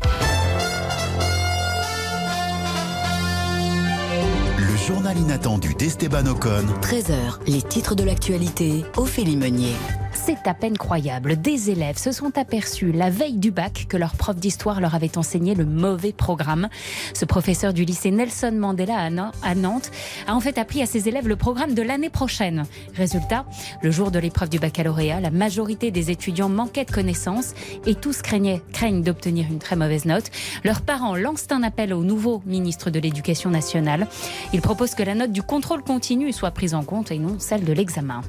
Journal 4.87 5.17
inattendu 5.17 5.73
d'Esteban 5.75 6.25
Ocon. 6.27 6.65
13h, 6.81 7.39
les 7.47 7.61
titres 7.61 7.95
de 7.95 8.03
l'actualité, 8.03 8.83
Ophélie 8.97 9.37
Meunier. 9.37 9.75
C'est 10.13 10.47
à 10.47 10.53
peine 10.53 10.77
croyable. 10.77 11.35
Des 11.35 11.69
élèves 11.69 11.97
se 11.97 12.11
sont 12.11 12.37
aperçus 12.37 12.91
la 12.91 13.09
veille 13.09 13.37
du 13.37 13.51
bac 13.51 13.87
que 13.89 13.97
leur 13.97 14.15
prof 14.15 14.35
d'histoire 14.35 14.79
leur 14.79 14.95
avait 14.95 15.17
enseigné 15.17 15.55
le 15.55 15.65
mauvais 15.65 16.13
programme. 16.13 16.69
Ce 17.13 17.25
professeur 17.25 17.73
du 17.73 17.83
lycée 17.83 18.11
Nelson 18.11 18.53
Mandela 18.53 18.97
à 18.97 19.55
Nantes 19.55 19.91
a 20.27 20.35
en 20.35 20.39
fait 20.39 20.57
appris 20.57 20.81
à 20.81 20.85
ses 20.85 21.09
élèves 21.09 21.27
le 21.27 21.35
programme 21.35 21.73
de 21.73 21.81
l'année 21.81 22.09
prochaine. 22.09 22.63
Résultat, 22.95 23.45
le 23.81 23.91
jour 23.91 24.11
de 24.11 24.19
l'épreuve 24.19 24.49
du 24.49 24.59
baccalauréat, 24.59 25.19
la 25.19 25.31
majorité 25.31 25.91
des 25.91 26.11
étudiants 26.11 26.49
manquaient 26.49 26.85
de 26.85 26.91
connaissances 26.91 27.53
et 27.85 27.95
tous 27.95 28.21
craignaient, 28.21 28.61
craignent 28.71 29.03
d'obtenir 29.03 29.47
une 29.49 29.59
très 29.59 29.75
mauvaise 29.75 30.05
note. 30.05 30.29
Leurs 30.63 30.81
parents 30.81 31.15
lancent 31.15 31.47
un 31.51 31.63
appel 31.63 31.93
au 31.93 32.03
nouveau 32.03 32.41
ministre 32.45 32.89
de 32.89 32.99
l'Éducation 32.99 33.49
nationale. 33.49 34.07
Ils 34.53 34.61
proposent 34.61 34.95
que 34.95 35.03
la 35.03 35.15
note 35.15 35.31
du 35.31 35.43
contrôle 35.43 35.83
continu 35.83 36.31
soit 36.31 36.51
prise 36.51 36.75
en 36.75 36.83
compte 36.83 37.11
et 37.11 37.19
non 37.19 37.37
celle 37.39 37.65
de 37.65 37.73
l'examen. 37.73 38.21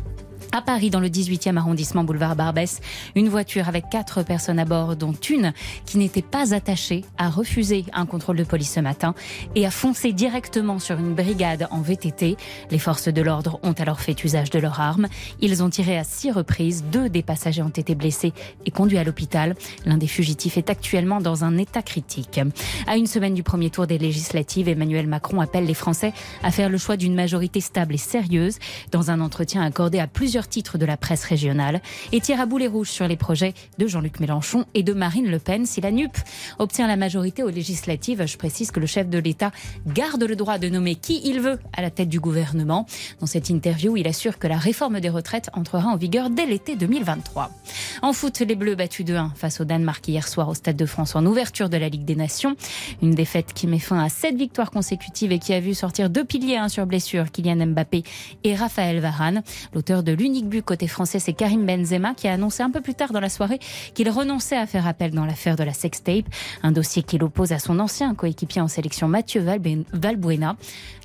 À 0.54 0.62
Paris, 0.62 0.88
dans 0.88 1.00
le 1.00 1.08
18e 1.08 1.56
arrondissement 1.56 2.04
boulevard 2.04 2.36
Barbès, 2.36 2.80
une 3.16 3.28
voiture 3.28 3.66
avec 3.66 3.90
quatre 3.90 4.22
personnes 4.22 4.60
à 4.60 4.64
bord, 4.64 4.94
dont 4.94 5.12
une 5.28 5.52
qui 5.84 5.98
n'était 5.98 6.22
pas 6.22 6.54
attachée, 6.54 7.04
a 7.18 7.28
refusé 7.28 7.84
un 7.92 8.06
contrôle 8.06 8.36
de 8.36 8.44
police 8.44 8.74
ce 8.74 8.78
matin 8.78 9.16
et 9.56 9.66
a 9.66 9.72
foncé 9.72 10.12
directement 10.12 10.78
sur 10.78 10.96
une 10.96 11.12
brigade 11.12 11.66
en 11.72 11.80
VTT. 11.80 12.36
Les 12.70 12.78
forces 12.78 13.08
de 13.08 13.20
l'ordre 13.20 13.58
ont 13.64 13.72
alors 13.72 13.98
fait 13.98 14.22
usage 14.22 14.50
de 14.50 14.60
leurs 14.60 14.78
armes. 14.78 15.08
Ils 15.40 15.60
ont 15.60 15.70
tiré 15.70 15.98
à 15.98 16.04
six 16.04 16.30
reprises. 16.30 16.84
Deux 16.84 17.08
des 17.08 17.24
passagers 17.24 17.62
ont 17.62 17.68
été 17.70 17.96
blessés 17.96 18.32
et 18.64 18.70
conduits 18.70 18.98
à 18.98 19.02
l'hôpital. 19.02 19.56
L'un 19.86 19.98
des 19.98 20.06
fugitifs 20.06 20.56
est 20.56 20.70
actuellement 20.70 21.20
dans 21.20 21.42
un 21.42 21.58
état 21.58 21.82
critique. 21.82 22.38
À 22.86 22.96
une 22.96 23.08
semaine 23.08 23.34
du 23.34 23.42
premier 23.42 23.70
tour 23.70 23.88
des 23.88 23.98
législatives, 23.98 24.68
Emmanuel 24.68 25.08
Macron 25.08 25.40
appelle 25.40 25.66
les 25.66 25.74
Français 25.74 26.12
à 26.44 26.52
faire 26.52 26.68
le 26.68 26.78
choix 26.78 26.96
d'une 26.96 27.16
majorité 27.16 27.60
stable 27.60 27.94
et 27.94 27.98
sérieuse. 27.98 28.60
Dans 28.92 29.10
un 29.10 29.20
entretien 29.20 29.60
accordé 29.60 29.98
à 29.98 30.06
plusieurs 30.06 30.43
titre 30.48 30.78
de 30.78 30.86
la 30.86 30.96
presse 30.96 31.24
régionale 31.24 31.80
et 32.12 32.20
tire 32.20 32.40
à 32.40 32.46
boulet 32.46 32.66
rouge 32.66 32.90
sur 32.90 33.06
les 33.08 33.16
projets 33.16 33.54
de 33.78 33.86
Jean-Luc 33.86 34.20
Mélenchon 34.20 34.64
et 34.74 34.82
de 34.82 34.92
Marine 34.92 35.30
Le 35.30 35.38
Pen. 35.38 35.66
Si 35.66 35.80
la 35.80 35.90
NUP 35.90 36.16
obtient 36.58 36.86
la 36.86 36.96
majorité 36.96 37.42
aux 37.42 37.50
législatives, 37.50 38.26
je 38.26 38.36
précise 38.36 38.70
que 38.70 38.80
le 38.80 38.86
chef 38.86 39.08
de 39.08 39.18
l'État 39.18 39.50
garde 39.86 40.22
le 40.22 40.36
droit 40.36 40.58
de 40.58 40.68
nommer 40.68 40.94
qui 40.94 41.20
il 41.24 41.40
veut 41.40 41.58
à 41.72 41.82
la 41.82 41.90
tête 41.90 42.08
du 42.08 42.20
gouvernement. 42.20 42.86
Dans 43.20 43.26
cette 43.26 43.50
interview, 43.50 43.96
il 43.96 44.06
assure 44.06 44.38
que 44.38 44.46
la 44.46 44.58
réforme 44.58 45.00
des 45.00 45.10
retraites 45.10 45.50
entrera 45.54 45.88
en 45.88 45.96
vigueur 45.96 46.30
dès 46.30 46.46
l'été 46.46 46.76
2023. 46.76 47.50
En 48.02 48.12
foot, 48.12 48.40
les 48.40 48.54
Bleus 48.54 48.74
battus 48.74 49.04
de 49.04 49.14
1 49.14 49.32
face 49.36 49.60
au 49.60 49.64
Danemark 49.64 50.06
hier 50.06 50.26
soir 50.28 50.48
au 50.48 50.54
Stade 50.54 50.76
de 50.76 50.86
France 50.86 51.16
en 51.16 51.24
ouverture 51.26 51.68
de 51.68 51.76
la 51.76 51.88
Ligue 51.88 52.04
des 52.04 52.16
Nations. 52.16 52.56
Une 53.02 53.14
défaite 53.14 53.52
qui 53.52 53.66
met 53.66 53.78
fin 53.78 54.02
à 54.02 54.08
sept 54.08 54.36
victoires 54.36 54.70
consécutives 54.70 55.32
et 55.32 55.38
qui 55.38 55.52
a 55.52 55.60
vu 55.60 55.74
sortir 55.74 56.10
deux 56.10 56.24
piliers 56.24 56.56
un 56.56 56.68
sur 56.68 56.86
blessure, 56.86 57.30
Kylian 57.30 57.66
Mbappé 57.66 58.02
et 58.44 58.54
Raphaël 58.54 59.00
Varane. 59.00 59.42
L'auteur 59.72 60.02
de 60.02 60.12
l'unique 60.34 60.48
but 60.48 60.64
côté 60.64 60.88
français, 60.88 61.20
c'est 61.20 61.32
Karim 61.32 61.64
Benzema 61.64 62.12
qui 62.12 62.26
a 62.26 62.32
annoncé 62.32 62.64
un 62.64 62.70
peu 62.70 62.80
plus 62.80 62.94
tard 62.94 63.12
dans 63.12 63.20
la 63.20 63.28
soirée 63.28 63.60
qu'il 63.94 64.10
renonçait 64.10 64.56
à 64.56 64.66
faire 64.66 64.88
appel 64.88 65.12
dans 65.12 65.24
l'affaire 65.24 65.54
de 65.54 65.62
la 65.62 65.72
sextape, 65.72 66.24
un 66.64 66.72
dossier 66.72 67.04
qu'il 67.04 67.22
oppose 67.22 67.52
à 67.52 67.60
son 67.60 67.78
ancien 67.78 68.16
coéquipier 68.16 68.60
en 68.60 68.66
sélection 68.66 69.06
Mathieu 69.06 69.46
Valbuena. 69.92 70.56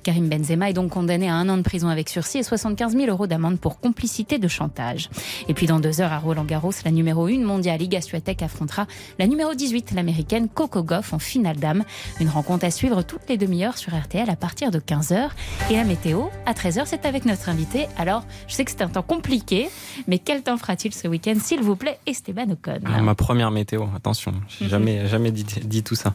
Karim 0.02 0.28
Benzema 0.28 0.70
est 0.70 0.72
donc 0.72 0.90
condamné 0.90 1.28
à 1.28 1.34
un 1.34 1.48
an 1.48 1.56
de 1.56 1.62
prison 1.62 1.88
avec 1.88 2.08
sursis 2.08 2.38
et 2.38 2.42
75 2.42 2.96
000 2.96 3.06
euros 3.06 3.26
d'amende 3.26 3.60
pour 3.60 3.80
complicité 3.80 4.38
de 4.38 4.48
chantage. 4.48 5.10
Et 5.48 5.54
puis 5.54 5.66
dans 5.66 5.78
deux 5.78 6.00
heures 6.00 6.12
à 6.12 6.18
Roland 6.18 6.44
Garros, 6.44 6.72
la 6.84 6.90
numéro 6.90 7.26
1 7.26 7.40
mondiale 7.44 7.82
Iga 7.82 8.00
Swiatek 8.00 8.42
affrontera 8.42 8.86
la 9.18 9.26
numéro 9.26 9.54
18, 9.54 9.92
l'américaine 9.92 10.48
Coco 10.48 10.82
Goff 10.82 11.12
en 11.12 11.18
finale 11.18 11.56
d'âme. 11.56 11.84
Une 12.18 12.28
rencontre 12.28 12.64
à 12.64 12.70
suivre 12.70 13.02
toutes 13.02 13.28
les 13.28 13.36
demi-heures 13.36 13.78
sur 13.78 13.94
RTL 13.94 14.28
à 14.28 14.36
partir 14.36 14.70
de 14.70 14.80
15h. 14.80 15.28
Et 15.70 15.76
la 15.76 15.84
météo, 15.84 16.24
à 16.46 16.52
13h, 16.52 16.82
c'est 16.86 17.04
avec 17.04 17.26
notre 17.26 17.48
invité. 17.48 17.86
Alors, 17.98 18.24
je 18.48 18.54
sais 18.54 18.64
que 18.64 18.70
c'est 18.70 18.82
un 18.82 18.88
temps 18.88 19.02
compliqué, 19.10 19.68
mais 20.06 20.20
quel 20.20 20.44
temps 20.44 20.56
fera-t-il 20.56 20.94
ce 20.94 21.08
week-end, 21.08 21.34
s'il 21.42 21.62
vous 21.62 21.74
plaît, 21.74 21.98
Esteban 22.06 22.48
Ocon 22.50 22.78
ah, 22.84 23.02
Ma 23.02 23.16
première 23.16 23.50
météo, 23.50 23.86
attention, 23.96 24.32
j'ai 24.46 24.66
mhm. 24.66 24.70
jamais, 24.70 25.06
jamais 25.08 25.32
dit, 25.32 25.44
dit 25.64 25.82
tout 25.82 25.96
ça. 25.96 26.14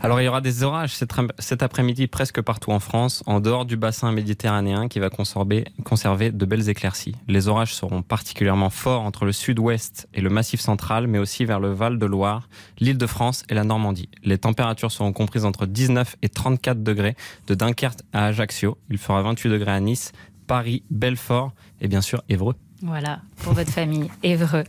Alors 0.00 0.20
il 0.20 0.24
y 0.24 0.28
aura 0.28 0.42
des 0.42 0.62
orages 0.62 0.92
cet 1.38 1.62
après-midi 1.62 2.06
presque 2.06 2.42
partout 2.42 2.70
en 2.70 2.80
France, 2.80 3.24
en 3.26 3.40
dehors 3.40 3.64
du 3.64 3.78
bassin 3.78 4.12
méditerranéen 4.12 4.88
qui 4.88 5.00
va 5.00 5.08
conserver, 5.08 5.64
conserver 5.84 6.30
de 6.30 6.44
belles 6.44 6.68
éclaircies. 6.68 7.16
Les 7.28 7.48
orages 7.48 7.74
seront 7.74 8.02
particulièrement 8.02 8.70
forts 8.70 9.02
entre 9.02 9.24
le 9.24 9.32
sud-ouest 9.32 10.06
et 10.12 10.20
le 10.20 10.28
massif 10.28 10.60
central, 10.60 11.08
mais 11.08 11.18
aussi 11.18 11.46
vers 11.46 11.58
le 11.60 11.72
Val 11.72 11.98
de 11.98 12.06
Loire, 12.06 12.48
l'île 12.78 12.98
de 12.98 13.06
France 13.06 13.42
et 13.48 13.54
la 13.54 13.64
Normandie. 13.64 14.10
Les 14.22 14.36
températures 14.36 14.92
seront 14.92 15.14
comprises 15.14 15.46
entre 15.46 15.64
19 15.64 16.16
et 16.20 16.28
34 16.28 16.82
degrés 16.82 17.16
de 17.46 17.54
Dunkerque 17.54 18.00
à 18.12 18.26
Ajaccio. 18.26 18.76
Il 18.90 18.98
fera 18.98 19.22
28 19.22 19.48
degrés 19.48 19.72
à 19.72 19.80
Nice, 19.80 20.12
Paris, 20.46 20.82
Belfort 20.90 21.52
et 21.80 21.88
bien 21.88 22.00
sûr 22.00 22.22
Évreux. 22.28 22.54
Voilà, 22.82 23.20
pour 23.42 23.52
votre 23.54 23.70
famille, 23.70 24.10
Évreux. 24.22 24.64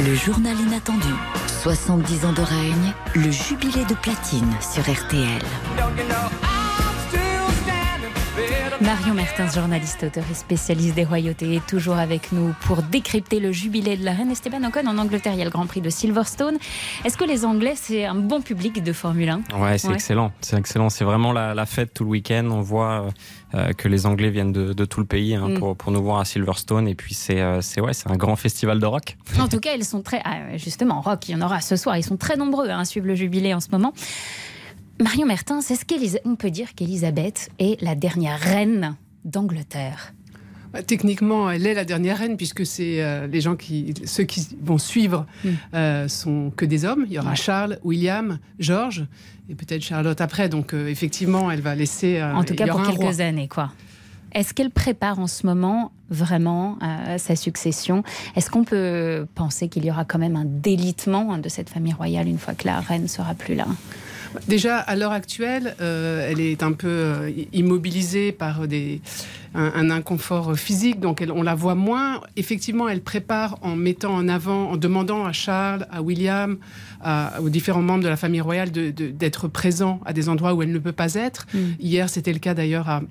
Le 0.00 0.14
journal 0.14 0.58
inattendu. 0.58 1.12
70 1.62 2.24
ans 2.24 2.32
de 2.32 2.40
règne, 2.40 2.92
le 3.14 3.30
jubilé 3.30 3.84
de 3.84 3.94
platine 3.94 4.50
sur 4.60 4.82
RTL. 4.82 5.40
Marion 8.82 9.14
Mertens, 9.14 9.54
journaliste, 9.54 10.02
auteur 10.02 10.24
et 10.28 10.34
spécialiste 10.34 10.96
des 10.96 11.04
royautés, 11.04 11.54
est 11.54 11.66
toujours 11.66 11.98
avec 11.98 12.32
nous 12.32 12.52
pour 12.62 12.82
décrypter 12.82 13.38
le 13.38 13.52
jubilé 13.52 13.96
de 13.96 14.04
la 14.04 14.12
reine 14.12 14.32
Esteban 14.32 14.64
Ocon 14.64 14.88
en 14.88 14.98
Angleterre. 14.98 15.34
Il 15.34 15.38
y 15.38 15.42
a 15.42 15.44
le 15.44 15.50
Grand 15.50 15.66
Prix 15.66 15.80
de 15.80 15.88
Silverstone. 15.88 16.58
Est-ce 17.04 17.16
que 17.16 17.24
les 17.24 17.44
Anglais, 17.44 17.74
c'est 17.76 18.04
un 18.04 18.16
bon 18.16 18.40
public 18.40 18.82
de 18.82 18.92
Formule 18.92 19.28
1 19.28 19.42
Ouais, 19.56 19.78
c'est 19.78 19.92
excellent. 19.92 20.32
C'est 20.40 20.58
excellent. 20.58 20.90
C'est 20.90 21.04
vraiment 21.04 21.32
la, 21.32 21.66
fête 21.66 21.94
tout 21.94 22.02
le 22.02 22.10
week-end. 22.10 22.48
On 22.50 22.60
voit 22.60 23.06
euh, 23.54 23.72
que 23.72 23.86
les 23.86 24.04
Anglais 24.04 24.30
viennent 24.30 24.52
de, 24.52 24.84
tout 24.84 24.98
le 24.98 25.06
pays 25.06 25.36
hein, 25.36 25.50
mm. 25.50 25.58
pour, 25.58 25.76
pour, 25.76 25.92
nous 25.92 26.02
voir 26.02 26.18
à 26.18 26.24
Silverstone. 26.24 26.88
Et 26.88 26.96
puis, 26.96 27.14
c'est 27.14 27.40
euh, 27.40 27.60
ouais, 27.78 27.92
un 28.06 28.16
grand 28.16 28.34
festival 28.34 28.80
de 28.80 28.86
rock. 28.86 29.16
En 29.38 29.46
tout 29.46 29.60
cas, 29.60 29.74
ils 29.76 29.84
sont 29.84 30.02
très. 30.02 30.20
Ah, 30.24 30.56
justement, 30.56 31.00
rock, 31.02 31.28
il 31.28 31.32
y 31.32 31.34
en 31.36 31.42
aura 31.42 31.60
ce 31.60 31.76
soir. 31.76 31.96
Ils 31.96 32.04
sont 32.04 32.16
très 32.16 32.36
nombreux 32.36 32.68
hein, 32.68 32.80
à 32.80 32.84
suivre 32.84 33.06
le 33.06 33.14
jubilé 33.14 33.54
en 33.54 33.60
ce 33.60 33.68
moment. 33.70 33.92
Marion 35.00 35.26
Mertens, 35.26 35.70
est-ce 35.70 35.84
qu'on 35.84 36.36
peut 36.36 36.50
dire 36.50 36.74
qu'Elisabeth 36.74 37.50
est 37.58 37.80
la 37.82 37.94
dernière 37.94 38.38
reine 38.38 38.96
d'Angleterre 39.24 40.12
bah, 40.72 40.82
Techniquement, 40.82 41.50
elle 41.50 41.66
est 41.66 41.74
la 41.74 41.84
dernière 41.84 42.18
reine 42.18 42.36
puisque 42.36 42.64
c'est 42.64 43.02
euh, 43.02 43.26
les 43.26 43.40
gens 43.40 43.56
qui, 43.56 43.94
ceux 44.04 44.24
qui 44.24 44.56
vont 44.62 44.78
suivre, 44.78 45.26
mm. 45.44 45.48
euh, 45.74 46.08
sont 46.08 46.52
que 46.54 46.64
des 46.64 46.84
hommes. 46.84 47.04
Il 47.08 47.14
y 47.14 47.18
aura 47.18 47.34
Charles, 47.34 47.78
William, 47.84 48.38
George 48.58 49.06
et 49.48 49.54
peut-être 49.54 49.82
Charlotte 49.82 50.20
après. 50.20 50.48
Donc 50.48 50.74
euh, 50.74 50.88
effectivement, 50.88 51.50
elle 51.50 51.62
va 51.62 51.74
laisser. 51.74 52.22
en 52.22 52.44
tout 52.44 52.54
cas 52.54 52.66
pour 52.66 52.82
quelques 52.82 53.20
années, 53.20 53.48
quoi. 53.48 53.72
Est-ce 54.34 54.54
qu'elle 54.54 54.70
prépare 54.70 55.18
en 55.18 55.26
ce 55.26 55.44
moment 55.44 55.92
vraiment 56.08 56.78
sa 57.18 57.36
succession? 57.36 58.02
Est-ce 58.34 58.48
qu'on 58.48 58.64
peut 58.64 59.26
penser 59.34 59.68
qu'il 59.68 59.84
y 59.84 59.90
aura 59.90 60.06
quand 60.06 60.18
même 60.18 60.36
un 60.36 60.46
délitement 60.46 61.36
de 61.36 61.50
cette 61.50 61.68
famille 61.68 61.92
royale 61.92 62.28
une 62.28 62.38
fois 62.38 62.54
que 62.54 62.66
la 62.66 62.80
reine 62.80 63.08
sera 63.08 63.34
plus 63.34 63.54
là? 63.54 63.66
Déjà, 64.48 64.78
à 64.78 64.96
l'heure 64.96 65.12
actuelle, 65.12 65.74
euh, 65.80 66.28
elle 66.30 66.40
est 66.40 66.62
un 66.62 66.72
peu 66.72 66.88
euh, 66.88 67.30
immobilisée 67.52 68.32
par 68.32 68.66
des, 68.66 69.00
un, 69.54 69.90
inconfort 69.90 70.56
physique, 70.56 71.00
donc 71.00 71.20
elle, 71.20 71.32
on 71.32 71.42
la 71.42 71.54
voit 71.54 71.74
moins. 71.74 72.20
Effectivement, 72.36 72.88
elle 72.88 73.02
prépare 73.02 73.58
en 73.62 73.76
mettant 73.76 74.14
en 74.14 74.28
avant, 74.28 74.70
en 74.70 74.76
demandant 74.76 75.24
à 75.24 75.32
Charles, 75.32 75.86
à 75.90 76.02
William, 76.02 76.58
aux 77.40 77.48
différents 77.48 77.82
membres 77.82 78.04
de 78.04 78.08
la 78.08 78.16
famille 78.16 78.40
royale 78.40 78.70
d'être 78.70 79.48
présents 79.48 80.00
à 80.04 80.12
des 80.12 80.28
endroits 80.28 80.54
où 80.54 80.62
elle 80.62 80.72
ne 80.72 80.78
peut 80.78 80.92
pas 80.92 81.14
être. 81.14 81.46
Mm. 81.52 81.58
Hier, 81.80 82.08
c'était 82.08 82.32
le 82.32 82.38
cas 82.38 82.54
d'ailleurs 82.54 82.88
à 82.88 83.02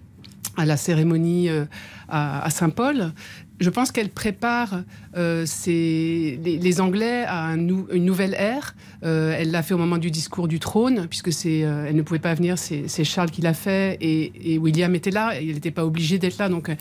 à 0.57 0.65
la 0.65 0.77
cérémonie 0.77 1.49
euh, 1.49 1.65
à, 2.09 2.49
Saint-Paul. 2.49 3.13
Je 3.61 3.69
pense 3.69 3.91
qu'elle 3.91 4.09
prépare 4.09 4.81
euh, 5.15 5.45
les, 5.67 6.81
Anglais 6.81 7.25
à 7.27 7.51
une 7.51 8.05
nouvelle 8.05 8.33
ère. 8.33 8.75
Euh, 9.03 9.35
elle 9.37 9.51
l'a 9.51 9.61
fait 9.61 9.75
au 9.75 9.77
moment 9.77 9.99
du 9.99 10.09
discours 10.09 10.47
du 10.47 10.59
trône, 10.59 11.05
puisque 11.07 11.31
c'est, 11.31 11.59
elle 11.59 11.95
ne 11.95 12.01
pouvait 12.01 12.19
pas 12.19 12.33
venir, 12.33 12.57
c'est, 12.57 13.03
Charles 13.03 13.29
qui 13.29 13.41
l'a 13.41 13.53
fait, 13.53 13.99
et, 14.01 14.57
William 14.57 14.95
était 14.95 15.11
là, 15.11 15.39
et 15.39 15.45
il 15.45 15.53
n'était 15.53 15.69
pas 15.69 15.85
obligé 15.85 16.17
d'être 16.17 16.39
là. 16.39 16.49
Donc 16.49 16.71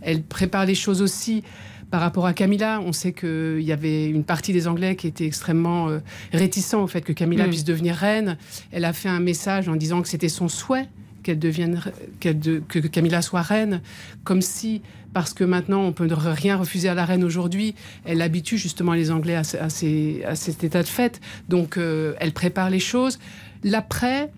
elle 0.00 0.22
prépare 0.22 0.64
les 0.64 0.74
choses 0.74 1.02
aussi 1.02 1.44
par 1.90 2.00
rapport 2.00 2.24
à 2.24 2.32
Camilla, 2.32 2.80
on 2.80 2.92
sait 2.92 3.12
qu'il 3.12 3.62
y 3.62 3.72
avait 3.72 4.08
une 4.08 4.24
partie 4.24 4.52
des 4.52 4.66
Anglais 4.66 4.96
qui 4.96 5.08
était 5.08 5.26
extrêmement 5.26 5.88
réticents 6.32 6.84
au 6.84 6.86
fait 6.86 7.02
que 7.02 7.12
Camilla 7.12 7.46
mm. 7.46 7.50
puisse 7.50 7.64
devenir 7.64 7.96
reine. 7.96 8.38
Elle 8.72 8.86
a 8.86 8.94
fait 8.94 9.08
un 9.10 9.20
message 9.20 9.68
en 9.68 9.76
disant 9.76 10.00
que 10.00 10.08
c'était 10.08 10.28
son 10.28 10.48
souhait 10.48 10.88
qu'elle 11.22 11.38
devienne, 11.38 11.82
que 12.20 12.78
Camilla 12.78 13.20
soit 13.20 13.42
reine, 13.42 13.82
comme 14.24 14.40
si, 14.40 14.82
parce 15.12 15.34
que 15.34 15.44
maintenant 15.44 15.82
on 15.82 15.92
peut 15.92 16.08
rien 16.12 16.56
refuser 16.56 16.88
à 16.88 16.94
la 16.94 17.04
reine 17.04 17.24
aujourd'hui, 17.24 17.74
elle 18.04 18.22
habitue 18.22 18.58
justement 18.58 18.92
les 18.92 19.10
Anglais 19.10 19.36
à, 19.36 19.42
à, 19.60 19.70
cet 19.70 20.64
état 20.64 20.82
de 20.82 20.88
fait. 20.88 21.20
Donc 21.48 21.76
euh, 21.76 22.14
elle 22.18 22.32
prépare 22.32 22.70
les 22.70 22.80
choses. 22.80 23.18
L'après, 23.62 24.30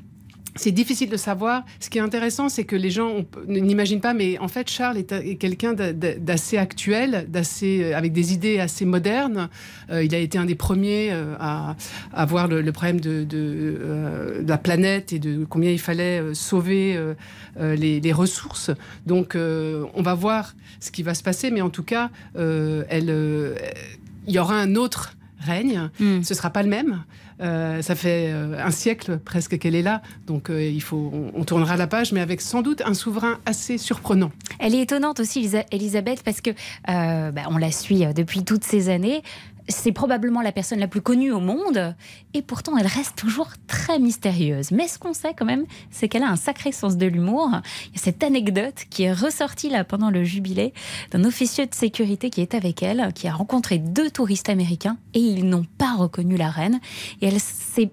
c'est 0.55 0.73
difficile 0.73 1.09
de 1.09 1.17
savoir. 1.17 1.65
Ce 1.81 1.88
qui 1.88 1.99
est 1.99 2.03
intéressant, 2.03 2.49
c'est 2.49 2.65
que 2.65 2.77
les 2.77 2.91
gens 2.91 3.25
n'imaginent 3.47 4.01
pas, 4.01 4.12
mais 4.12 4.38
en 4.38 4.49
fait, 4.49 4.69
Charles 4.69 4.99
est, 4.99 5.37
quelqu'un 5.37 5.73
d'assez 5.73 6.59
actuel, 6.59 7.27
d'assez 7.29 7.83
euh, 7.83 7.97
avec 7.97 8.12
des 8.12 8.35
idées 8.35 8.59
assez 8.59 8.85
modernes. 8.85 9.49
Euh, 9.91 10.05
il 10.05 10.15
a 10.15 10.19
été 10.19 10.37
un 10.37 10.45
des 10.45 10.55
premiers 10.55 11.11
euh, 11.11 11.35
à, 11.41 11.77
à, 12.12 12.27
voir 12.27 12.49
le, 12.49 12.71
problème 12.73 13.01
de, 13.01 14.43
la 14.47 14.59
planète 14.59 15.12
et 15.12 15.19
de 15.19 15.45
combien 15.45 15.71
il 15.71 15.81
fallait 15.81 16.35
sauver 16.35 16.99
les, 17.59 18.12
ressources. 18.12 18.71
Donc, 19.07 19.37
on 19.37 20.03
va 20.03 20.15
voir 20.15 20.55
ce 20.81 20.91
qui 20.91 21.03
va 21.03 21.15
se 21.15 21.23
passer, 21.23 21.51
mais 21.51 21.62
en 21.62 21.71
tout 21.71 21.83
cas, 21.83 22.11
il 22.37 23.65
y 24.29 24.38
aura 24.38 24.57
un 24.57 24.75
autre 24.77 25.15
règne. 25.44 25.90
Hmm. 26.00 26.22
Ce 26.22 26.35
sera 26.35 26.50
pas 26.50 26.62
le 26.62 26.68
même. 26.68 27.05
Euh, 27.42 27.83
ça 27.83 27.94
fait 27.94 28.31
euh, 28.31 28.64
un 28.64 28.70
siècle 28.70 29.18
presque 29.18 29.59
qu'elle 29.59 29.74
est 29.74 29.83
là, 29.83 30.02
donc 30.26 30.48
euh, 30.48 30.62
il 30.62 30.83
faut, 30.83 31.12
on, 31.35 31.44
tournera 31.44 31.76
la 31.76 31.88
page, 31.88 32.12
mais 32.12 32.20
avec 32.20 32.40
sans 32.40 32.62
doute 32.62 32.83
un 32.85 32.94
souverain 32.94 33.38
assez 33.46 33.78
surprenant. 33.78 34.31
Elle 34.61 34.74
est 34.76 34.83
étonnante 34.83 35.18
aussi, 35.18 35.50
Elisabeth, 35.72 36.22
parce 36.22 36.40
que 36.40 36.50
bah, 36.87 37.42
on 37.48 37.57
la 37.57 37.72
suit 37.72 38.05
depuis 38.14 38.44
toutes 38.44 38.64
ces 38.64 38.88
années 38.88 39.22
c'est 39.68 39.92
probablement 39.92 40.42
la 40.42 40.53
personne 40.53 40.79
la 40.79 40.88
plus 40.88 41.01
connue 41.01 41.33
au 41.33 41.40
monde, 41.40 41.94
et 42.35 42.42
pourtant 42.42 42.77
elle 42.77 42.87
reste 42.87 43.16
toujours 43.16 43.48
très 43.66 43.98
mystérieuse. 43.98 44.70
Mais 44.70 44.88
ce 44.88 44.98
qu'on 44.98 45.12
sait 45.12 45.35
quand 45.37 45.44
même, 45.44 45.64
c'est 45.90 46.09
qu'elle 46.09 46.22
a 46.22 46.31
un 46.31 46.37
sacré 46.37 46.72
sens 46.72 46.96
de 46.96 47.07
l'humour. 47.07 47.48
Il 47.88 47.96
y 47.96 47.98
a 47.98 48.03
cette 48.03 48.22
anecdote 48.22 48.85
qui 48.90 49.05
est 49.05 49.12
ressortie 49.12 49.68
là 49.68 49.85
pendant 49.85 50.11
le 50.11 50.25
jubilé 50.25 50.72
d'un 51.11 51.25
officier 51.25 51.66
de 51.66 51.75
sécurité 51.75 52.31
qui 52.31 52.40
est 52.40 52.55
avec 52.55 52.83
elle, 52.83 53.12
qui 53.14 53.29
a 53.29 53.33
rencontré 53.33 53.79
deux 53.79 54.11
touristes 54.11 54.48
américains, 54.48 54.96
et 55.14 55.20
ils 55.20 55.48
n'ont 55.48 55.66
pas 55.79 55.94
reconnu 55.94 56.37
la 56.37 56.51
reine, 56.51 56.81
et 57.20 57.29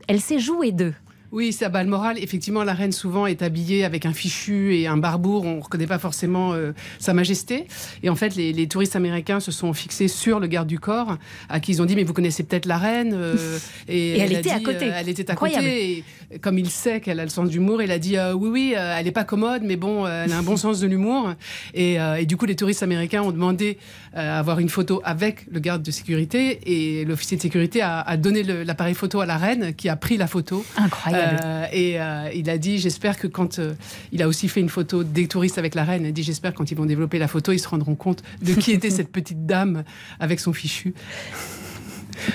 elle 0.08 0.22
s'est 0.22 0.40
jouée 0.40 0.72
d'eux. 0.72 0.94
Oui, 1.32 1.54
ça 1.54 1.70
bat 1.70 1.84
le 1.84 1.90
moral. 1.90 2.18
Effectivement, 2.18 2.64
la 2.64 2.74
reine 2.74 2.92
souvent 2.92 3.28
est 3.28 3.44
habillée 3.44 3.86
avec 3.86 4.06
un 4.06 4.14
fichu 4.14 4.76
et 4.76 4.88
un 4.88 4.98
barbour. 4.98 5.46
On 5.46 5.58
ne 5.58 5.62
reconnaît 5.62 5.86
pas 5.86 6.00
forcément 6.00 6.54
euh, 6.54 6.72
Sa 6.98 7.14
Majesté. 7.14 7.68
Et 8.02 8.10
en 8.10 8.16
fait, 8.16 8.36
les, 8.36 8.68
touristes 8.68 8.96
américains 8.96 9.40
se 9.40 9.52
sont 9.52 9.74
fixés 9.74 10.08
sur 10.08 10.40
le 10.40 10.48
garde 10.48 10.68
du 10.68 10.80
corps, 10.80 11.18
à 11.48 11.60
qui 11.60 11.72
ils 11.72 11.82
ont 11.82 11.86
dit 11.86 11.96
Mais 11.96 12.04
vous 12.04 12.14
connaissez 12.14 12.44
peut-être 12.44 12.66
la 12.66 12.78
reine 12.78 13.14
euh, 13.14 13.60
Et, 13.88 14.18
elle, 14.18 14.34
était 14.34 14.50
à 14.50 14.60
côté. 14.60 14.92
elle 14.94 15.10
était 15.10 15.30
à 15.30 15.36
côté. 15.36 16.04
Et 16.32 16.40
comme 16.40 16.58
il 16.58 16.70
sait 16.70 17.00
qu'elle 17.00 17.20
a 17.20 17.24
le 17.24 17.30
sens 17.30 17.50
d'humour, 17.50 17.82
il 17.82 17.92
a 17.92 18.00
dit 18.00 18.18
euh, 18.18 18.34
Oui, 18.34 18.50
oui, 18.50 18.74
elle 18.76 19.06
n'est 19.06 19.12
pas 19.12 19.24
commode, 19.24 19.62
mais 19.64 19.76
bon, 19.76 20.08
elle 20.08 20.32
a 20.32 20.38
un 20.38 20.44
bon 20.44 20.58
sens 20.58 20.80
de 20.80 20.88
l'humour. 20.88 21.34
Et, 21.76 21.96
et, 21.96 22.26
du 22.26 22.38
coup, 22.38 22.46
les 22.46 22.56
touristes 22.56 22.84
américains 22.84 23.22
ont 23.22 23.32
demandé 23.32 23.78
à 24.14 24.40
avoir 24.40 24.60
une 24.60 24.70
photo 24.70 25.02
avec 25.04 25.46
le 25.52 25.60
garde 25.60 25.84
de 25.84 25.92
sécurité. 25.92 26.60
Et 26.66 27.06
l'officier 27.06 27.38
de 27.38 27.42
sécurité 27.42 27.82
a, 27.82 28.02
a 28.02 28.18
donné 28.18 28.42
l'appareil 28.44 28.96
photo 28.96 29.22
à 29.22 29.28
la 29.28 29.38
reine, 29.38 29.76
qui 29.76 29.90
a 29.90 29.96
pris 29.96 30.18
la 30.18 30.28
photo. 30.28 30.66
Incroyable. 30.76 31.19
Euh, 31.20 31.66
et 31.72 32.00
euh, 32.00 32.30
il 32.34 32.50
a 32.50 32.58
dit, 32.58 32.78
j'espère 32.78 33.18
que 33.18 33.28
quand 33.28 33.60
euh, 33.60 33.74
il 34.12 34.22
a 34.22 34.28
aussi 34.28 34.48
fait 34.48 34.60
une 34.60 34.70
photo 34.70 35.04
des 35.04 35.28
touristes 35.28 35.58
avec 35.58 35.76
la 35.76 35.84
reine, 35.84 36.04
il 36.04 36.10
a 36.10 36.12
dit, 36.12 36.24
j'espère 36.24 36.54
quand 36.54 36.72
ils 36.72 36.76
vont 36.76 36.86
développer 36.86 37.20
la 37.20 37.28
photo, 37.28 37.52
ils 37.52 37.60
se 37.60 37.68
rendront 37.68 37.96
compte 37.96 38.24
de 38.42 38.54
qui 38.54 38.72
était 38.72 38.90
cette 38.90 39.12
petite 39.12 39.46
dame 39.46 39.84
avec 40.20 40.40
son 40.40 40.54
fichu. 40.54 40.94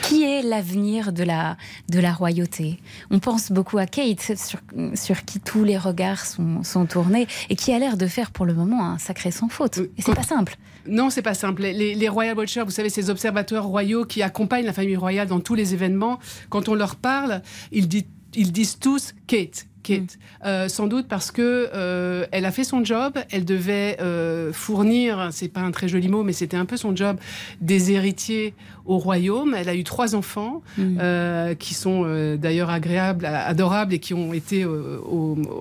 Qui 0.03 0.23
est 0.23 0.43
l'avenir 0.43 1.13
de 1.13 1.25
la, 1.25 1.57
de 1.91 2.01
la 2.01 2.13
royauté? 2.13 2.79
On 3.11 3.19
pense 3.19 3.53
beaucoup 3.53 3.79
à 3.79 3.87
Kate, 3.87 4.21
sur, 4.39 4.61
sur 4.95 5.25
qui 5.25 5.41
tous 5.41 5.65
les 5.65 5.77
regards 5.77 6.25
sont, 6.25 6.63
sont, 6.63 6.87
tournés, 6.87 7.27
et 7.51 7.57
qui 7.57 7.73
a 7.73 7.79
l'air 7.79 7.97
de 7.97 8.07
faire 8.07 8.31
pour 8.31 8.47
le 8.47 8.55
moment 8.55 8.87
un 8.87 8.99
sacré 8.99 9.31
sans 9.31 9.49
faute. 9.49 9.79
Et 9.79 10.03
c'est 10.03 10.15
pas 10.15 10.23
simple. 10.23 10.57
Non, 10.87 11.11
c'est 11.11 11.23
pas 11.23 11.35
simple. 11.35 11.63
Les, 11.63 11.95
les, 11.95 12.09
Royal 12.09 12.37
Watchers, 12.37 12.65
vous 12.65 12.71
savez, 12.71 12.89
ces 12.89 13.11
observateurs 13.11 13.65
royaux 13.65 14.05
qui 14.05 14.23
accompagnent 14.23 14.67
la 14.67 14.73
famille 14.73 14.97
royale 14.97 15.29
dans 15.29 15.41
tous 15.41 15.55
les 15.55 15.75
événements, 15.75 16.19
quand 16.51 16.69
on 16.69 16.75
leur 16.75 16.97
parle, 16.97 17.43
ils 17.73 17.89
disent 17.89 18.05
ils 18.37 18.53
disent 18.53 18.79
tous 18.79 19.15
Kate. 19.27 19.67
Kate. 19.85 20.01
Mm. 20.01 20.47
Euh, 20.47 20.69
sans 20.69 20.87
doute 20.89 21.07
parce 21.09 21.31
que 21.31 21.69
euh, 21.75 22.27
elle 22.33 22.45
a 22.47 22.51
fait 22.51 22.65
son 22.65 22.85
job, 22.85 23.19
elle 23.31 23.45
devait 23.45 23.99
euh, 24.01 24.53
fournir, 24.53 25.29
c'est 25.31 25.49
pas 25.49 25.61
un 25.61 25.71
très 25.71 25.87
joli 25.89 26.09
mot, 26.09 26.25
mais 26.25 26.33
c'était 26.33 26.57
un 26.57 26.65
peu 26.65 26.77
son 26.77 26.97
job, 26.97 27.19
des 27.61 27.93
héritiers 27.93 28.55
au 28.87 28.99
royaume. 28.99 29.55
Elle 29.57 29.69
a 29.69 29.75
eu 29.75 29.85
trois 29.85 30.15
enfants 30.15 30.63
mm. 30.79 31.55
qui 31.59 31.75
sont 31.75 32.37
d'ailleurs 32.37 32.71
agréables, 32.71 33.27
adorables 33.27 33.95
et 33.95 33.99
qui 33.99 34.15
ont 34.15 34.33
été 34.33 34.67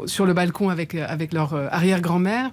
sur 0.05 0.25
le 0.25 0.33
balcon 0.33 0.69
avec, 0.69 0.95
avec 0.95 1.33
leur 1.33 1.53
arrière-grand-mère. 1.53 2.51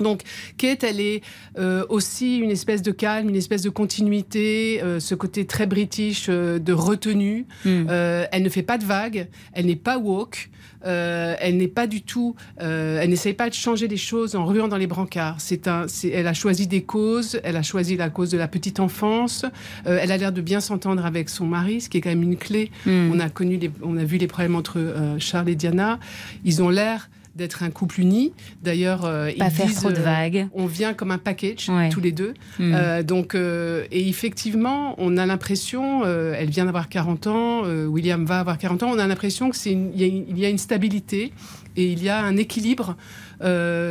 Donc, 0.00 0.22
Kate, 0.56 0.84
elle 0.84 1.00
est 1.00 1.22
euh, 1.58 1.84
aussi 1.88 2.38
une 2.38 2.50
espèce 2.50 2.82
de 2.82 2.90
calme, 2.90 3.28
une 3.28 3.36
espèce 3.36 3.62
de 3.62 3.70
continuité, 3.70 4.80
euh, 4.82 5.00
ce 5.00 5.14
côté 5.14 5.46
très 5.46 5.66
british 5.66 6.26
euh, 6.28 6.58
de 6.58 6.72
retenue. 6.72 7.46
Hmm. 7.64 7.86
elle 7.88 8.42
ne 8.42 8.48
fait 8.48 8.62
pas 8.62 8.78
de 8.78 8.84
vagues, 8.84 9.28
elle 9.52 9.66
n'est 9.66 9.76
pas 9.76 9.98
woke. 9.98 10.50
elle 10.84 11.56
n'est 11.56 11.68
pas 11.68 11.86
du 11.86 12.02
tout, 12.02 12.34
elle 12.58 13.08
n'essaye 13.08 13.34
pas 13.34 13.48
de 13.48 13.54
changer 13.54 13.86
les 13.86 13.96
choses 13.96 14.34
en 14.34 14.44
ruant 14.44 14.68
dans 14.68 14.76
les 14.76 14.86
brancards. 14.86 15.36
C'est 15.38 15.68
un, 15.68 15.86
elle 16.12 16.26
a 16.26 16.34
choisi 16.34 16.66
des 16.66 16.82
causes, 16.82 17.40
elle 17.44 17.56
a 17.56 17.62
choisi 17.62 17.96
la 17.96 18.10
cause 18.10 18.30
de 18.30 18.38
la 18.38 18.48
petite 18.48 18.80
enfance. 18.80 19.44
elle 19.84 20.10
a 20.10 20.16
l'air 20.16 20.32
de 20.32 20.40
bien 20.40 20.60
s'entendre 20.60 21.04
avec 21.06 21.28
son 21.28 21.46
mari, 21.46 21.80
ce 21.80 21.88
qui 21.88 21.98
est 21.98 22.00
quand 22.00 22.10
même 22.10 22.22
une 22.22 22.36
clé. 22.36 22.70
Hmm. 22.86 23.10
On 23.12 23.20
a 23.20 23.28
connu, 23.28 23.60
on 23.82 23.96
a 23.96 24.04
vu 24.04 24.16
les 24.16 24.26
problèmes 24.26 24.56
entre 24.56 25.16
Charles 25.18 25.50
et 25.50 25.54
Diana. 25.54 25.98
Ils 26.44 26.62
ont 26.62 26.68
l'air 26.68 27.08
d'être 27.34 27.62
un 27.62 27.70
couple 27.70 28.00
uni. 28.00 28.32
D'ailleurs, 28.62 29.04
euh, 29.04 29.30
pas 29.38 29.50
faire 29.50 29.72
trop 29.74 29.90
de 29.90 29.96
euh, 29.96 30.02
vagues. 30.02 30.48
on 30.54 30.66
vient 30.66 30.94
comme 30.94 31.10
un 31.10 31.18
package 31.18 31.70
tous 31.90 32.00
les 32.00 32.12
deux. 32.12 32.34
Hmm. 32.58 32.72
Euh, 32.74 33.02
donc, 33.02 33.34
et 33.34 34.08
effectivement, 34.08 34.94
on 34.98 35.16
a 35.16 35.26
l'impression, 35.26 36.04
elle 36.04 36.50
vient 36.50 36.66
d'avoir 36.66 36.88
40 36.88 37.26
ans, 37.26 37.62
William 37.86 38.24
va 38.24 38.40
avoir 38.40 38.58
40 38.58 38.82
ans. 38.82 38.90
On 38.92 38.98
a 38.98 39.06
l'impression 39.06 39.50
que 39.50 39.56
c'est 39.56 39.72
il 39.72 40.38
y, 40.38 40.44
a 40.44 40.48
une 40.48 40.58
stabilité 40.58 41.32
et 41.76 41.86
il 41.86 42.02
y 42.02 42.08
a 42.08 42.22
un 42.22 42.36
équilibre. 42.36 42.96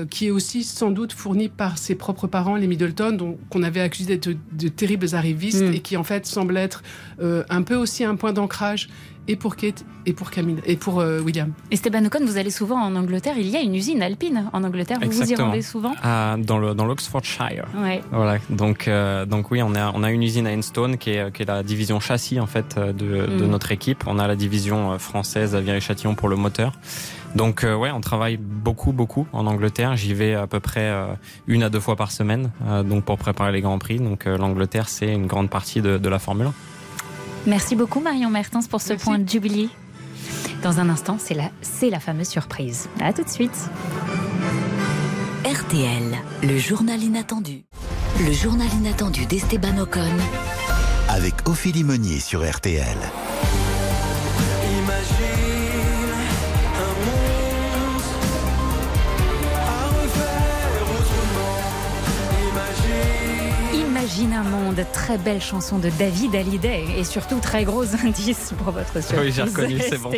qui 0.09 0.27
est 0.27 0.31
aussi 0.31 0.63
sans 0.63 0.91
doute 0.91 1.13
fourni 1.13 1.49
par 1.49 1.77
ses 1.77 1.95
propres 1.95 2.27
parents, 2.27 2.55
les 2.55 2.67
Middleton, 2.67 3.37
qu'on 3.49 3.63
avait 3.63 3.81
accusé 3.81 4.17
d'être 4.17 4.37
de, 4.51 4.67
terribles 4.67 5.13
arrivistes 5.13 5.63
hmm. 5.63 5.73
et 5.73 5.79
qui 5.79 5.97
en 5.97 6.03
fait 6.03 6.25
semblent 6.25 6.57
être 6.57 6.83
un 7.21 7.61
peu 7.63 7.75
aussi 7.75 8.03
un 8.03 8.15
point 8.15 8.33
d'ancrage 8.33 8.89
et 9.27 9.35
pour 9.35 9.55
Kate 9.55 9.85
et 10.05 10.13
pour 10.13 10.31
Camille 10.31 10.57
et 10.65 10.75
pour 10.75 10.99
euh, 10.99 11.19
William. 11.19 11.51
Esteban 11.69 12.05
Ocon, 12.05 12.25
vous 12.25 12.37
allez 12.37 12.49
souvent 12.49 12.79
en 12.81 12.95
Angleterre. 12.95 13.35
Il 13.37 13.47
y 13.47 13.55
a 13.55 13.61
une 13.61 13.75
usine 13.75 14.01
alpine 14.01 14.49
en 14.51 14.63
Angleterre. 14.63 14.99
Vous 15.01 15.11
vous 15.11 15.31
y 15.31 15.35
rendez 15.35 15.61
souvent 15.61 15.93
ah, 16.03 16.35
Dans 16.39 16.57
le 16.57 16.73
dans 16.73 16.85
l'Oxfordshire. 16.85 17.65
Ouais. 17.77 18.01
Voilà. 18.11 18.39
Donc 18.49 18.87
euh, 18.87 19.25
donc 19.25 19.51
oui, 19.51 19.61
on 19.61 19.75
a 19.75 19.91
on 19.93 20.03
a 20.03 20.11
une 20.11 20.23
usine 20.23 20.47
à 20.47 20.51
Enstone 20.51 20.97
qui 20.97 21.11
est 21.11 21.31
qui 21.31 21.43
est 21.43 21.45
la 21.45 21.63
division 21.63 21.99
châssis 21.99 22.39
en 22.39 22.47
fait 22.47 22.77
de, 22.77 22.91
de 22.91 23.45
mm. 23.45 23.49
notre 23.49 23.71
équipe. 23.71 24.03
On 24.07 24.19
a 24.19 24.27
la 24.27 24.35
division 24.35 24.97
française 24.99 25.55
à 25.55 25.61
Viry-Châtillon 25.61 26.15
pour 26.15 26.29
le 26.29 26.35
moteur. 26.35 26.73
Donc 27.35 27.63
euh, 27.63 27.75
ouais, 27.75 27.91
on 27.91 28.01
travaille 28.01 28.37
beaucoup, 28.37 28.91
beaucoup 28.91 29.27
en 29.31 29.45
Angleterre. 29.47 29.95
J'y 29.95 30.13
vais 30.13 30.33
à 30.35 30.47
peu 30.47 30.59
près 30.59 30.89
euh, 30.89 31.07
une 31.47 31.63
à 31.63 31.69
deux 31.69 31.79
fois 31.79 31.95
par 31.95 32.11
semaine, 32.11 32.51
euh, 32.67 32.83
donc 32.83 33.05
pour 33.05 33.17
préparer 33.17 33.51
les 33.51 33.61
grands 33.61 33.79
prix. 33.79 33.99
Donc 33.99 34.25
l'Angleterre, 34.25 34.89
c'est 34.89 35.11
une 35.11 35.27
grande 35.27 35.49
partie 35.49 35.81
de, 35.81 36.09
la 36.09 36.19
Formule 36.19 36.47
1. 36.47 36.53
Merci 37.47 37.75
beaucoup 37.75 37.99
Marion 37.99 38.29
Mertens 38.29 38.67
pour 38.67 38.81
ce 38.81 38.93
point 38.93 39.17
de 39.17 39.27
jubilé. 39.27 39.69
Dans 40.61 40.79
un 40.79 40.89
instant, 40.89 41.17
c'est 41.19 41.33
la, 41.33 41.49
c'est 41.61 41.89
la 41.89 41.99
fameuse 41.99 42.27
surprise. 42.27 42.87
À 42.99 43.13
tout 43.13 43.23
de 43.23 43.29
suite. 43.29 43.69
RTL, 45.43 46.17
le 46.43 46.57
journal 46.59 47.01
inattendu. 47.01 47.63
Le 48.19 48.31
journal 48.31 48.67
inattendu 48.79 49.25
d'Esteban 49.25 49.79
Ocon. 49.79 50.01
Avec 51.09 51.47
Ophélie 51.49 51.83
Meunier 51.83 52.19
sur 52.19 52.47
RTL. 52.47 52.97
Imagine 64.11 64.33
un 64.33 64.43
monde, 64.43 64.85
très 64.91 65.17
belle 65.17 65.41
chanson 65.41 65.79
de 65.79 65.89
David 65.97 66.35
Hallyday 66.35 66.83
et 66.97 67.05
surtout 67.05 67.39
très 67.39 67.63
gros 67.63 67.85
indice 68.05 68.53
pour 68.57 68.73
votre 68.73 69.01
surprise. 69.01 69.19
Oui, 69.19 69.31
j'ai 69.31 69.41
reconnu, 69.41 69.79
c'est 69.79 69.97
bon. 69.97 70.11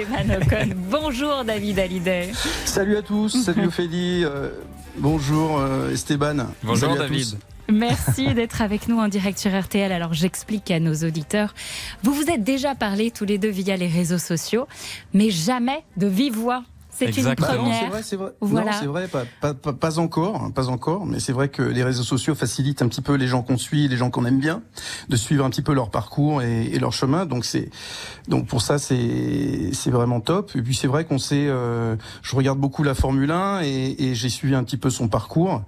Bonjour 0.90 1.44
David 1.46 1.78
Hallyday. 1.78 2.32
Salut 2.66 2.98
à 2.98 3.04
tous, 3.04 3.44
salut 3.44 3.68
Ophélie, 3.68 4.24
euh, 4.26 4.50
bonjour 4.98 5.60
euh, 5.60 5.92
Esteban. 5.92 6.48
Bonjour 6.64 6.96
David. 6.96 7.38
Merci 7.72 8.34
d'être 8.34 8.64
avec 8.64 8.88
nous 8.88 8.98
en 8.98 9.10
direct 9.10 9.38
sur 9.38 9.52
RTL. 9.52 9.92
Alors 9.92 10.14
j'explique 10.14 10.72
à 10.72 10.80
nos 10.80 10.96
auditeurs, 10.96 11.54
vous 12.02 12.14
vous 12.14 12.32
êtes 12.32 12.44
déjà 12.44 12.74
parlé 12.74 13.12
tous 13.12 13.26
les 13.26 13.38
deux 13.38 13.52
via 13.52 13.78
les 13.78 13.88
réseaux 13.88 14.18
sociaux, 14.18 14.68
mais 15.14 15.30
jamais 15.30 15.84
de 15.98 16.08
vive 16.08 16.34
voix. 16.34 16.64
C'est 16.96 17.18
une 17.18 17.36
première. 17.36 17.80
c'est 17.80 17.88
vrai, 17.90 18.04
c'est 18.04 18.16
vrai. 18.16 18.32
Voilà. 18.42 18.72
Non, 18.72 18.78
c'est 18.80 18.86
vrai, 18.86 19.08
pas, 19.08 19.54
pas, 19.54 19.74
pas, 19.74 20.00
encore, 20.00 20.42
hein, 20.42 20.52
pas 20.52 20.70
encore. 20.70 21.06
Mais 21.06 21.20
c'est 21.20 21.34
vrai 21.34 21.50
que 21.50 21.62
les 21.62 21.84
réseaux 21.84 22.04
sociaux 22.04 22.36
facilitent 22.36 22.82
un 22.82 22.88
petit 22.88 23.02
peu 23.02 23.16
les 23.16 23.28
gens 23.28 23.42
qu'on 23.42 23.58
suit, 23.58 23.88
les 23.88 23.98
gens 23.98 24.10
qu'on 24.10 24.26
aime 24.26 24.40
bien, 24.40 24.62
de 25.10 25.16
suivre 25.16 25.44
un 25.46 25.50
petit 25.50 25.62
peu 25.62 25.74
leur 25.74 25.90
parcours 25.90 26.42
et, 26.42 26.66
et 26.66 26.80
leur 26.80 26.94
chemin. 26.94 27.26
Donc 27.26 27.46
c'est, 27.46 27.70
donc 28.28 28.48
pour 28.48 28.62
ça 28.62 28.78
c'est, 28.78 29.72
c'est 29.74 29.92
vraiment 29.92 30.20
top. 30.20 30.52
Et 30.56 30.62
puis 30.62 30.76
c'est 30.76 30.88
vrai 30.88 31.06
qu'on 31.06 31.18
sait, 31.18 31.48
euh, 31.48 31.96
je 32.22 32.36
regarde 32.36 32.60
beaucoup 32.60 32.84
la 32.84 32.94
Formule 32.94 33.32
1 33.32 33.62
et, 33.64 33.96
et 34.00 34.16
j'ai 34.16 34.30
suivi 34.30 34.56
un 34.56 34.64
petit 34.64 34.78
peu 34.78 34.90
son 34.90 35.08
parcours. 35.08 35.64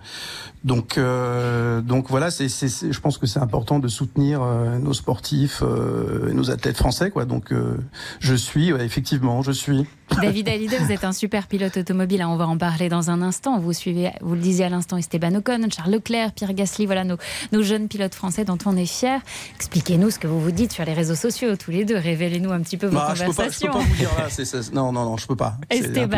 Donc, 0.66 0.98
euh, 0.98 1.82
donc 1.82 2.10
voilà, 2.10 2.32
c'est, 2.32 2.50
c'est, 2.50 2.92
je 2.92 3.00
pense 3.00 3.20
que 3.20 3.28
c'est 3.28 3.40
important 3.40 3.78
de 3.78 3.88
soutenir 3.88 4.42
euh, 4.42 4.80
nos 4.80 4.94
sportifs, 4.94 5.62
euh, 5.62 6.34
nos 6.34 6.50
athlètes 6.50 6.78
français, 6.78 7.12
quoi. 7.12 7.26
Donc, 7.26 7.52
euh, 7.52 7.78
je 8.20 8.34
suis, 8.34 8.74
ouais, 8.74 8.84
effectivement, 8.84 9.44
je 9.44 9.52
suis. 9.52 9.86
David 10.22 10.50
Hallyday, 10.50 10.80
vous 10.80 10.92
êtes 10.92 11.04
un 11.04 11.12
super 11.16 11.48
pilote 11.48 11.78
automobile. 11.78 12.22
Hein, 12.22 12.30
on 12.30 12.38
va 12.38 12.48
en 12.48 12.58
parler 12.58 12.90
dans 12.90 13.10
un 13.10 13.22
instant. 13.22 13.60
Vous 13.60 13.74
suivez, 13.74 14.12
vous 14.22 14.36
le 14.36 14.42
disiez 14.42 14.66
à 14.66 14.70
l'instant, 14.70 14.98
Esteban 14.98 15.34
Ocon, 15.36 15.68
Charles 15.76 15.92
Leclerc, 15.92 16.34
Pierre 16.34 16.54
Gasly, 16.54 16.86
voilà 16.86 17.04
nos, 17.04 17.18
nos 17.52 17.64
jeunes 17.64 17.88
pilotes 17.88 18.16
français 18.16 18.46
dont 18.46 18.58
on 18.66 18.78
est 18.78 18.86
fiers. 18.86 19.20
Expliquez-nous 19.56 20.12
ce 20.12 20.20
que 20.20 20.28
vous 20.28 20.40
vous 20.40 20.52
dites 20.52 20.74
sur 20.74 20.86
les 20.86 20.94
réseaux 20.94 21.16
sociaux, 21.16 21.56
tous 21.56 21.72
les 21.72 21.86
deux. 21.86 21.98
Révélez-nous 21.98 22.52
un 22.52 22.62
petit 22.62 22.78
peu 22.78 22.88
vos 22.88 22.98
bah, 22.98 23.14
conversations. 23.14 23.50
Je 23.50 23.60
peux, 23.62 23.68
pas, 23.68 23.80
peux 23.80 23.80
pas 23.80 23.90
vous 23.90 23.96
dire 23.96 24.10
là. 24.18 24.62
Non, 24.74 24.92
non, 24.92 25.06
non, 25.06 25.18
je 25.18 25.28
peux 25.28 25.36
pas. 25.36 25.58
Esteban. 25.70 26.18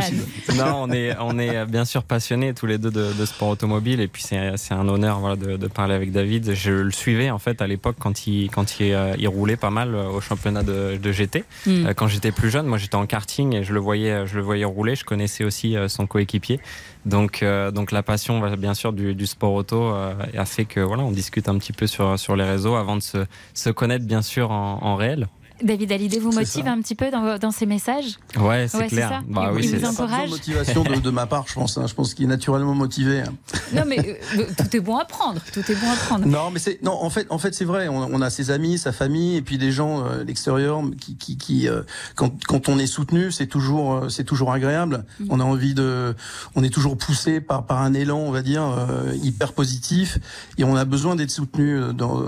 Non, 0.56 0.84
on 0.84 0.91
est, 0.91 1.16
on 1.20 1.39
est 1.39 1.66
bien 1.66 1.86
sûr 1.86 2.04
passionnés 2.04 2.54
tous 2.54 2.66
les 2.66 2.78
deux 2.78 2.91
de, 2.91 3.14
de 3.14 3.26
sport 3.26 3.50
automobile 3.50 4.02
et 4.02 4.08
puis 4.08 4.24
c'est 4.24 4.74
un 4.74 4.88
honneur 4.88 5.20
voilà, 5.20 5.36
de, 5.36 5.58
de, 5.58 5.68
parler 5.68 5.93
avec 5.93 6.12
David. 6.12 6.54
Je 6.54 6.72
le 6.72 6.91
suivais 6.91 7.30
en 7.30 7.39
fait 7.39 7.62
à 7.62 7.68
l'époque 7.68 7.98
quand 8.00 8.28
il, 8.28 8.50
quand 8.50 8.80
il, 8.80 8.93
euh, 8.93 9.16
il, 9.18 9.28
roulait 9.28 9.56
pas 9.58 9.70
mal 9.70 9.93
euh, 9.93 10.10
au 10.10 10.22
championnat 10.22 10.64
de, 10.64 10.98
de 10.98 11.12
GT. 11.12 11.43
Mm. 11.66 11.88
Euh, 11.88 11.93
quand 11.93 12.08
j'étais 12.08 12.32
plus 12.32 12.50
jeune, 12.50 12.66
moi 12.66 12.78
j'étais 12.78 12.95
en 12.95 13.06
karting 13.06 13.56
et 13.56 13.64
je 13.64 13.74
le 13.74 13.80
voyais, 13.80 14.26
je 14.26 14.36
le 14.36 14.41
voyais 14.41 14.66
rouler. 14.66 14.86
Je 14.95 15.05
connaissais 15.05 15.43
aussi 15.43 15.75
son 15.88 16.07
coéquipier. 16.07 16.59
Donc, 17.05 17.43
donc 17.73 17.91
la 17.91 18.03
passion, 18.03 18.39
bien 18.57 18.73
sûr, 18.73 18.93
du, 18.93 19.25
sport 19.25 19.53
auto 19.53 19.93
a 19.93 20.45
fait 20.45 20.65
que 20.65 20.79
voilà, 20.79 21.03
on 21.03 21.11
discute 21.11 21.49
un 21.49 21.57
petit 21.57 21.73
peu 21.73 21.88
sur, 21.88 22.17
sur 22.19 22.35
les 22.35 22.43
réseaux 22.43 22.75
avant 22.75 22.95
de 22.95 23.01
se, 23.01 23.25
se 23.53 23.69
connaître 23.69 24.05
bien 24.05 24.21
sûr 24.21 24.51
en 24.51 24.95
réel. 24.95 25.27
David 25.62 25.91
Hallyday 25.91 26.20
vous 26.20 26.32
motive 26.32 26.68
un 26.68 26.82
petit 26.82 26.95
peu 26.95 27.10
dans, 27.12 27.38
dans 27.38 27.51
ces 27.51 27.66
messages 27.66 28.18
Ouais, 28.39 28.68
c'est 28.68 28.88
clair. 28.88 29.24
Bah, 29.28 29.51
oui, 29.53 29.68
c'est 29.68 29.86
encourage. 29.86 30.30
motivation 30.30 30.84
de, 30.84 30.95
de, 30.95 31.10
ma 31.10 31.26
part, 31.26 31.45
je 31.47 31.53
pense. 31.53 31.78
Hein. 31.78 31.86
Je 31.88 31.93
pense 31.93 32.14
qu'il 32.14 32.26
est 32.26 32.30
naturellement 32.30 32.76
motivé. 32.76 33.22
Hein. 33.22 33.34
Non, 33.74 33.84
mais 33.88 34.20
euh, 34.38 34.43
tout 34.58 34.76
est 34.76 34.80
bon 34.80 34.97
à 34.97 35.05
prendre. 35.05 35.41
Tout 35.53 35.60
est 35.60 35.76
bon 35.76 35.89
à 35.91 35.95
prendre. 35.95 36.26
Non, 36.26 36.51
mais 36.51 36.60
c'est 36.60 36.82
non. 36.84 36.91
En 36.91 37.10
fait, 37.10 37.28
en 37.30 37.38
fait, 37.38 37.53
c'est 37.53 37.66
vrai. 37.66 37.88
On, 37.88 37.97
on, 37.97 38.22
a 38.22 38.30
ses 38.30 38.51
amis, 38.51 38.78
sa 38.78 38.91
famille, 38.91 39.36
et 39.36 39.41
puis 39.41 39.58
des 39.58 39.72
gens 39.72 40.05
euh, 40.05 40.24
l'extérieur 40.24 40.82
qui, 40.99 41.16
qui, 41.16 41.38
qui 41.38 41.68
euh, 41.68 41.82
quand, 42.16 42.34
quand 42.45 42.70
on 42.70 42.78
est 42.80 42.88
soutenu, 42.88 43.32
c'est 43.32 43.47
toujours, 43.47 43.93
euh, 43.93 44.10
c'est 44.10 44.24
toujours 44.24 44.51
agréable. 44.51 45.05
Mm. 45.20 45.26
On 45.30 45.39
a 45.39 45.43
envie 45.43 45.74
de, 45.74 46.16
on 46.55 46.64
est 46.64 46.74
toujours 46.74 46.97
poussé 46.97 47.41
par 47.41 47.66
par 47.66 47.82
un 47.82 47.93
élan, 47.93 48.20
on 48.20 48.32
va 48.32 48.41
dire, 48.41 48.64
euh, 48.64 49.14
hyper 49.24 49.53
positif, 49.53 50.20
et 50.58 50.64
on 50.64 50.76
a 50.76 50.86
besoin 50.86 51.16
d'être 51.16 51.32
soutenu 51.32 51.80
dans 51.93 52.24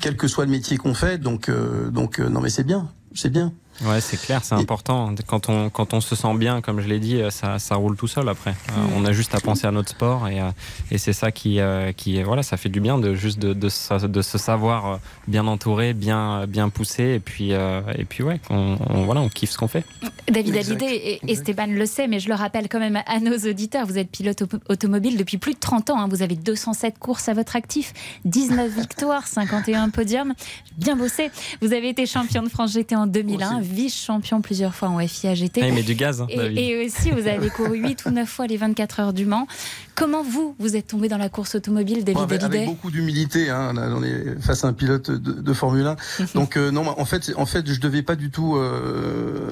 quel 0.00 0.16
que 0.16 0.28
soit 0.28 0.44
le 0.44 0.50
métier 0.50 0.76
qu'on 0.76 0.94
fait. 0.94 1.18
Donc, 1.18 1.50
donc 1.90 2.18
non 2.18 2.43
mais 2.44 2.50
c'est 2.50 2.64
bien, 2.64 2.90
c'est 3.14 3.30
bien. 3.30 3.54
Ouais, 3.82 4.00
c'est 4.00 4.20
clair, 4.20 4.44
c'est 4.44 4.54
important. 4.54 5.14
Quand 5.26 5.48
on, 5.48 5.68
quand 5.68 5.94
on 5.94 6.00
se 6.00 6.14
sent 6.14 6.34
bien, 6.36 6.60
comme 6.60 6.80
je 6.80 6.86
l'ai 6.86 7.00
dit, 7.00 7.20
ça, 7.30 7.58
ça 7.58 7.74
roule 7.74 7.96
tout 7.96 8.06
seul 8.06 8.28
après. 8.28 8.54
Euh, 8.70 8.80
mm. 8.80 8.92
on 8.96 9.04
a 9.04 9.12
juste 9.12 9.34
à 9.34 9.40
penser 9.40 9.66
à 9.66 9.72
notre 9.72 9.90
sport 9.90 10.28
et, 10.28 10.40
euh, 10.40 10.50
et 10.90 10.98
c'est 10.98 11.12
ça 11.12 11.32
qui, 11.32 11.60
euh, 11.60 11.92
qui, 11.92 12.22
voilà, 12.22 12.42
ça 12.42 12.56
fait 12.56 12.68
du 12.68 12.80
bien 12.80 12.98
de 12.98 13.14
juste 13.14 13.38
de, 13.38 13.52
de, 13.52 14.06
de 14.06 14.22
se 14.22 14.38
savoir 14.38 15.00
bien 15.26 15.46
entouré, 15.46 15.92
bien, 15.92 16.46
bien 16.46 16.68
poussé 16.68 17.14
et 17.14 17.20
puis, 17.20 17.50
et 17.50 18.04
puis 18.08 18.22
ouais, 18.22 18.40
on, 18.50 18.76
voilà, 19.04 19.20
on 19.20 19.28
kiffe 19.28 19.50
ce 19.50 19.58
qu'on 19.58 19.68
fait. 19.68 19.84
David 20.30 20.56
Hallyday 20.56 20.94
et 20.94 21.30
Esteban 21.30 21.66
le 21.66 21.86
sait, 21.86 22.06
mais 22.06 22.20
je 22.20 22.28
le 22.28 22.34
rappelle 22.34 22.68
quand 22.68 22.78
même 22.78 23.02
à 23.06 23.20
nos 23.20 23.36
auditeurs, 23.50 23.86
vous 23.86 23.98
êtes 23.98 24.10
pilote 24.10 24.42
automobile 24.68 25.16
depuis 25.16 25.38
plus 25.38 25.54
de 25.54 25.58
30 25.58 25.90
ans. 25.90 26.00
Hein. 26.00 26.08
Vous 26.08 26.22
avez 26.22 26.36
207 26.36 26.98
courses 26.98 27.28
à 27.28 27.34
votre 27.34 27.56
actif, 27.56 27.92
19 28.24 28.70
victoires, 28.70 29.26
51 29.26 29.90
podiums. 29.90 30.34
Bien 30.78 30.96
bossé. 30.96 31.30
Vous 31.60 31.72
avez 31.72 31.88
été 31.88 32.06
champion 32.06 32.42
de 32.42 32.48
France 32.48 32.72
GT 32.72 32.96
en 32.96 33.06
2001 33.06 33.60
vice-champion 33.64 34.40
plusieurs 34.40 34.74
fois 34.74 34.88
en 34.88 34.98
FIA 35.06 35.34
GT. 35.34 35.62
Ah, 35.62 35.68
il 35.68 35.74
met 35.74 35.82
du 35.82 35.94
gaz. 35.94 36.20
Hein, 36.20 36.26
et, 36.30 36.84
aussi, 36.84 37.10
vous 37.10 37.26
avez 37.26 37.50
couru 37.50 37.78
8 37.78 38.04
ou 38.06 38.10
9 38.10 38.28
fois 38.28 38.46
les 38.46 38.56
24 38.56 39.00
heures 39.00 39.12
du 39.12 39.26
Mans. 39.26 39.46
Comment 39.94 40.24
vous, 40.24 40.56
vous 40.58 40.74
êtes 40.74 40.88
tombé 40.88 41.08
dans 41.08 41.18
la 41.18 41.28
course 41.28 41.54
automobile, 41.54 42.02
David 42.02 42.22
avec, 42.22 42.42
avec 42.42 42.66
beaucoup 42.66 42.90
d'humilité, 42.90 43.48
hein, 43.48 43.72
on 43.76 44.02
est 44.02 44.40
face 44.40 44.64
à 44.64 44.68
un 44.68 44.72
pilote 44.72 45.10
de, 45.10 45.52
Formule 45.52 45.86
1. 45.86 45.96
Donc 46.34 46.56
euh, 46.56 46.72
non, 46.72 46.84
en 46.98 47.04
fait, 47.04 47.32
en 47.36 47.46
fait, 47.46 47.70
je 47.70 47.80
devais 47.80 48.02
pas 48.02 48.16
du 48.16 48.30
tout 48.30 48.56
euh, 48.56 49.48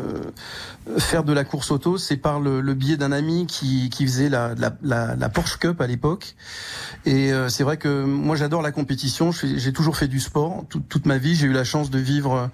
faire 0.98 1.22
de 1.22 1.32
la 1.32 1.44
course 1.44 1.70
auto. 1.70 1.96
C'est 1.96 2.16
par 2.16 2.40
le, 2.40 2.60
biais 2.74 2.96
d'un 2.96 3.12
ami 3.12 3.46
qui, 3.46 3.88
qui 3.90 4.04
faisait 4.04 4.28
la, 4.28 4.54
la, 4.56 5.14
la, 5.16 5.28
Porsche 5.28 5.58
Cup 5.58 5.80
à 5.80 5.86
l'époque. 5.86 6.34
Et 7.04 7.32
euh, 7.32 7.48
c'est 7.48 7.62
vrai 7.62 7.76
que 7.76 8.04
moi, 8.04 8.34
j'adore 8.34 8.62
la 8.62 8.72
compétition. 8.72 9.30
J'ai 9.30 9.72
toujours 9.72 9.96
fait 9.96 10.08
du 10.08 10.18
sport 10.18 10.64
toute, 10.68 10.88
toute 10.88 11.06
ma 11.06 11.18
vie. 11.18 11.36
J'ai 11.36 11.46
eu 11.46 11.52
la 11.52 11.64
chance 11.64 11.90
de 11.90 11.98
vivre 11.98 12.50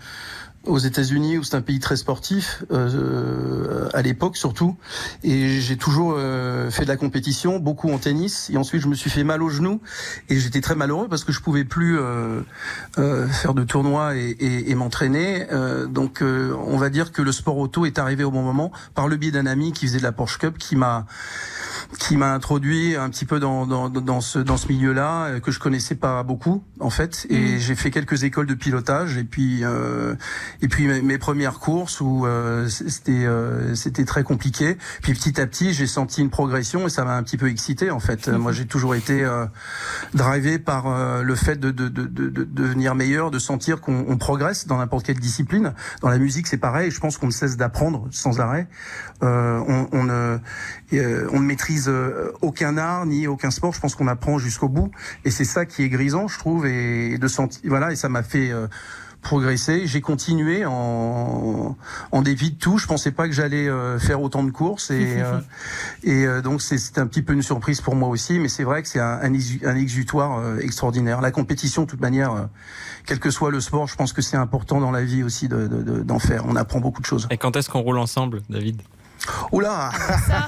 aux 0.68 0.78
États-Unis 0.78 1.38
où 1.38 1.42
c'est 1.42 1.56
un 1.56 1.62
pays 1.62 1.80
très 1.80 1.96
sportif 1.96 2.64
euh, 2.70 3.88
à 3.94 4.02
l'époque 4.02 4.36
surtout 4.36 4.76
et 5.24 5.60
j'ai 5.60 5.76
toujours 5.76 6.14
euh, 6.16 6.70
fait 6.70 6.84
de 6.84 6.88
la 6.88 6.96
compétition 6.96 7.58
beaucoup 7.58 7.90
en 7.90 7.98
tennis 7.98 8.50
et 8.50 8.56
ensuite 8.56 8.82
je 8.82 8.88
me 8.88 8.94
suis 8.94 9.10
fait 9.10 9.24
mal 9.24 9.42
au 9.42 9.48
genou 9.48 9.80
et 10.28 10.38
j'étais 10.38 10.60
très 10.60 10.74
malheureux 10.74 11.08
parce 11.08 11.24
que 11.24 11.32
je 11.32 11.40
pouvais 11.40 11.64
plus 11.64 11.98
euh, 11.98 12.42
euh 12.98 13.26
faire 13.28 13.54
de 13.54 13.64
tournois 13.64 14.16
et, 14.16 14.36
et, 14.38 14.70
et 14.70 14.74
m'entraîner 14.74 15.46
euh, 15.52 15.86
donc 15.86 16.22
euh, 16.22 16.54
on 16.66 16.76
va 16.76 16.90
dire 16.90 17.12
que 17.12 17.22
le 17.22 17.32
sport 17.32 17.56
auto 17.56 17.86
est 17.86 17.98
arrivé 17.98 18.24
au 18.24 18.30
bon 18.30 18.42
moment 18.42 18.70
par 18.94 19.08
le 19.08 19.16
biais 19.16 19.30
d'un 19.30 19.46
ami 19.46 19.72
qui 19.72 19.86
faisait 19.86 19.98
de 19.98 20.02
la 20.02 20.12
Porsche 20.12 20.38
Cup 20.38 20.58
qui 20.58 20.76
m'a 20.76 21.06
qui 21.98 22.16
m'a 22.16 22.34
introduit 22.34 22.96
un 22.96 23.08
petit 23.08 23.24
peu 23.24 23.40
dans, 23.40 23.66
dans, 23.66 23.88
dans 23.88 24.20
ce, 24.20 24.38
dans 24.38 24.56
ce 24.56 24.68
milieu-là, 24.68 25.26
euh, 25.26 25.40
que 25.40 25.50
je 25.50 25.58
connaissais 25.58 25.94
pas 25.94 26.22
beaucoup, 26.22 26.62
en 26.80 26.90
fait. 26.90 27.26
Et 27.30 27.56
mm. 27.56 27.58
j'ai 27.58 27.74
fait 27.74 27.90
quelques 27.90 28.24
écoles 28.24 28.46
de 28.46 28.54
pilotage. 28.54 29.16
Et 29.16 29.24
puis, 29.24 29.64
euh, 29.64 30.14
et 30.60 30.68
puis 30.68 30.86
mes, 30.86 31.18
premières 31.18 31.58
courses 31.58 32.00
où 32.00 32.26
euh, 32.26 32.68
c'était 32.68 33.26
euh, 33.26 33.74
c'était 33.74 34.04
très 34.04 34.22
compliqué. 34.22 34.76
Puis 35.02 35.12
petit 35.12 35.40
à 35.40 35.46
petit, 35.46 35.72
j'ai 35.72 35.86
senti 35.86 36.20
une 36.20 36.30
progression 36.30 36.86
et 36.86 36.90
ça 36.90 37.04
m'a 37.04 37.16
un 37.16 37.22
petit 37.22 37.36
peu 37.36 37.48
excité, 37.48 37.90
en 37.90 38.00
fait. 38.00 38.28
Moi, 38.28 38.52
j'ai 38.52 38.66
toujours 38.66 38.94
été 38.94 39.24
euh, 39.24 39.46
drivé 40.14 40.58
par 40.58 41.22
le 41.22 41.34
fait 41.34 41.56
de, 41.56 41.70
de, 41.70 41.88
de, 41.88 42.06
de, 42.06 42.44
devenir 42.44 42.94
meilleur, 42.94 43.30
de 43.30 43.38
sentir 43.38 43.80
qu'on 43.80 44.16
progresse 44.16 44.66
dans 44.66 44.78
n'importe 44.78 45.06
quelle 45.06 45.18
discipline. 45.18 45.74
Dans 46.00 46.08
la 46.08 46.18
musique, 46.18 46.46
c'est 46.46 46.56
pareil. 46.56 46.90
Je 46.90 47.00
pense 47.00 47.18
qu'on 47.18 47.26
ne 47.26 47.32
cesse 47.32 47.56
d'apprendre 47.56 48.08
sans 48.10 48.40
arrêt. 48.40 48.68
on, 49.20 49.88
on, 49.92 50.08
on 51.32 51.40
ne 51.40 51.46
maîtrise 51.46 51.88
euh, 51.88 52.32
aucun 52.40 52.76
art 52.76 53.06
ni 53.06 53.26
aucun 53.26 53.50
sport. 53.50 53.72
Je 53.72 53.80
pense 53.80 53.94
qu'on 53.94 54.08
apprend 54.08 54.38
jusqu'au 54.38 54.68
bout, 54.68 54.90
et 55.24 55.30
c'est 55.30 55.44
ça 55.44 55.66
qui 55.66 55.82
est 55.82 55.88
grisant, 55.88 56.28
je 56.28 56.38
trouve, 56.38 56.66
et 56.66 57.18
de 57.18 57.28
sentir. 57.28 57.60
Voilà, 57.64 57.92
et 57.92 57.96
ça 57.96 58.08
m'a 58.08 58.22
fait. 58.22 58.52
Progressé. 59.28 59.86
J'ai 59.86 60.00
continué 60.00 60.64
en, 60.64 61.76
en 62.12 62.22
dépit 62.22 62.52
de 62.52 62.56
tout. 62.56 62.78
Je 62.78 62.86
pensais 62.86 63.12
pas 63.12 63.26
que 63.28 63.34
j'allais 63.34 63.68
euh, 63.68 63.98
faire 63.98 64.22
autant 64.22 64.42
de 64.42 64.50
courses 64.50 64.90
et, 64.90 65.20
euh, 65.20 65.38
et 66.02 66.24
euh, 66.24 66.40
donc 66.40 66.62
c'est 66.62 66.96
un 66.96 67.06
petit 67.06 67.20
peu 67.20 67.34
une 67.34 67.42
surprise 67.42 67.82
pour 67.82 67.94
moi 67.94 68.08
aussi. 68.08 68.38
Mais 68.38 68.48
c'est 68.48 68.64
vrai 68.64 68.80
que 68.80 68.88
c'est 68.88 69.00
un, 69.00 69.20
un, 69.20 69.76
exutoire 69.76 70.58
extraordinaire. 70.60 71.20
La 71.20 71.30
compétition, 71.30 71.82
de 71.82 71.88
toute 71.88 72.00
manière, 72.00 72.48
quel 73.04 73.18
que 73.18 73.28
soit 73.28 73.50
le 73.50 73.60
sport, 73.60 73.86
je 73.86 73.96
pense 73.96 74.14
que 74.14 74.22
c'est 74.22 74.38
important 74.38 74.80
dans 74.80 74.92
la 74.92 75.04
vie 75.04 75.22
aussi 75.22 75.46
d'en 75.46 75.58
de, 75.58 76.02
de, 76.02 76.18
faire. 76.18 76.44
On 76.46 76.56
apprend 76.56 76.80
beaucoup 76.80 77.02
de 77.02 77.06
choses. 77.06 77.28
Et 77.30 77.36
quand 77.36 77.54
est-ce 77.54 77.68
qu'on 77.68 77.80
roule 77.80 77.98
ensemble, 77.98 78.40
David? 78.48 78.80
Oula 79.52 79.90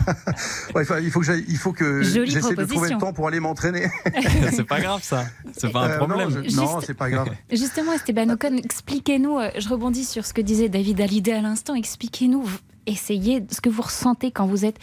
ouais, 0.74 0.84
Il 1.02 1.10
faut 1.10 1.20
que 1.20 1.48
il 1.48 1.56
faut 1.56 1.72
que 1.72 2.02
j'essaie 2.02 2.54
de 2.54 2.64
trouver 2.64 2.90
le 2.90 2.98
temps 2.98 3.12
pour 3.12 3.28
aller 3.28 3.40
m'entraîner. 3.40 3.88
c'est 4.52 4.64
pas 4.64 4.80
grave 4.80 5.02
ça. 5.02 5.24
C'est 5.56 5.70
pas 5.70 5.86
un 5.86 5.96
problème. 5.96 6.42
non, 6.54 6.80
c'est 6.80 6.94
pas 6.94 7.10
grave. 7.10 7.28
Justement, 7.50 7.92
Esteban 7.92 8.30
Ocon, 8.30 8.56
expliquez-nous. 8.56 9.38
Euh, 9.38 9.50
je 9.58 9.68
rebondis 9.68 10.04
sur 10.04 10.26
ce 10.26 10.34
que 10.34 10.40
disait 10.40 10.68
David 10.68 11.00
Hallyday 11.00 11.32
à 11.32 11.40
l'instant. 11.40 11.74
Expliquez-nous. 11.74 12.44
Essayez 12.86 13.44
ce 13.50 13.60
que 13.60 13.68
vous 13.68 13.82
ressentez 13.82 14.30
quand 14.30 14.46
vous 14.46 14.64
êtes 14.64 14.78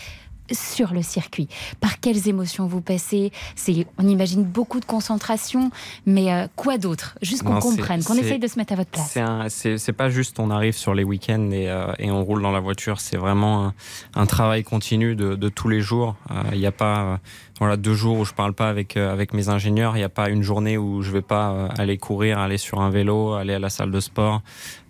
sur 0.51 0.93
le 0.93 1.01
circuit 1.01 1.47
Par 1.79 1.99
quelles 1.99 2.27
émotions 2.27 2.67
vous 2.67 2.81
passez? 2.81 3.31
C'est, 3.55 3.87
on 3.97 4.07
imagine 4.07 4.43
beaucoup 4.43 4.79
de 4.79 4.85
concentration, 4.85 5.71
mais 6.05 6.33
euh, 6.33 6.47
quoi 6.55 6.77
d'autre? 6.77 7.17
Juste 7.21 7.43
qu'on 7.43 7.59
comprenne, 7.59 8.03
qu'on 8.03 8.15
essaye 8.15 8.39
de 8.39 8.47
se 8.47 8.57
mettre 8.57 8.73
à 8.73 8.75
votre 8.75 8.89
place. 8.89 9.17
C'est 9.49 9.93
pas 9.93 10.09
juste 10.09 10.39
on 10.39 10.49
arrive 10.51 10.75
sur 10.75 10.93
les 10.93 11.03
week-ends 11.03 11.49
et, 11.51 11.69
euh, 11.69 11.91
et 11.99 12.11
on 12.11 12.23
roule 12.23 12.41
dans 12.41 12.51
la 12.51 12.59
voiture. 12.59 12.99
C'est 12.99 13.17
vraiment 13.17 13.73
un, 14.15 14.25
travail 14.25 14.63
continu 14.63 15.15
de, 15.15 15.35
de 15.35 15.49
tous 15.49 15.69
les 15.69 15.81
jours. 15.81 16.15
Euh, 16.31 16.43
il 16.53 16.59
n'y 16.59 16.65
a 16.65 16.71
pas 16.71 17.19
voilà 17.59 17.75
deux 17.75 17.93
jours 17.93 18.19
où 18.19 18.25
je 18.25 18.33
parle 18.33 18.53
pas 18.53 18.69
avec 18.69 18.97
avec 18.97 19.33
mes 19.33 19.49
ingénieurs. 19.49 19.95
Il 19.95 19.99
n'y 19.99 20.05
a 20.05 20.09
pas 20.09 20.29
une 20.29 20.43
journée 20.43 20.77
où 20.77 21.01
je 21.01 21.11
vais 21.11 21.21
pas 21.21 21.69
aller 21.77 21.97
courir, 21.97 22.39
aller 22.39 22.57
sur 22.57 22.81
un 22.81 22.89
vélo, 22.89 23.33
aller 23.33 23.53
à 23.53 23.59
la 23.59 23.69
salle 23.69 23.91
de 23.91 23.99
sport 23.99 24.41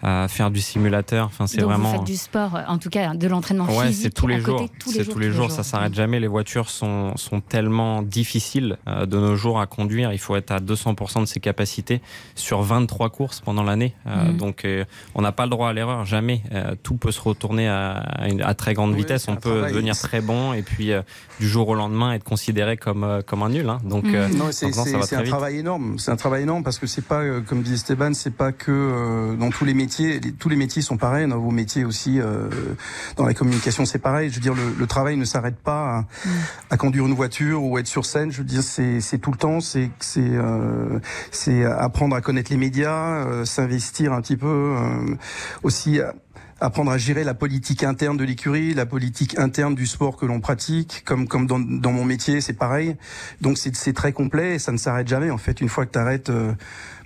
à 0.02 0.28
faire 0.28 0.52
du 0.52 0.62
simulateur. 0.62 1.26
Enfin, 1.26 1.48
c'est 1.48 1.62
vraiment. 1.62 1.92
Vous 1.92 1.98
faites 1.98 2.06
du 2.06 2.18
sport, 2.18 2.60
en 2.68 2.78
tout 2.78 2.90
cas 2.90 3.16
de 3.16 3.28
l'entraînement 3.28 3.66
ouais, 3.66 3.88
physique. 3.88 4.04
c'est 4.04 4.14
tous 4.14 4.28
les 4.28 4.40
jours. 4.40 4.66
C'est 4.86 5.06
tous 5.06 5.20
les 5.20 5.32
jours. 5.32 5.52
Ça 5.52 5.64
s'arrête 5.64 5.94
jamais. 5.94 6.20
Les 6.20 6.28
voitures 6.28 6.70
sont 6.70 7.16
sont 7.18 7.42
tellement 7.42 8.04
difficiles 8.04 8.78
euh, 8.88 9.06
de 9.06 9.18
nos 9.18 9.36
jours 9.36 9.60
à 9.60 9.66
conduire. 9.66 10.14
Il 10.14 10.20
faut 10.20 10.36
être 10.36 10.52
à 10.52 10.60
200% 10.60 11.22
de 11.22 11.26
ses 11.26 11.40
capacités 11.40 12.02
sur 12.36 12.62
23 12.62 13.10
courses 13.10 13.42
pendant 13.42 13.64
l'année. 13.64 13.96
Euh, 14.06 14.32
mm. 14.32 14.38
Donc, 14.38 14.66
euh, 14.66 14.86
on 15.16 15.22
n'a 15.22 15.32
pas 15.32 15.46
le 15.46 15.50
droit 15.50 15.70
à 15.70 15.74
l'erreur. 15.74 16.06
Jamais. 16.06 16.44
tout 16.84 16.96
peut 16.96 17.12
se 17.12 17.22
retourner 17.22 17.68
à, 17.68 18.04
à, 18.44 18.54
très 18.54 18.74
grande 18.74 18.96
vitesse. 18.96 19.28
On 19.28 19.36
peut 19.36 19.64
devenir 19.68 19.98
très 19.98 20.22
bon 20.22 20.54
et 20.54 20.62
puis 20.62 20.92
du 21.40 21.48
jour 21.48 21.68
au 21.70 21.76
lendemain 21.76 22.14
être 22.14 22.24
considéré 22.24 22.78
comme 22.78 23.22
comme 23.26 23.44
un 23.44 23.50
nul. 23.50 23.68
Hein. 23.68 23.80
Donc, 23.84 24.06
mm. 24.06 24.36
non, 24.36 24.52
c'est 24.52 25.16
un 25.16 25.24
travail 25.24 25.58
énorme. 25.58 25.98
C'est 25.98 26.12
un 26.12 26.16
travail 26.16 26.44
énorme 26.44 26.64
parce 26.64 26.78
que 26.78 26.88
c'est 26.88 27.06
pas 27.06 27.24
comme 27.42 27.64
dit 27.64 27.74
Esteban, 27.74 28.14
c'est 28.14 28.36
pas 28.36 28.52
que 28.52 29.36
dans 29.40 29.50
tous 29.50 29.66
les 29.66 29.74
métiers 29.74 29.87
tous 29.88 30.50
les 30.50 30.56
métiers 30.56 30.82
sont 30.82 30.98
pareils. 30.98 31.28
Dans 31.28 31.40
vos 31.40 31.52
métiers 31.52 31.86
aussi, 31.86 32.20
euh, 32.20 32.50
dans 33.16 33.26
la 33.26 33.34
communication, 33.34 33.86
c'est 33.86 34.00
pareil. 34.00 34.30
Je 34.30 34.36
veux 34.36 34.42
dire, 34.42 34.54
le, 34.54 34.88
travail 34.88 35.18
ne 35.18 35.26
s'arrête 35.26 35.58
pas 35.58 36.06
mm. 36.26 36.30
à, 36.70 36.78
conduire 36.78 37.06
une 37.06 37.14
voiture 37.14 37.64
ou 37.64 37.78
être 37.78 37.88
sur 37.88 38.06
scène. 38.06 38.32
Je 38.32 38.40
veux 38.40 38.44
dire, 38.44 38.64
c'est 38.64 39.18
tout 39.20 39.32
le 39.32 39.38
temps. 39.38 39.60
C'est 39.60 39.90
c'est 40.00 40.22
euh, 40.22 41.00
c'est 41.32 41.66
apprendre 41.66 42.16
à 42.16 42.22
connaître 42.22 42.52
les 42.52 42.58
médias, 42.58 43.26
euh, 43.26 43.46
s'investir 43.46 44.14
un 44.14 44.22
petit 44.22 44.38
peu 44.38 44.76
aussi 45.64 46.00
apprendre 46.60 46.90
à 46.90 46.98
gérer 46.98 47.24
la 47.24 47.36
politique 47.36 47.84
interne 47.84 48.18
de 48.18 48.24
l'écurie, 48.24 48.74
la 48.74 48.88
politique 48.88 49.38
interne 49.38 49.76
du 49.76 49.86
sport 49.86 50.18
que 50.18 50.26
l'on 50.26 50.40
pratique, 50.40 51.04
comme 51.06 51.28
comme 51.28 51.46
dans, 51.46 51.60
dans 51.60 51.92
mon 51.92 52.04
métier, 52.04 52.42
c'est 52.42 52.54
pareil. 52.54 52.96
Donc 53.42 53.58
c'est 53.58 53.94
très 53.94 54.12
complet 54.12 54.56
et 54.56 54.60
ça 54.60 54.72
ne 54.72 54.78
s'arrête 54.78 55.08
jamais 55.08 55.30
en 55.30 55.38
fait. 55.38 55.62
Une 55.62 55.70
fois 55.70 55.86
que 55.86 55.92
tu 55.92 56.00
arrêtes 56.00 56.32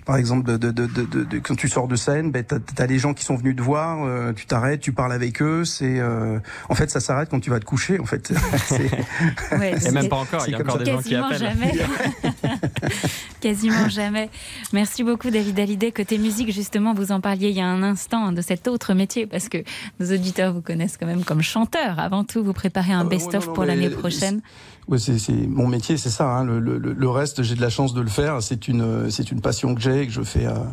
par 0.04 0.16
exemple, 0.16 0.58
de, 0.58 0.70
de, 0.70 0.86
de, 0.86 1.38
quand 1.38 1.54
tu 1.54 1.68
sors 1.68 1.86
de 1.86 1.96
scène, 1.96 2.30
ben, 2.30 2.44
tu 2.44 2.82
as, 2.82 2.86
les 2.86 2.98
gens 2.98 3.14
qui 3.14 3.24
sont 3.24 3.36
venus 3.36 3.54
te 3.54 3.62
voir, 3.62 4.04
euh, 4.04 4.32
tu 4.32 4.46
t'arrêtes, 4.46 4.80
tu 4.80 4.92
parles 4.92 5.12
avec 5.12 5.40
eux. 5.40 5.64
C'est 5.64 6.00
euh, 6.00 6.38
En 6.68 6.74
fait, 6.74 6.90
ça 6.90 7.00
s'arrête 7.00 7.28
quand 7.30 7.40
tu 7.40 7.50
vas 7.50 7.60
te 7.60 7.64
coucher. 7.64 8.00
En 8.00 8.04
fait. 8.04 8.32
Et 9.52 9.90
même 9.90 10.08
pas 10.08 10.16
encore, 10.16 10.44
il 10.46 10.52
y 10.52 10.54
a 10.54 10.58
encore 10.58 10.78
des 10.78 10.90
gens 10.90 11.02
qui 11.02 11.14
appellent. 11.14 11.38
Jamais. 11.38 11.72
Quasiment 13.40 13.88
jamais. 13.88 14.28
Merci 14.72 15.04
beaucoup, 15.04 15.30
David 15.30 15.58
Hallyday. 15.58 15.92
Côté 15.92 16.18
musique, 16.18 16.52
justement, 16.52 16.94
vous 16.94 17.12
en 17.12 17.20
parliez 17.20 17.50
il 17.50 17.56
y 17.56 17.60
a 17.60 17.66
un 17.66 17.82
instant 17.82 18.26
hein, 18.26 18.32
de 18.32 18.42
cet 18.42 18.68
autre 18.68 18.94
métier, 18.94 19.26
parce 19.26 19.48
que 19.48 19.58
nos 20.00 20.12
auditeurs 20.12 20.52
vous 20.52 20.62
connaissent 20.62 20.96
quand 20.96 21.06
même 21.06 21.24
comme 21.24 21.42
chanteur. 21.42 21.98
Avant 21.98 22.24
tout, 22.24 22.42
vous 22.42 22.52
préparez 22.52 22.92
un 22.92 23.04
euh, 23.06 23.08
best-of 23.08 23.52
pour 23.52 23.64
l'année 23.64 23.90
prochaine. 23.90 24.40
Oui, 24.88 24.98
c'est 25.00 25.32
mon 25.46 25.68
métier, 25.68 25.96
c'est 25.96 26.10
ça. 26.10 26.28
Hein. 26.28 26.44
Le, 26.44 26.58
le, 26.58 26.78
le, 26.78 27.10
reste, 27.10 27.42
j'ai 27.42 27.54
de 27.54 27.60
la 27.60 27.70
chance 27.70 27.94
de 27.94 28.00
le 28.00 28.08
faire. 28.08 28.42
C'est 28.42 28.66
une, 28.68 29.10
c'est 29.10 29.30
une 29.30 29.40
passion 29.40 29.74
que 29.74 29.80
j'ai 29.80 30.02
et 30.02 30.06
que 30.06 30.12
je 30.12 30.22
fais 30.22 30.46
à, 30.46 30.66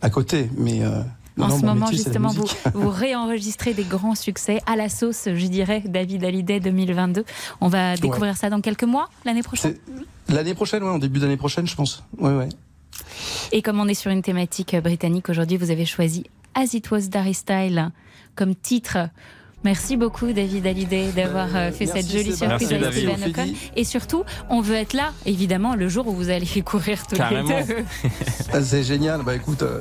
à 0.00 0.10
côté. 0.10 0.50
Mais 0.56 0.82
euh, 0.82 1.02
en 1.38 1.50
ce 1.50 1.64
moment, 1.64 1.86
justement, 1.86 2.28
vous, 2.28 2.46
vous 2.74 2.90
réenregistrez 2.90 3.74
des 3.74 3.84
grands 3.84 4.14
succès 4.14 4.60
à 4.66 4.76
la 4.76 4.88
sauce, 4.88 5.28
je 5.34 5.46
dirais, 5.46 5.82
David 5.84 6.24
Hallyday 6.24 6.60
2022. 6.60 7.24
On 7.60 7.68
va 7.68 7.96
découvrir 7.96 8.36
ça 8.36 8.50
dans 8.50 8.60
quelques 8.60 8.84
mois, 8.84 9.08
l'année 9.24 9.42
prochaine? 9.42 9.76
L'année 10.28 10.54
prochaine, 10.54 10.82
oui, 10.82 10.90
en 10.90 10.98
début 10.98 11.20
d'année 11.20 11.36
prochaine, 11.36 11.66
je 11.66 11.74
pense. 11.74 12.04
Ouais, 12.18 12.34
ouais. 12.34 12.48
Et 13.50 13.62
comme 13.62 13.80
on 13.80 13.88
est 13.88 13.94
sur 13.94 14.10
une 14.10 14.22
thématique 14.22 14.76
britannique 14.82 15.28
aujourd'hui, 15.28 15.56
vous 15.56 15.70
avez 15.70 15.84
choisi 15.84 16.24
As 16.54 16.74
It 16.74 16.90
Was 16.90 17.08
Darry 17.08 17.34
Style 17.34 17.90
comme 18.34 18.54
titre 18.54 19.08
Merci 19.64 19.96
beaucoup 19.96 20.32
David 20.32 20.66
Hallyday 20.66 21.12
d'avoir 21.12 21.48
euh, 21.54 21.70
fait 21.70 21.86
cette 21.86 22.10
jolie 22.10 22.36
surprise 22.36 22.72
avec 22.72 22.92
Steven 22.92 23.24
Ocon. 23.30 23.54
Et 23.76 23.84
surtout, 23.84 24.24
on 24.50 24.60
veut 24.60 24.74
être 24.74 24.92
là, 24.92 25.12
évidemment, 25.24 25.74
le 25.74 25.88
jour 25.88 26.08
où 26.08 26.12
vous 26.12 26.30
allez 26.30 26.62
courir 26.64 27.06
tous 27.06 27.16
les 27.16 27.42
deux. 27.42 27.84
Ah, 28.52 28.60
c'est 28.62 28.82
génial. 28.82 29.22
Bah 29.22 29.34
écoute, 29.34 29.62
euh, 29.62 29.80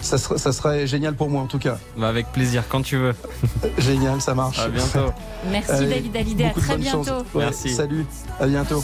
ça, 0.00 0.16
serait, 0.18 0.38
ça, 0.38 0.52
serait, 0.52 0.86
génial 0.86 1.14
pour 1.14 1.28
moi 1.28 1.42
en 1.42 1.46
tout 1.46 1.58
cas. 1.58 1.78
Bah, 1.96 2.08
avec 2.08 2.30
plaisir, 2.32 2.64
quand 2.68 2.82
tu 2.82 2.96
veux. 2.96 3.14
génial, 3.78 4.20
ça 4.20 4.34
marche. 4.34 4.58
À 4.58 4.68
bientôt. 4.68 5.12
Merci 5.50 5.86
David 5.86 6.16
Hallyday, 6.16 6.44
à 6.44 6.50
très 6.50 6.76
bientôt. 6.76 7.24
Merci. 7.34 7.70
Salut, 7.70 8.06
à 8.38 8.46
bientôt. 8.46 8.82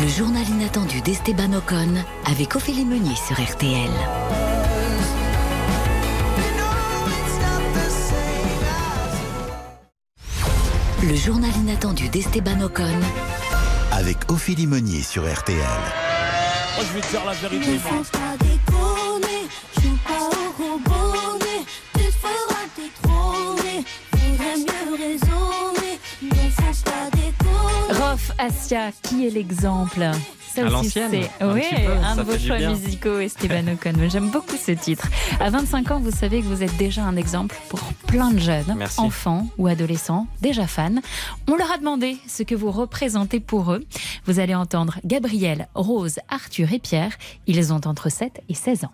Le 0.00 0.08
journal 0.08 0.48
inattendu 0.48 1.02
d'Esteban 1.02 1.52
Ocon 1.52 1.94
avec 2.24 2.56
Ophélie 2.56 2.86
Meunier 2.86 3.14
sur 3.16 3.38
RTL. 3.38 3.90
Le 11.02 11.14
journal 11.14 11.50
inattendu 11.54 12.08
d'Esteban 12.08 12.62
Ocon 12.62 12.84
avec 13.92 14.16
Ophélie 14.30 14.66
Meunier 14.66 15.02
sur 15.02 15.30
RTL. 15.30 15.58
Moi, 15.58 16.84
je 16.88 16.94
vais 16.94 17.00
te 17.02 17.06
faire 17.06 17.26
la 17.26 17.34
vérité. 17.34 17.78
Asia, 28.40 28.90
qui 29.02 29.26
est 29.26 29.30
l'exemple? 29.30 30.00
Ça 30.54 30.64
aussi, 30.64 30.88
c'est 30.88 31.28
oui, 31.42 31.62
un 32.02 32.16
de 32.16 32.22
vos 32.22 32.38
choix 32.38 32.56
musicaux, 32.56 33.18
Esteban 33.18 33.68
Ocon. 33.74 33.92
J'aime 34.08 34.30
beaucoup 34.30 34.56
ce 34.56 34.72
titre. 34.72 35.08
À 35.40 35.50
25 35.50 35.90
ans, 35.90 36.00
vous 36.00 36.10
savez 36.10 36.40
que 36.40 36.46
vous 36.46 36.62
êtes 36.62 36.74
déjà 36.78 37.04
un 37.04 37.16
exemple 37.16 37.54
pour 37.68 37.80
plein 38.06 38.30
de 38.30 38.38
jeunes, 38.38 38.78
enfants 38.96 39.46
ou 39.58 39.66
adolescents, 39.66 40.26
déjà 40.40 40.66
fans. 40.66 41.02
On 41.48 41.56
leur 41.56 41.70
a 41.70 41.76
demandé 41.76 42.16
ce 42.26 42.42
que 42.42 42.54
vous 42.54 42.70
représentez 42.70 43.40
pour 43.40 43.72
eux. 43.72 43.84
Vous 44.24 44.40
allez 44.40 44.54
entendre 44.54 44.98
Gabriel, 45.04 45.68
Rose, 45.74 46.18
Arthur 46.30 46.72
et 46.72 46.78
Pierre. 46.78 47.12
Ils 47.46 47.74
ont 47.74 47.82
entre 47.84 48.08
7 48.08 48.40
et 48.48 48.54
16 48.54 48.84
ans. 48.84 48.92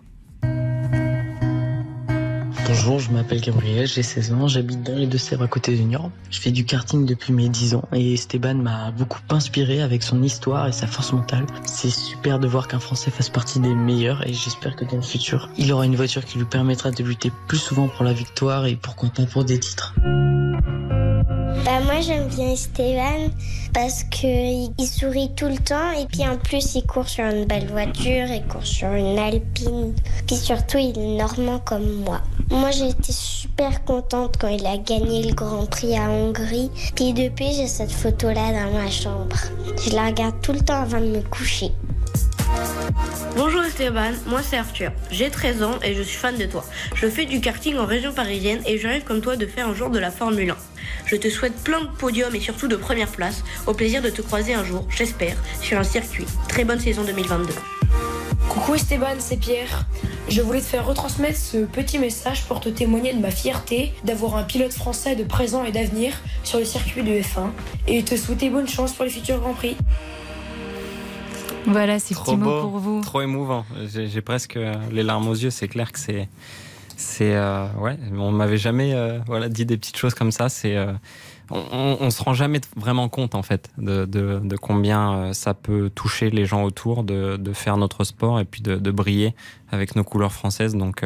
Bonjour, 2.67 2.99
je 2.99 3.11
m'appelle 3.11 3.39
Gabriel, 3.39 3.87
j'ai 3.87 4.03
16 4.03 4.33
ans, 4.33 4.49
j'habite 4.49 4.83
dans 4.83 4.93
les 4.93 5.07
Deux-Sèvres 5.07 5.43
à 5.43 5.47
côté 5.47 5.77
de 5.77 5.81
Niort. 5.83 6.11
Je 6.29 6.41
fais 6.41 6.51
du 6.51 6.65
karting 6.65 7.05
depuis 7.05 7.31
mes 7.31 7.47
10 7.47 7.75
ans 7.75 7.85
et 7.93 8.13
Esteban 8.13 8.55
m'a 8.55 8.91
beaucoup 8.91 9.21
inspiré 9.29 9.81
avec 9.81 10.03
son 10.03 10.21
histoire 10.21 10.67
et 10.67 10.73
sa 10.73 10.85
force 10.85 11.13
mentale. 11.13 11.45
C'est 11.63 11.89
super 11.89 12.39
de 12.39 12.47
voir 12.47 12.67
qu'un 12.67 12.79
Français 12.79 13.09
fasse 13.09 13.29
partie 13.29 13.61
des 13.61 13.73
meilleurs 13.73 14.27
et 14.27 14.33
j'espère 14.33 14.75
que 14.75 14.83
dans 14.83 14.97
le 14.97 15.01
futur, 15.01 15.49
il 15.57 15.71
aura 15.71 15.85
une 15.85 15.95
voiture 15.95 16.25
qui 16.25 16.39
lui 16.39 16.45
permettra 16.45 16.91
de 16.91 17.01
lutter 17.05 17.31
plus 17.47 17.57
souvent 17.57 17.87
pour 17.87 18.03
la 18.03 18.11
victoire 18.11 18.65
et 18.65 18.75
pourquoi 18.75 19.07
pas 19.15 19.25
pour 19.25 19.45
des 19.45 19.61
titres. 19.61 19.95
Bah 21.63 21.79
moi 21.85 22.01
j'aime 22.01 22.27
bien 22.27 22.51
Esteban 22.51 23.29
parce 23.73 24.03
qu'il 24.03 24.71
sourit 24.85 25.31
tout 25.35 25.47
le 25.47 25.57
temps 25.57 25.91
et 25.91 26.05
puis 26.05 26.27
en 26.27 26.37
plus 26.37 26.75
il 26.75 26.85
court 26.85 27.07
sur 27.07 27.25
une 27.25 27.45
belle 27.45 27.67
voiture, 27.67 28.27
il 28.27 28.43
court 28.49 28.65
sur 28.65 28.89
une 28.89 29.17
Alpine. 29.17 29.93
Puis 30.25 30.35
surtout 30.35 30.77
il 30.77 30.97
est 30.97 31.17
normand 31.17 31.59
comme 31.59 32.03
moi. 32.03 32.21
Moi 32.49 32.71
j'ai 32.71 32.89
été 32.89 33.11
super 33.11 33.83
contente 33.83 34.35
quand 34.39 34.47
il 34.47 34.65
a 34.65 34.77
gagné 34.77 35.23
le 35.23 35.33
Grand 35.33 35.65
Prix 35.65 35.97
à 35.97 36.09
Hongrie. 36.09 36.71
Puis 36.95 37.13
depuis 37.13 37.53
j'ai 37.53 37.67
cette 37.67 37.91
photo 37.91 38.27
là 38.27 38.51
dans 38.51 38.71
ma 38.71 38.89
chambre. 38.89 39.35
Je 39.85 39.93
la 39.93 40.07
regarde 40.07 40.35
tout 40.41 40.53
le 40.53 40.61
temps 40.61 40.81
avant 40.81 41.01
de 41.01 41.07
me 41.07 41.21
coucher. 41.21 41.71
Bonjour 43.35 43.63
Esteban, 43.63 44.13
moi 44.27 44.41
c'est 44.41 44.57
Arthur. 44.57 44.91
J'ai 45.11 45.29
13 45.29 45.61
ans 45.61 45.75
et 45.83 45.93
je 45.93 46.01
suis 46.01 46.17
fan 46.17 46.37
de 46.37 46.45
toi. 46.45 46.65
Je 46.95 47.07
fais 47.07 47.25
du 47.25 47.41
karting 47.41 47.77
en 47.77 47.85
région 47.85 48.13
parisienne 48.13 48.61
et 48.65 48.77
je 48.77 48.87
rêve 48.87 49.03
comme 49.03 49.21
toi 49.21 49.35
de 49.35 49.45
faire 49.45 49.67
un 49.67 49.75
jour 49.75 49.89
de 49.89 49.99
la 49.99 50.09
Formule 50.09 50.49
1. 50.49 50.55
Je 51.05 51.15
te 51.17 51.29
souhaite 51.29 51.55
plein 51.63 51.81
de 51.81 51.87
podiums 51.87 52.33
et 52.33 52.39
surtout 52.39 52.67
de 52.67 52.75
première 52.75 53.09
place. 53.09 53.43
Au 53.65 53.73
plaisir 53.73 54.01
de 54.01 54.09
te 54.09 54.21
croiser 54.21 54.53
un 54.53 54.63
jour, 54.63 54.87
j'espère, 54.89 55.35
sur 55.61 55.77
un 55.77 55.83
circuit. 55.83 56.25
Très 56.47 56.63
bonne 56.63 56.79
saison 56.79 57.03
2022. 57.03 57.53
Coucou 58.49 58.75
Esteban, 58.75 59.15
c'est 59.19 59.37
Pierre. 59.37 59.85
Je 60.29 60.41
voulais 60.41 60.59
te 60.59 60.65
faire 60.65 60.85
retransmettre 60.85 61.37
ce 61.37 61.65
petit 61.65 61.99
message 61.99 62.43
pour 62.45 62.59
te 62.59 62.69
témoigner 62.69 63.13
de 63.13 63.19
ma 63.19 63.31
fierté 63.31 63.93
d'avoir 64.03 64.35
un 64.35 64.43
pilote 64.43 64.73
français 64.73 65.15
de 65.15 65.23
présent 65.23 65.63
et 65.63 65.71
d'avenir 65.71 66.13
sur 66.43 66.59
le 66.59 66.65
circuit 66.65 67.03
de 67.03 67.11
F1 67.11 67.49
et 67.87 68.03
te 68.03 68.15
souhaiter 68.15 68.49
bonne 68.49 68.67
chance 68.67 68.93
pour 68.93 69.05
les 69.05 69.11
futurs 69.11 69.39
Grands 69.39 69.53
Prix. 69.53 69.77
Voilà, 71.65 71.99
c'est 71.99 72.15
petits 72.15 72.37
mots 72.37 72.61
pour 72.61 72.79
vous. 72.79 73.01
Trop 73.01 73.21
émouvant. 73.21 73.65
J'ai 73.85 74.21
presque 74.21 74.57
les 74.91 75.03
larmes 75.03 75.27
aux 75.27 75.35
yeux. 75.35 75.49
C'est 75.49 75.67
clair 75.67 75.91
que 75.91 75.99
c'est, 75.99 76.29
c'est, 76.95 77.35
euh, 77.35 77.67
ouais. 77.79 77.97
On 78.17 78.31
m'avait 78.31 78.57
jamais, 78.57 78.93
euh, 78.93 79.19
voilà, 79.27 79.49
dit 79.49 79.65
des 79.65 79.77
petites 79.77 79.97
choses 79.97 80.13
comme 80.13 80.31
ça. 80.31 80.49
C'est, 80.49 80.75
euh, 80.75 80.93
on, 81.49 81.97
on, 81.99 82.09
se 82.09 82.21
rend 82.23 82.33
jamais 82.33 82.61
vraiment 82.75 83.09
compte 83.09 83.35
en 83.35 83.43
fait 83.43 83.69
de, 83.77 84.05
de, 84.05 84.39
de, 84.43 84.55
combien 84.55 85.33
ça 85.33 85.53
peut 85.53 85.89
toucher 85.93 86.29
les 86.29 86.45
gens 86.45 86.63
autour, 86.63 87.03
de, 87.03 87.37
de 87.37 87.53
faire 87.53 87.77
notre 87.77 88.03
sport 88.03 88.39
et 88.39 88.45
puis 88.45 88.61
de, 88.61 88.75
de 88.75 88.91
briller 88.91 89.33
avec 89.71 89.95
nos 89.95 90.03
couleurs 90.03 90.33
françaises. 90.33 90.75
Donc 90.75 91.03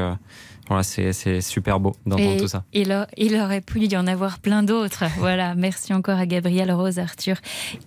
voilà, 0.67 0.83
c'est 0.83 1.41
super 1.41 1.81
beau 1.81 1.93
d'entendre 2.05 2.37
tout 2.37 2.47
ça. 2.47 2.63
Il, 2.71 3.05
il, 3.17 3.35
aurait 3.35 3.59
pu 3.59 3.81
y 3.81 3.97
en 3.97 4.07
avoir 4.07 4.39
plein 4.39 4.63
d'autres. 4.63 5.03
voilà, 5.17 5.53
merci 5.53 5.93
encore 5.93 6.17
à 6.17 6.25
Gabriel, 6.25 6.71
Rose, 6.71 6.97
Arthur 6.97 7.35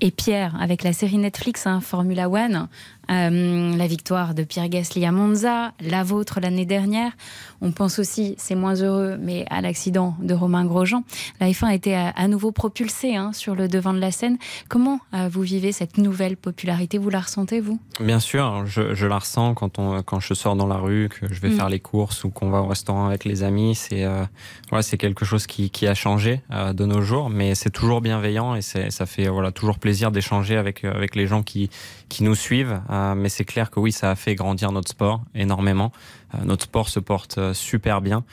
et 0.02 0.10
Pierre 0.10 0.54
avec 0.60 0.82
la 0.82 0.92
série 0.92 1.16
Netflix 1.16 1.66
hein, 1.66 1.80
Formula 1.80 2.28
One. 2.28 2.68
Euh, 3.10 3.76
la 3.76 3.86
victoire 3.86 4.34
de 4.34 4.44
Pierre 4.44 4.68
Gasly 4.68 5.04
à 5.04 5.12
Monza, 5.12 5.72
la 5.80 6.02
vôtre 6.02 6.40
l'année 6.40 6.66
dernière. 6.66 7.12
On 7.60 7.72
pense 7.72 7.98
aussi, 7.98 8.34
c'est 8.38 8.54
moins 8.54 8.74
heureux, 8.74 9.16
mais 9.20 9.46
à 9.50 9.60
l'accident 9.60 10.16
de 10.20 10.34
Romain 10.34 10.64
Grosjean. 10.64 11.02
La 11.40 11.48
F1 11.48 11.66
a 11.66 11.74
été 11.74 11.94
à, 11.94 12.28
nouveau 12.28 12.52
propulsée 12.52 13.16
hein, 13.16 13.32
sur 13.32 13.54
le 13.54 13.68
devant 13.68 13.92
de 13.92 13.98
la 13.98 14.10
scène. 14.10 14.38
Comment 14.68 15.00
euh, 15.14 15.28
vous 15.30 15.42
vivez 15.42 15.72
cette 15.72 15.98
nouvelle 15.98 16.36
popularité? 16.36 16.98
Vous 16.98 17.10
la 17.10 17.20
ressentez, 17.20 17.60
vous? 17.60 17.78
Bien 18.00 18.20
sûr, 18.20 18.66
je, 18.66 18.94
je, 18.94 19.06
la 19.06 19.18
ressens 19.18 19.54
quand, 19.54 19.78
on, 19.78 20.02
quand 20.02 20.20
je 20.20 20.34
sors 20.34 20.56
dans 20.56 20.66
la 20.66 20.76
rue, 20.76 21.08
que 21.08 21.32
je 21.32 21.40
vais 21.40 21.50
mm. 21.50 21.56
faire 21.56 21.68
les 21.68 21.80
courses 21.80 22.24
ou 22.24 22.30
qu'on 22.30 22.50
va 22.50 22.60
au 22.60 22.66
restaurant 22.66 23.06
avec 23.06 23.24
les 23.24 23.42
amis. 23.42 23.74
C'est 23.74 24.04
euh, 24.04 24.24
voilà, 24.70 24.82
c'est 24.82 24.98
quelque 24.98 25.24
chose 25.24 25.46
qui, 25.46 25.70
qui 25.70 25.86
a 25.86 25.94
changé 25.94 26.42
de 26.50 26.84
nos 26.84 27.02
jours, 27.02 27.30
mais 27.30 27.54
c'est 27.54 27.70
toujours 27.70 28.00
bienveillant 28.00 28.54
et 28.54 28.62
ça 28.62 29.06
fait 29.06 29.28
voilà, 29.28 29.52
toujours 29.52 29.78
plaisir 29.78 30.10
d'échanger 30.10 30.56
avec, 30.56 30.84
avec 30.84 31.16
les 31.16 31.26
gens 31.26 31.42
qui, 31.42 31.70
qui 32.08 32.24
nous 32.24 32.34
suivent. 32.34 32.80
Euh, 32.94 33.14
mais 33.14 33.28
c'est 33.28 33.44
clair 33.44 33.70
que 33.70 33.80
oui, 33.80 33.92
ça 33.92 34.10
a 34.10 34.14
fait 34.14 34.34
grandir 34.34 34.70
notre 34.70 34.88
sport 34.88 35.22
énormément. 35.34 35.90
Euh, 36.34 36.38
notre 36.44 36.64
sport 36.64 36.88
se 36.88 37.00
porte 37.00 37.38
euh, 37.38 37.54
super 37.54 38.00
bien 38.00 38.24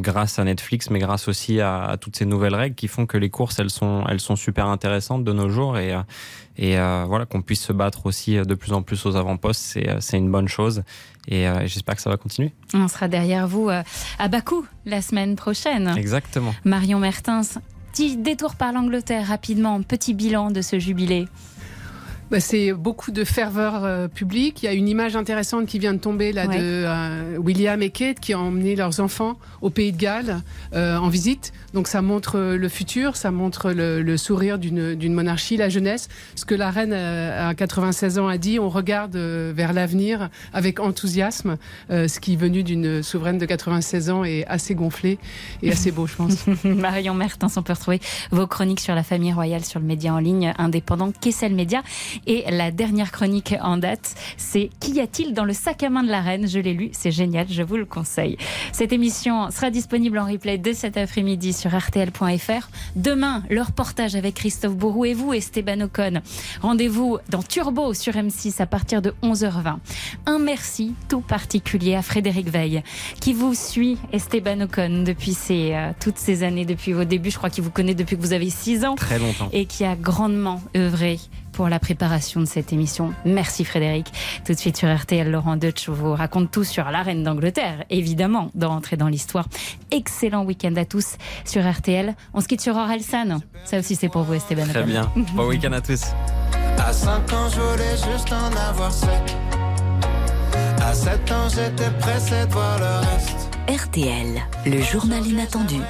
grâce 0.00 0.38
à 0.38 0.44
Netflix, 0.44 0.88
mais 0.88 0.98
grâce 0.98 1.28
aussi 1.28 1.60
à, 1.60 1.98
toutes 2.00 2.16
ces 2.16 2.24
nouvelles 2.24 2.54
règles 2.54 2.74
qui 2.74 2.88
font 2.88 3.04
que 3.04 3.18
les 3.18 3.28
courses, 3.28 3.58
elles 3.58 3.68
sont, 3.68 4.02
elles 4.08 4.18
sont 4.18 4.34
super 4.34 4.66
intéressantes 4.68 5.24
de 5.24 5.32
nos 5.34 5.50
jours 5.50 5.76
et, 5.76 5.94
et 6.56 6.76
voilà 6.76 7.26
qu'on 7.26 7.42
puisse 7.42 7.60
se 7.60 7.74
battre 7.74 8.06
aussi 8.06 8.36
de 8.36 8.54
plus 8.54 8.72
en 8.72 8.80
plus 8.80 9.04
aux 9.04 9.14
avant-postes, 9.14 9.60
c'est, 9.60 10.00
c'est 10.00 10.16
une 10.16 10.30
bonne 10.30 10.48
chose. 10.48 10.84
Et 11.28 11.46
j'espère 11.66 11.96
que 11.96 12.00
ça 12.00 12.08
va 12.08 12.16
continuer. 12.16 12.54
On 12.72 12.88
sera 12.88 13.08
derrière 13.08 13.46
vous 13.46 13.68
à 13.68 14.28
Bakou 14.28 14.64
la 14.86 15.02
semaine 15.02 15.36
prochaine. 15.36 15.92
Exactement. 15.98 16.54
Marion 16.64 16.98
Mertens, 16.98 17.58
petit 17.92 18.16
détour 18.16 18.54
par 18.56 18.72
l'Angleterre 18.72 19.26
rapidement, 19.26 19.82
petit 19.82 20.14
bilan 20.14 20.50
de 20.50 20.62
ce 20.62 20.78
jubilé. 20.78 21.28
Bah, 22.30 22.40
c'est 22.40 22.74
beaucoup 22.74 23.10
de 23.10 23.24
ferveur 23.24 23.84
euh, 23.84 24.06
publique. 24.06 24.62
Il 24.62 24.66
y 24.66 24.68
a 24.68 24.74
une 24.74 24.86
image 24.86 25.16
intéressante 25.16 25.64
qui 25.64 25.78
vient 25.78 25.94
de 25.94 25.98
tomber 25.98 26.32
là 26.32 26.46
de 26.46 26.52
euh, 26.58 27.38
William 27.38 27.80
et 27.80 27.88
Kate 27.88 28.20
qui 28.20 28.34
ont 28.34 28.48
emmené 28.48 28.76
leurs 28.76 29.00
enfants 29.00 29.38
au 29.62 29.70
Pays 29.70 29.92
de 29.92 29.96
Galles 29.96 30.42
euh, 30.74 30.98
en 30.98 31.08
visite. 31.08 31.54
Donc 31.72 31.88
ça 31.88 32.02
montre 32.02 32.38
le 32.38 32.68
futur, 32.68 33.16
ça 33.16 33.30
montre 33.30 33.72
le, 33.72 34.02
le 34.02 34.16
sourire 34.18 34.58
d'une 34.58 35.14
monarchie, 35.14 35.56
la 35.56 35.70
jeunesse. 35.70 36.08
Ce 36.34 36.44
que 36.44 36.54
la 36.54 36.70
reine 36.70 36.92
à 36.92 37.54
96 37.54 38.18
ans 38.18 38.28
a 38.28 38.36
dit, 38.36 38.58
on 38.58 38.68
regarde 38.68 39.16
vers 39.16 39.72
l'avenir 39.72 40.28
avec 40.52 40.80
enthousiasme. 40.80 41.56
ce 41.90 42.20
qui 42.20 42.36
venu 42.36 42.62
d'une 42.62 43.02
souveraine 43.02 43.38
de 43.38 43.46
96 43.46 44.10
ans 44.10 44.24
est 44.24 44.46
assez 44.46 44.74
gonflé 44.74 45.18
et 45.62 45.72
assez 45.72 45.92
beau, 45.92 46.06
je 46.06 46.16
pense. 46.16 46.46
Marion 46.64 47.14
Mertens, 47.14 47.56
on 47.56 47.62
peut 47.62 47.74
retrouver 47.74 48.00
vos 48.30 48.46
chroniques 48.46 48.80
sur 48.80 48.94
la 48.94 49.02
famille 49.02 49.32
royale 49.32 49.64
sur 49.64 49.78
le 49.78 49.86
média 49.86 50.14
en 50.14 50.18
ligne 50.18 50.54
indépendant 50.58 51.12
Kessel 51.12 51.54
Média. 51.54 51.82
Et 52.26 52.44
la 52.50 52.70
dernière 52.70 53.12
chronique 53.12 53.54
en 53.60 53.76
date, 53.76 54.14
c'est 54.36 54.70
Qu'y 54.80 55.00
a-t-il 55.00 55.34
dans 55.34 55.44
le 55.44 55.52
sac 55.52 55.82
à 55.82 55.90
main 55.90 56.02
de 56.02 56.08
la 56.08 56.20
reine? 56.20 56.48
Je 56.48 56.58
l'ai 56.58 56.72
lu, 56.72 56.90
c'est 56.92 57.10
génial, 57.10 57.46
je 57.48 57.62
vous 57.62 57.76
le 57.76 57.84
conseille. 57.84 58.36
Cette 58.72 58.92
émission 58.92 59.50
sera 59.50 59.70
disponible 59.70 60.18
en 60.18 60.26
replay 60.26 60.58
dès 60.58 60.74
cet 60.74 60.96
après-midi 60.96 61.52
sur 61.52 61.70
rtl.fr. 61.76 62.68
Demain, 62.96 63.42
le 63.50 63.62
reportage 63.62 64.14
avec 64.14 64.34
Christophe 64.34 64.76
Bourou 64.76 65.04
et 65.04 65.14
vous, 65.14 65.32
Esteban 65.32 65.80
Ocon. 65.80 66.20
Rendez-vous 66.62 67.18
dans 67.28 67.42
Turbo 67.42 67.94
sur 67.94 68.14
M6 68.14 68.62
à 68.62 68.66
partir 68.66 69.02
de 69.02 69.14
11h20. 69.22 69.76
Un 70.26 70.38
merci 70.38 70.94
tout 71.08 71.20
particulier 71.20 71.94
à 71.94 72.02
Frédéric 72.02 72.48
Veil, 72.48 72.82
qui 73.20 73.32
vous 73.32 73.54
suit, 73.54 73.98
Esteban 74.12 74.60
Ocon, 74.62 75.02
depuis 75.04 75.34
ces, 75.34 75.72
euh, 75.74 75.92
toutes 76.00 76.18
ces 76.18 76.42
années, 76.42 76.64
depuis 76.64 76.92
vos 76.92 77.04
débuts. 77.04 77.30
Je 77.30 77.38
crois 77.38 77.50
qu'il 77.50 77.64
vous 77.64 77.70
connaît 77.70 77.94
depuis 77.94 78.16
que 78.16 78.22
vous 78.22 78.32
avez 78.32 78.50
6 78.50 78.84
ans. 78.84 78.94
Très 78.94 79.18
longtemps. 79.18 79.48
Et 79.52 79.66
qui 79.66 79.84
a 79.84 79.96
grandement 79.96 80.62
œuvré 80.76 81.18
pour 81.58 81.68
la 81.68 81.80
préparation 81.80 82.38
de 82.38 82.44
cette 82.44 82.72
émission. 82.72 83.12
Merci 83.24 83.64
Frédéric. 83.64 84.06
Tout 84.46 84.52
de 84.52 84.58
suite 84.58 84.76
sur 84.76 84.96
RTL, 84.96 85.28
Laurent 85.28 85.56
Deutsch 85.56 85.88
vous 85.88 86.14
raconte 86.14 86.52
tout 86.52 86.62
sur 86.62 86.84
la 86.84 87.02
reine 87.02 87.24
d'Angleterre, 87.24 87.84
évidemment, 87.90 88.52
d'entrer 88.54 88.96
dans 88.96 89.08
l'histoire. 89.08 89.48
Excellent 89.90 90.44
week-end 90.44 90.72
à 90.76 90.84
tous 90.84 91.16
sur 91.44 91.68
RTL. 91.68 92.14
On 92.32 92.40
se 92.40 92.46
quitte 92.46 92.60
sur 92.60 92.76
Orelsan. 92.76 93.40
Ça 93.64 93.80
aussi 93.80 93.96
c'est 93.96 94.08
pour 94.08 94.22
vous 94.22 94.34
Esteban. 94.34 94.68
Très 94.68 94.84
bien. 94.84 95.10
bon 95.34 95.48
week-end 95.48 95.72
à 95.72 95.80
tous. 95.80 96.04
À 96.78 96.92
5 96.92 97.32
ans, 97.32 97.48
je 97.52 97.60
voulais 97.60 98.14
juste 98.14 98.32
en 98.32 98.56
avoir 98.70 98.92
7. 98.92 99.10
À 100.80 100.94
7 100.94 101.32
ans, 101.32 101.48
j'étais 101.48 101.90
pressé 101.98 102.46
de 102.46 102.52
voir 102.52 102.78
le 102.78 103.08
reste. 103.08 103.50
RTL, 103.68 104.40
le 104.64 104.80
journal 104.80 105.26
inattendu. 105.26 105.80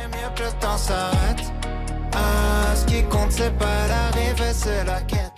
Ah, 2.14 2.74
ce 2.74 2.86
qui 2.86 3.02
compte, 3.02 3.32
c'est 3.32 3.54
pas 3.58 3.86
l'arrivée, 3.86 4.54
c'est 4.54 4.84
la 4.84 5.02
quête. 5.02 5.37